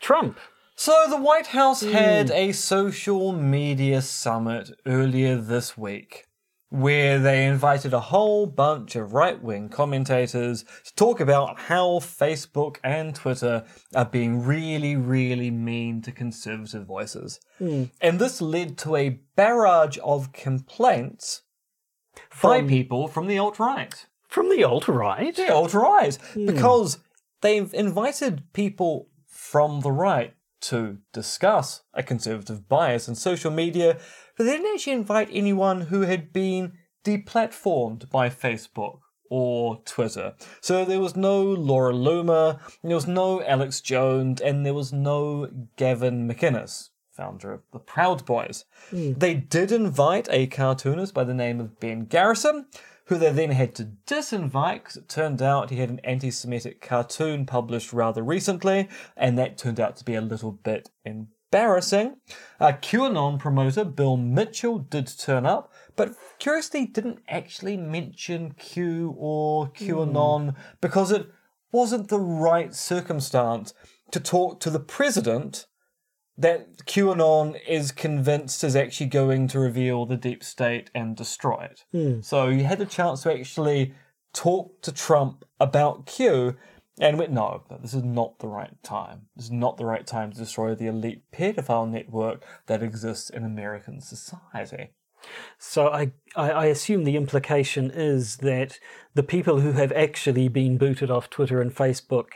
Trump. 0.00 0.38
So 0.76 1.06
the 1.10 1.18
White 1.18 1.48
House 1.48 1.82
had 1.82 2.30
a 2.30 2.52
social 2.52 3.32
media 3.32 4.00
summit 4.00 4.70
earlier 4.86 5.36
this 5.36 5.76
week 5.76 6.26
where 6.70 7.18
they 7.18 7.46
invited 7.46 7.92
a 7.92 8.00
whole 8.00 8.46
bunch 8.46 8.94
of 8.96 9.12
right 9.12 9.42
wing 9.42 9.68
commentators 9.68 10.64
to 10.84 10.94
talk 10.94 11.18
about 11.20 11.58
how 11.58 11.98
Facebook 11.98 12.76
and 12.84 13.14
Twitter 13.14 13.64
are 13.94 14.04
being 14.04 14.42
really, 14.44 14.94
really 14.96 15.50
mean 15.50 16.00
to 16.00 16.12
conservative 16.12 16.86
voices. 16.86 17.40
And 17.58 18.18
this 18.18 18.40
led 18.40 18.78
to 18.78 18.96
a 18.96 19.20
barrage 19.36 19.98
of 20.02 20.32
complaints 20.32 21.42
by 22.42 22.62
people 22.62 23.08
from 23.08 23.26
the 23.26 23.38
alt 23.38 23.58
right. 23.58 24.06
From 24.28 24.48
the 24.48 24.64
alt 24.64 24.88
right. 24.88 25.34
The 25.34 25.52
alt 25.52 25.74
right. 25.74 26.14
Hmm. 26.34 26.46
Because 26.46 26.98
they've 27.40 27.72
invited 27.74 28.52
people 28.52 29.08
from 29.26 29.80
the 29.80 29.92
right 29.92 30.34
to 30.60 30.98
discuss 31.12 31.82
a 31.94 32.02
conservative 32.02 32.68
bias 32.68 33.08
in 33.08 33.14
social 33.14 33.50
media, 33.50 33.98
but 34.36 34.44
they 34.44 34.52
didn't 34.52 34.74
actually 34.74 34.92
invite 34.92 35.28
anyone 35.32 35.82
who 35.82 36.02
had 36.02 36.32
been 36.32 36.74
deplatformed 37.04 38.10
by 38.10 38.28
Facebook 38.28 39.00
or 39.30 39.80
Twitter. 39.84 40.34
So 40.60 40.84
there 40.84 41.00
was 41.00 41.16
no 41.16 41.42
Laura 41.42 41.94
Loomer, 41.94 42.60
there 42.82 42.94
was 42.94 43.06
no 43.06 43.42
Alex 43.42 43.80
Jones, 43.80 44.40
and 44.40 44.66
there 44.66 44.74
was 44.74 44.92
no 44.92 45.48
Gavin 45.76 46.28
McInnes, 46.28 46.90
founder 47.12 47.52
of 47.52 47.62
the 47.72 47.78
Proud 47.78 48.24
Boys. 48.24 48.64
They 49.12 49.34
did 49.34 49.72
invite 49.72 50.28
a 50.30 50.46
cartoonist 50.46 51.14
by 51.14 51.24
the 51.24 51.34
name 51.34 51.60
of 51.60 51.80
Ben 51.80 52.06
Garrison, 52.06 52.66
who 53.06 53.18
they 53.18 53.32
then 53.32 53.50
had 53.50 53.74
to 53.74 53.90
disinvite 54.06 54.74
because 54.74 54.96
it 54.96 55.08
turned 55.08 55.42
out 55.42 55.70
he 55.70 55.76
had 55.76 55.90
an 55.90 56.00
anti 56.04 56.30
Semitic 56.30 56.80
cartoon 56.80 57.44
published 57.44 57.92
rather 57.92 58.22
recently, 58.22 58.88
and 59.16 59.36
that 59.36 59.58
turned 59.58 59.80
out 59.80 59.96
to 59.96 60.04
be 60.04 60.14
a 60.14 60.20
little 60.20 60.52
bit 60.52 60.90
embarrassing. 61.04 62.16
Uh, 62.60 62.72
QAnon 62.72 63.38
promoter 63.38 63.84
Bill 63.84 64.16
Mitchell 64.16 64.78
did 64.78 65.08
turn 65.18 65.44
up, 65.44 65.72
but 65.96 66.14
curiously 66.38 66.86
didn't 66.86 67.18
actually 67.28 67.76
mention 67.76 68.52
Q 68.52 69.14
or 69.18 69.70
QAnon 69.70 70.54
because 70.80 71.10
it 71.10 71.26
wasn't 71.72 72.08
the 72.08 72.20
right 72.20 72.74
circumstance 72.74 73.74
to 74.12 74.20
talk 74.20 74.60
to 74.60 74.70
the 74.70 74.80
president 74.80 75.66
that 76.40 76.86
QAnon 76.86 77.58
is 77.68 77.92
convinced 77.92 78.64
is 78.64 78.74
actually 78.74 79.06
going 79.06 79.46
to 79.48 79.58
reveal 79.58 80.06
the 80.06 80.16
deep 80.16 80.42
state 80.42 80.90
and 80.94 81.14
destroy 81.16 81.68
it. 81.70 81.84
So 82.24 82.48
you 82.48 82.64
had 82.64 82.80
a 82.80 82.86
chance 82.86 83.22
to 83.22 83.32
actually 83.32 83.94
talk 84.32 84.80
to 84.82 84.92
Trump 84.92 85.44
about 85.58 86.06
Q 86.06 86.56
and 86.98 87.18
went, 87.18 87.32
no, 87.32 87.64
this 87.82 87.94
is 87.94 88.04
not 88.04 88.38
the 88.38 88.48
right 88.48 88.82
time. 88.82 89.22
This 89.36 89.46
is 89.46 89.50
not 89.50 89.76
the 89.76 89.86
right 89.86 90.06
time 90.06 90.32
to 90.32 90.38
destroy 90.38 90.74
the 90.74 90.86
elite 90.86 91.22
pedophile 91.32 91.90
network 91.90 92.44
that 92.66 92.82
exists 92.82 93.30
in 93.30 93.44
American 93.44 94.00
society. 94.00 94.90
So 95.58 95.88
I, 95.88 96.12
I, 96.34 96.50
I 96.50 96.66
assume 96.66 97.04
the 97.04 97.16
implication 97.16 97.90
is 97.90 98.38
that 98.38 98.78
the 99.14 99.22
people 99.22 99.60
who 99.60 99.72
have 99.72 99.92
actually 99.92 100.48
been 100.48 100.78
booted 100.78 101.10
off 101.10 101.28
Twitter 101.28 101.60
and 101.60 101.74
Facebook 101.74 102.32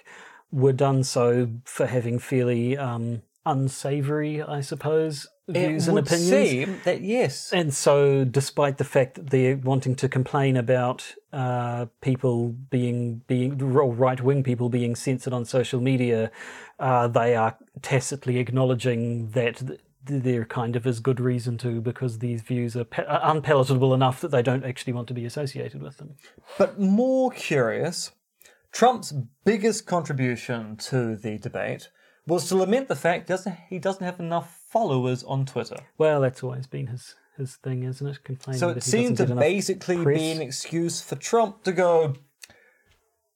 were 0.52 0.72
done 0.72 1.02
so 1.02 1.48
for 1.64 1.86
having 1.86 2.18
fairly 2.18 2.76
um, 2.76 3.22
unsavory, 3.46 4.42
I 4.42 4.60
suppose, 4.60 5.26
views 5.48 5.84
it 5.84 5.88
and 5.88 5.94
would 5.94 6.06
opinions. 6.06 6.50
seem 6.50 6.80
that 6.84 7.02
yes, 7.02 7.52
And 7.52 7.72
so, 7.74 8.24
despite 8.24 8.78
the 8.78 8.84
fact 8.84 9.14
that 9.16 9.30
they're 9.30 9.56
wanting 9.56 9.94
to 9.96 10.08
complain 10.08 10.56
about 10.56 11.14
uh, 11.32 11.86
people 12.00 12.48
being 12.70 13.22
being 13.26 13.58
right 13.58 14.20
wing 14.20 14.42
people 14.42 14.68
being 14.68 14.96
censored 14.96 15.32
on 15.32 15.44
social 15.44 15.80
media, 15.80 16.30
uh, 16.78 17.08
they 17.08 17.36
are 17.36 17.56
tacitly 17.82 18.38
acknowledging 18.38 19.30
that 19.30 19.56
th- 19.58 19.80
there 20.06 20.44
kind 20.44 20.76
of 20.76 20.86
is 20.86 21.00
good 21.00 21.20
reason 21.20 21.56
to 21.58 21.80
because 21.80 22.18
these 22.18 22.42
views 22.42 22.76
are, 22.76 22.84
pa- 22.84 23.02
are 23.02 23.20
unpalatable 23.32 23.94
enough 23.94 24.20
that 24.20 24.30
they 24.30 24.42
don't 24.42 24.64
actually 24.64 24.92
want 24.92 25.08
to 25.08 25.14
be 25.14 25.24
associated 25.24 25.82
with 25.82 25.96
them. 25.96 26.14
But 26.58 26.78
more 26.78 27.30
curious, 27.30 28.10
Trump's 28.72 29.12
biggest 29.44 29.86
contribution 29.86 30.76
to 30.76 31.16
the 31.16 31.38
debate 31.38 31.88
was 32.26 32.48
to 32.48 32.56
lament 32.56 32.88
the 32.88 32.96
fact 32.96 33.26
doesn't 33.26 33.56
he 33.68 33.78
doesn't 33.78 34.04
have 34.04 34.20
enough 34.20 34.60
followers 34.68 35.22
on 35.24 35.44
Twitter. 35.44 35.76
Well, 35.98 36.20
that's 36.20 36.42
always 36.42 36.66
been 36.66 36.88
his 36.88 37.14
his 37.36 37.56
thing, 37.56 37.82
isn't 37.82 38.06
it? 38.06 38.24
Complaining 38.24 38.58
So 38.58 38.68
it 38.70 38.82
seemed 38.82 39.16
to 39.18 39.26
basically 39.26 40.02
press. 40.02 40.18
be 40.18 40.30
an 40.30 40.40
excuse 40.40 41.00
for 41.00 41.16
Trump 41.16 41.64
to 41.64 41.72
go, 41.72 42.14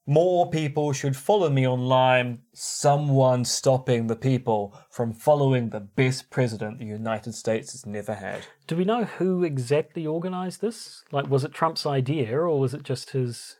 more 0.09 0.49
people 0.49 0.95
should 0.95 1.17
follow 1.17 1.51
me 1.51 1.69
online, 1.69 2.39
someone 2.55 3.45
stopping 3.45 4.07
the 4.07 4.17
people 4.17 4.75
from 4.91 5.13
following 5.13 5.69
the 5.69 5.81
best 5.81 6.31
president 6.31 6.79
the 6.79 6.87
United 6.87 7.35
States 7.35 7.73
has 7.73 7.85
never 7.85 8.15
had. 8.15 8.41
Do 8.67 8.75
we 8.75 8.87
know 8.87 9.05
who 9.05 9.45
exactly 9.45 10.07
organised 10.07 10.63
this? 10.63 11.05
Like, 11.13 11.29
was 11.29 11.45
it 11.45 11.53
Trump's 11.53 11.85
idea 11.85 12.39
or 12.39 12.59
was 12.59 12.73
it 12.73 12.85
just 12.85 13.11
his 13.11 13.58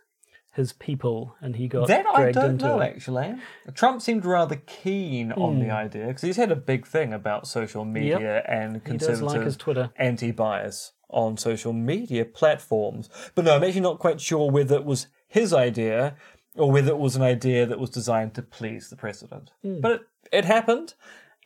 his 0.59 0.73
people, 0.75 1.35
and 1.41 1.57
he 1.57 1.67
got 1.69 1.89
That 1.89 2.05
I 2.07 2.21
dragged 2.23 2.35
don't 2.35 2.51
into 2.51 2.67
know, 2.67 2.81
it. 2.81 2.85
actually. 2.95 3.35
Trump 3.75 4.03
seemed 4.03 4.25
rather 4.27 4.57
keen 4.67 5.33
on 5.33 5.55
Hmm. 5.55 5.61
the 5.63 5.71
idea 5.71 6.07
because 6.09 6.23
he's 6.23 6.37
had 6.37 6.53
a 6.53 6.57
big 6.57 6.87
thing 6.87 7.13
about 7.15 7.47
social 7.47 7.85
media 7.85 8.43
and 8.47 8.83
He 8.87 8.99
does 8.99 9.23
like 9.23 9.41
his 9.43 9.57
Twitter. 9.57 9.91
anti-bias 9.97 10.93
on 11.11 11.37
social 11.39 11.73
media 11.73 12.25
platforms. 12.27 13.09
But 13.35 13.45
no, 13.47 13.57
I'm 13.57 13.65
actually 13.65 13.81
not 13.81 13.99
quite 13.99 14.21
sure 14.21 14.51
whether 14.51 14.75
it 14.77 14.85
was 14.85 15.07
his 15.27 15.55
idea 15.55 16.15
or 16.55 16.71
whether 16.71 16.91
it 16.91 16.99
was 16.99 17.17
an 17.17 17.23
idea 17.23 17.65
that 17.65 17.79
was 17.79 17.89
designed 17.91 18.35
to 18.35 18.43
please 18.43 18.91
the 18.91 18.97
president. 18.97 19.53
Hmm. 19.63 19.81
But 19.81 19.93
it, 19.93 20.01
it 20.33 20.45
happened, 20.45 20.95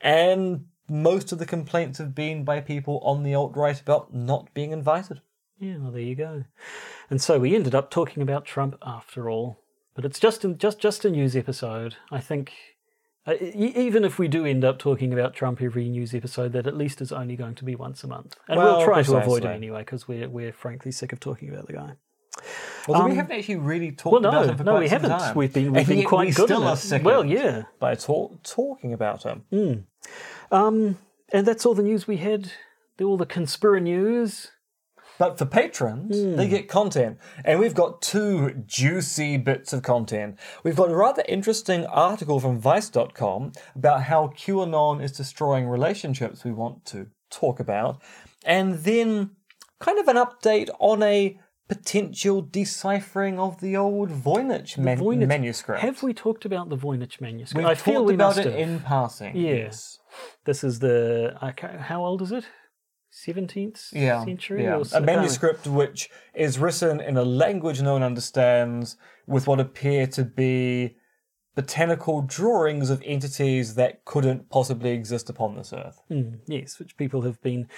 and 0.01 0.67
most 0.89 1.33
of 1.33 1.39
the 1.39 1.47
complaints 1.47 1.99
have 1.99 2.15
been 2.15 2.45
by 2.45 2.61
people 2.61 2.99
on 3.05 3.23
the 3.23 3.35
alt 3.35 3.57
right 3.57 3.81
about 3.81 4.13
not 4.13 4.53
being 4.55 4.73
invited. 4.73 5.21
Yeah, 5.59 5.77
well, 5.79 5.93
there 5.93 6.01
you 6.03 6.15
go. 6.17 6.45
And 7.11 7.21
so 7.21 7.39
we 7.39 7.55
ended 7.55 7.75
up 7.75 7.91
talking 7.91 8.23
about 8.23 8.45
Trump 8.45 8.77
after 8.83 9.31
all. 9.31 9.59
But 9.95 10.05
it's 10.05 10.19
just 10.19 10.45
a, 10.45 10.55
just 10.55 10.79
just 10.81 11.05
a 11.05 11.11
news 11.11 11.37
episode. 11.37 11.97
I 12.11 12.19
think 12.21 12.53
uh, 13.27 13.35
e- 13.41 13.73
even 13.77 14.05
if 14.05 14.19
we 14.19 14.27
do 14.27 14.47
end 14.47 14.65
up 14.65 14.79
talking 14.79 15.13
about 15.13 15.35
Trump 15.35 15.61
every 15.61 15.89
news 15.89 16.15
episode, 16.15 16.53
that 16.55 16.67
at 16.67 16.77
least 16.77 17.01
is 17.03 17.13
only 17.13 17.37
going 17.37 17.55
to 17.57 17.65
be 17.65 17.75
once 17.75 18.03
a 18.03 18.09
month, 18.09 18.37
and 18.49 18.57
Well, 18.59 18.79
we'll 18.79 18.87
try 18.87 19.03
to 19.03 19.17
avoid 19.19 19.45
it 19.45 19.49
anyway 19.49 19.81
because 19.81 20.09
we're 20.09 20.29
we're 20.31 20.53
frankly 20.53 20.93
sick 20.93 21.13
of 21.13 21.21
talking 21.21 21.51
about 21.51 21.67
the 21.67 21.75
guy. 21.75 21.93
Although 22.89 23.05
we 23.05 23.11
Um, 23.11 23.17
haven't 23.17 23.37
actually 23.37 23.57
really 23.57 23.93
talked 23.93 24.13
Well, 24.23 24.27
about 24.27 24.49
him 24.49 24.57
for 24.57 24.65
no, 24.65 24.73
quite 24.73 24.81
we 24.81 24.89
some 24.89 25.03
haven't. 25.03 25.19
time. 25.19 25.35
We've 25.37 25.53
been 25.53 25.73
we've 25.75 25.87
been 25.87 26.05
quite 26.05 26.27
we 26.29 26.33
good 26.33 26.47
still 26.47 26.65
at 26.65 26.69
are 26.71 26.73
it. 26.73 26.77
sick 26.79 27.05
Well, 27.05 27.25
yeah. 27.27 27.65
by 27.79 27.95
talk, 27.95 28.43
talking 28.43 28.95
about 28.95 29.25
him. 29.25 29.45
Um, 30.51 30.99
and 31.33 31.47
that's 31.47 31.67
all 31.67 31.75
the 31.75 31.83
news 31.83 32.07
we 32.09 32.17
had. 32.17 32.51
All 33.01 33.19
the 33.19 33.27
conspira 33.27 33.83
news. 33.83 34.51
But 35.19 35.39
for 35.39 35.45
patrons, 35.47 36.17
Hmm. 36.21 36.37
they 36.37 36.49
get 36.49 36.69
content. 36.69 37.19
And 37.45 37.61
we've 37.61 37.75
got 37.75 38.03
two 38.03 38.51
juicy 38.67 39.37
bits 39.37 39.73
of 39.73 39.83
content. 39.83 40.39
We've 40.65 40.75
got 40.77 40.91
a 40.91 40.97
rather 40.97 41.23
interesting 41.29 41.87
article 41.87 42.41
from 42.41 42.59
Vice.com 42.59 43.53
about 43.77 44.05
how 44.05 44.29
QAnon 44.29 45.03
is 45.03 45.13
destroying 45.13 45.69
relationships 45.69 46.45
we 46.45 46.53
want 46.53 46.85
to 46.87 47.09
talk 47.31 47.61
about. 47.61 48.01
And 48.45 48.75
then 48.81 49.31
kind 49.81 49.99
of 49.99 50.09
an 50.09 50.17
update 50.17 50.71
on 50.81 51.03
a 51.03 51.39
potential 51.69 52.43
deciphering 52.43 53.39
of 53.39 53.61
the 53.61 53.77
old 53.77 54.11
Voynich, 54.11 54.77
man- 54.77 54.99
Voynich- 54.99 55.27
manuscript. 55.29 55.81
Have 55.81 56.03
we 56.03 56.13
talked 56.13 56.45
about 56.45 56.69
the 56.69 56.77
Voynich 56.77 57.21
manuscript? 57.21 57.57
We've 57.57 57.67
I 57.67 57.75
talked 57.75 57.85
feel 57.85 58.05
we 58.05 58.15
about 58.15 58.37
must 58.37 58.47
it 58.47 58.51
have. 58.51 58.55
in 58.69 58.81
passing. 58.81 59.37
Yeah. 59.37 59.53
Yes. 59.55 59.99
This 60.45 60.65
is 60.65 60.81
the 60.81 61.35
how 61.81 62.05
old 62.05 62.21
is 62.23 62.33
it? 62.33 62.45
Seventeenth 63.15 63.91
yeah, 63.93 64.25
century. 64.25 64.65
yeah. 64.65 64.83
A 64.95 65.01
manuscript 65.01 65.67
which 65.67 66.09
is 66.35 66.59
written 66.59 66.99
in 66.99 67.19
a 67.19 67.25
language 67.25 67.83
no 67.83 67.93
one 67.93 68.03
understands, 68.03 68.97
with 69.27 69.47
what 69.47 69.61
appear 69.61 70.07
to 70.09 70.25
be 70.25 70.97
botanical 71.55 72.23
drawings 72.23 72.89
of 72.89 73.03
entities 73.05 73.75
that 73.75 74.03
couldn't 74.07 74.49
possibly 74.49 74.91
exist 74.93 75.29
upon 75.29 75.55
this 75.55 75.75
earth. 75.75 76.01
Mm, 76.11 76.39
yes, 76.47 76.79
which 76.79 76.97
people 76.97 77.21
have 77.23 77.41
been 77.43 77.69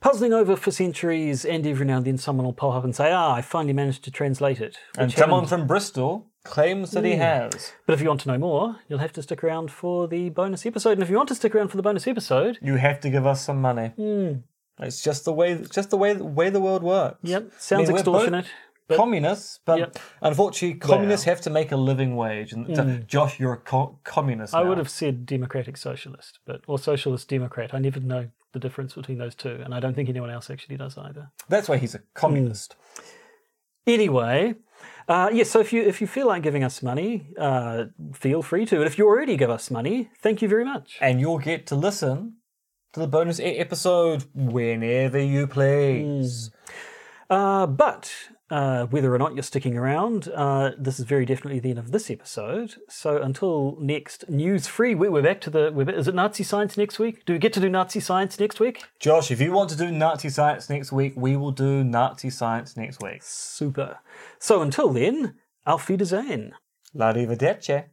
puzzling 0.00 0.32
over 0.32 0.56
for 0.56 0.72
centuries, 0.72 1.44
and 1.44 1.64
every 1.64 1.86
now 1.86 1.98
and 1.98 2.06
then 2.06 2.18
someone 2.18 2.44
will 2.44 2.52
pop 2.52 2.74
up 2.74 2.82
and 2.82 2.94
say, 2.94 3.12
"Ah, 3.12 3.34
I 3.34 3.42
finally 3.42 3.72
managed 3.72 4.02
to 4.04 4.10
translate 4.10 4.60
it." 4.60 4.76
And 4.98 5.12
someone 5.12 5.44
happened- 5.44 5.48
from 5.60 5.66
Bristol 5.68 6.26
claims 6.42 6.90
that 6.90 7.04
he 7.04 7.12
has. 7.12 7.72
But 7.86 7.92
if 7.92 8.00
you 8.00 8.08
want 8.08 8.22
to 8.22 8.28
know 8.28 8.38
more, 8.38 8.76
you'll 8.88 8.98
have 8.98 9.12
to 9.12 9.22
stick 9.22 9.44
around 9.44 9.70
for 9.70 10.08
the 10.08 10.30
bonus 10.30 10.66
episode. 10.66 10.92
And 10.92 11.02
if 11.02 11.10
you 11.10 11.16
want 11.16 11.28
to 11.28 11.34
stick 11.36 11.54
around 11.54 11.68
for 11.68 11.76
the 11.76 11.82
bonus 11.84 12.08
episode, 12.08 12.58
You 12.60 12.76
have 12.76 12.98
to 13.00 13.10
give 13.10 13.26
us 13.26 13.44
some 13.44 13.60
money. 13.60 13.88
Hmm. 13.94 14.32
It's 14.82 15.02
just 15.02 15.24
the 15.24 15.32
way. 15.32 15.62
Just 15.70 15.90
the 15.90 15.96
way. 15.96 16.14
Way 16.14 16.50
the 16.50 16.60
world 16.60 16.82
works. 16.82 17.18
yep, 17.22 17.50
sounds 17.58 17.88
I 17.90 17.92
mean, 17.92 17.96
we're 17.98 18.02
both 18.04 18.14
extortionate. 18.24 18.46
but- 18.88 18.96
communists, 18.96 19.60
but 19.64 19.78
Yep. 19.78 19.98
unfortunately, 20.22 20.78
communists 20.78 21.24
have 21.26 21.40
to 21.42 21.50
make 21.50 21.70
a 21.72 21.76
living 21.76 22.16
wage. 22.16 22.52
And 22.52 22.74
so, 22.76 22.84
Josh, 23.06 23.38
you're 23.38 23.52
a 23.52 23.56
co- 23.58 23.98
communist. 24.04 24.52
Hmm. 24.52 24.58
I 24.58 24.62
now. 24.62 24.68
would 24.70 24.78
have 24.78 24.90
said 24.90 25.26
democratic 25.26 25.76
socialist, 25.76 26.38
but 26.46 26.62
or 26.66 26.78
socialist 26.78 27.28
democrat. 27.28 27.72
I 27.72 27.78
never 27.78 28.00
know 28.00 28.28
the 28.52 28.58
difference 28.58 28.94
between 28.94 29.18
those 29.18 29.34
two, 29.36 29.60
and 29.64 29.72
I 29.72 29.78
don't 29.80 29.94
think 29.94 30.08
anyone 30.08 30.30
else 30.30 30.50
actually 30.50 30.76
does 30.76 30.98
either. 30.98 31.30
That's 31.48 31.68
why 31.68 31.76
he's 31.76 31.94
a 31.94 32.00
communist. 32.14 32.74
Anyway, 33.86 34.54
uh, 35.08 35.30
yes. 35.32 35.50
so 35.50 35.60
if 35.60 35.72
you 35.72 35.82
if 35.82 36.00
you 36.00 36.06
feel 36.06 36.26
like 36.26 36.42
giving 36.42 36.62
us 36.64 36.82
money, 36.82 37.28
uh, 37.38 37.84
feel 38.12 38.42
free 38.42 38.66
to. 38.66 38.76
And 38.76 38.84
if 38.86 38.98
you 38.98 39.06
already 39.06 39.36
give 39.36 39.50
us 39.50 39.70
money, 39.70 40.10
thank 40.20 40.42
you 40.42 40.48
very 40.48 40.64
much. 40.64 40.98
and 41.00 41.20
you'll 41.20 41.38
get 41.38 41.66
to 41.68 41.74
listen 41.74 42.36
to 42.92 43.00
the 43.00 43.06
bonus 43.06 43.38
episode 43.42 44.24
whenever 44.34 45.18
you 45.20 45.46
please. 45.46 46.50
Uh, 47.28 47.64
but 47.66 48.12
uh, 48.50 48.86
whether 48.86 49.14
or 49.14 49.18
not 49.18 49.34
you're 49.34 49.44
sticking 49.44 49.76
around, 49.76 50.26
uh, 50.34 50.72
this 50.76 50.98
is 50.98 51.04
very 51.06 51.24
definitely 51.24 51.60
the 51.60 51.70
end 51.70 51.78
of 51.78 51.92
this 51.92 52.10
episode. 52.10 52.74
So 52.88 53.22
until 53.22 53.76
next 53.78 54.28
news 54.28 54.66
free, 54.66 54.96
we- 54.96 55.08
we're 55.08 55.22
back 55.22 55.40
to 55.42 55.50
the. 55.50 55.70
We're, 55.72 55.88
is 55.90 56.08
it 56.08 56.14
Nazi 56.16 56.42
science 56.42 56.76
next 56.76 56.98
week? 56.98 57.24
Do 57.24 57.32
we 57.32 57.38
get 57.38 57.52
to 57.52 57.60
do 57.60 57.68
Nazi 57.68 58.00
science 58.00 58.40
next 58.40 58.58
week? 58.58 58.82
Josh, 58.98 59.30
if 59.30 59.40
you 59.40 59.52
want 59.52 59.70
to 59.70 59.76
do 59.76 59.92
Nazi 59.92 60.28
science 60.28 60.68
next 60.68 60.90
week, 60.90 61.12
we 61.16 61.36
will 61.36 61.52
do 61.52 61.84
Nazi 61.84 62.30
science 62.30 62.76
next 62.76 63.00
week. 63.00 63.22
Super. 63.22 63.98
So 64.40 64.62
until 64.62 64.88
then, 64.92 65.34
auf 65.64 65.88
Wiedersehen. 65.88 66.54
L'arrivederci. 66.96 67.84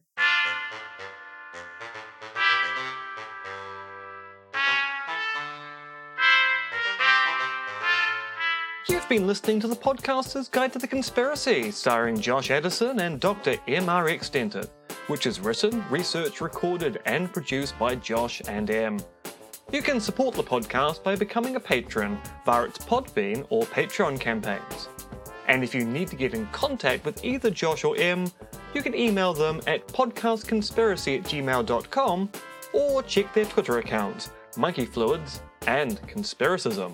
You've 8.98 9.08
been 9.08 9.28
listening 9.28 9.60
to 9.60 9.68
the 9.68 9.76
podcaster's 9.76 10.50
Guide 10.50 10.74
to 10.74 10.80
the 10.80 10.88
Conspiracy, 10.88 11.70
starring 11.70 12.20
Josh 12.20 12.50
Addison 12.50 13.00
and 13.00 13.20
Dr. 13.20 13.58
M.R.X. 13.68 14.32
Dentith, 14.32 14.72
which 15.06 15.28
is 15.28 15.40
written, 15.40 15.86
researched, 15.92 16.42
recorded, 16.42 17.00
and 17.06 17.32
produced 17.32 17.78
by 17.78 17.94
Josh 17.94 18.42
and 18.48 18.72
M. 18.72 18.98
You 19.72 19.84
can 19.84 20.02
support 20.02 20.34
the 20.34 20.42
podcast 20.42 21.04
by 21.04 21.16
becoming 21.16 21.58
a 21.58 21.60
patron 21.60 22.18
via 22.44 22.64
its 22.64 22.80
Podbean 22.80 23.46
or 23.52 23.66
Patreon 23.66 24.20
campaigns. 24.20 24.90
And 25.48 25.64
if 25.64 25.76
you 25.76 25.86
need 25.86 26.08
to 26.08 26.16
get 26.16 26.34
in 26.34 26.48
contact 26.48 27.06
with 27.06 27.24
either 27.24 27.52
Josh 27.52 27.84
or 27.84 27.96
M, 27.98 28.26
you 28.74 28.82
can 28.82 28.96
email 28.96 29.32
them 29.32 29.62
at 29.68 29.88
podcastconspiracy 29.90 31.20
at 31.20 31.24
gmail.com 31.24 32.32
or 32.74 33.04
check 33.04 33.32
their 33.36 33.46
Twitter 33.46 33.78
accounts, 33.78 34.32
Monkey 34.58 34.86
Fluids 34.86 35.42
and 35.68 36.02
Conspiracism. 36.08 36.94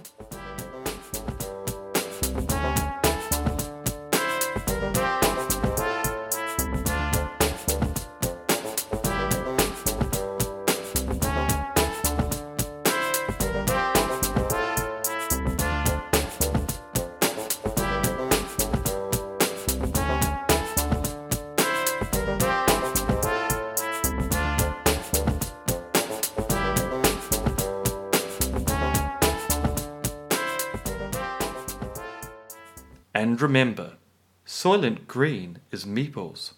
Remember, 33.54 33.98
Soylent 34.48 35.06
Green 35.06 35.60
is 35.72 35.86
Meeples. 35.86 36.54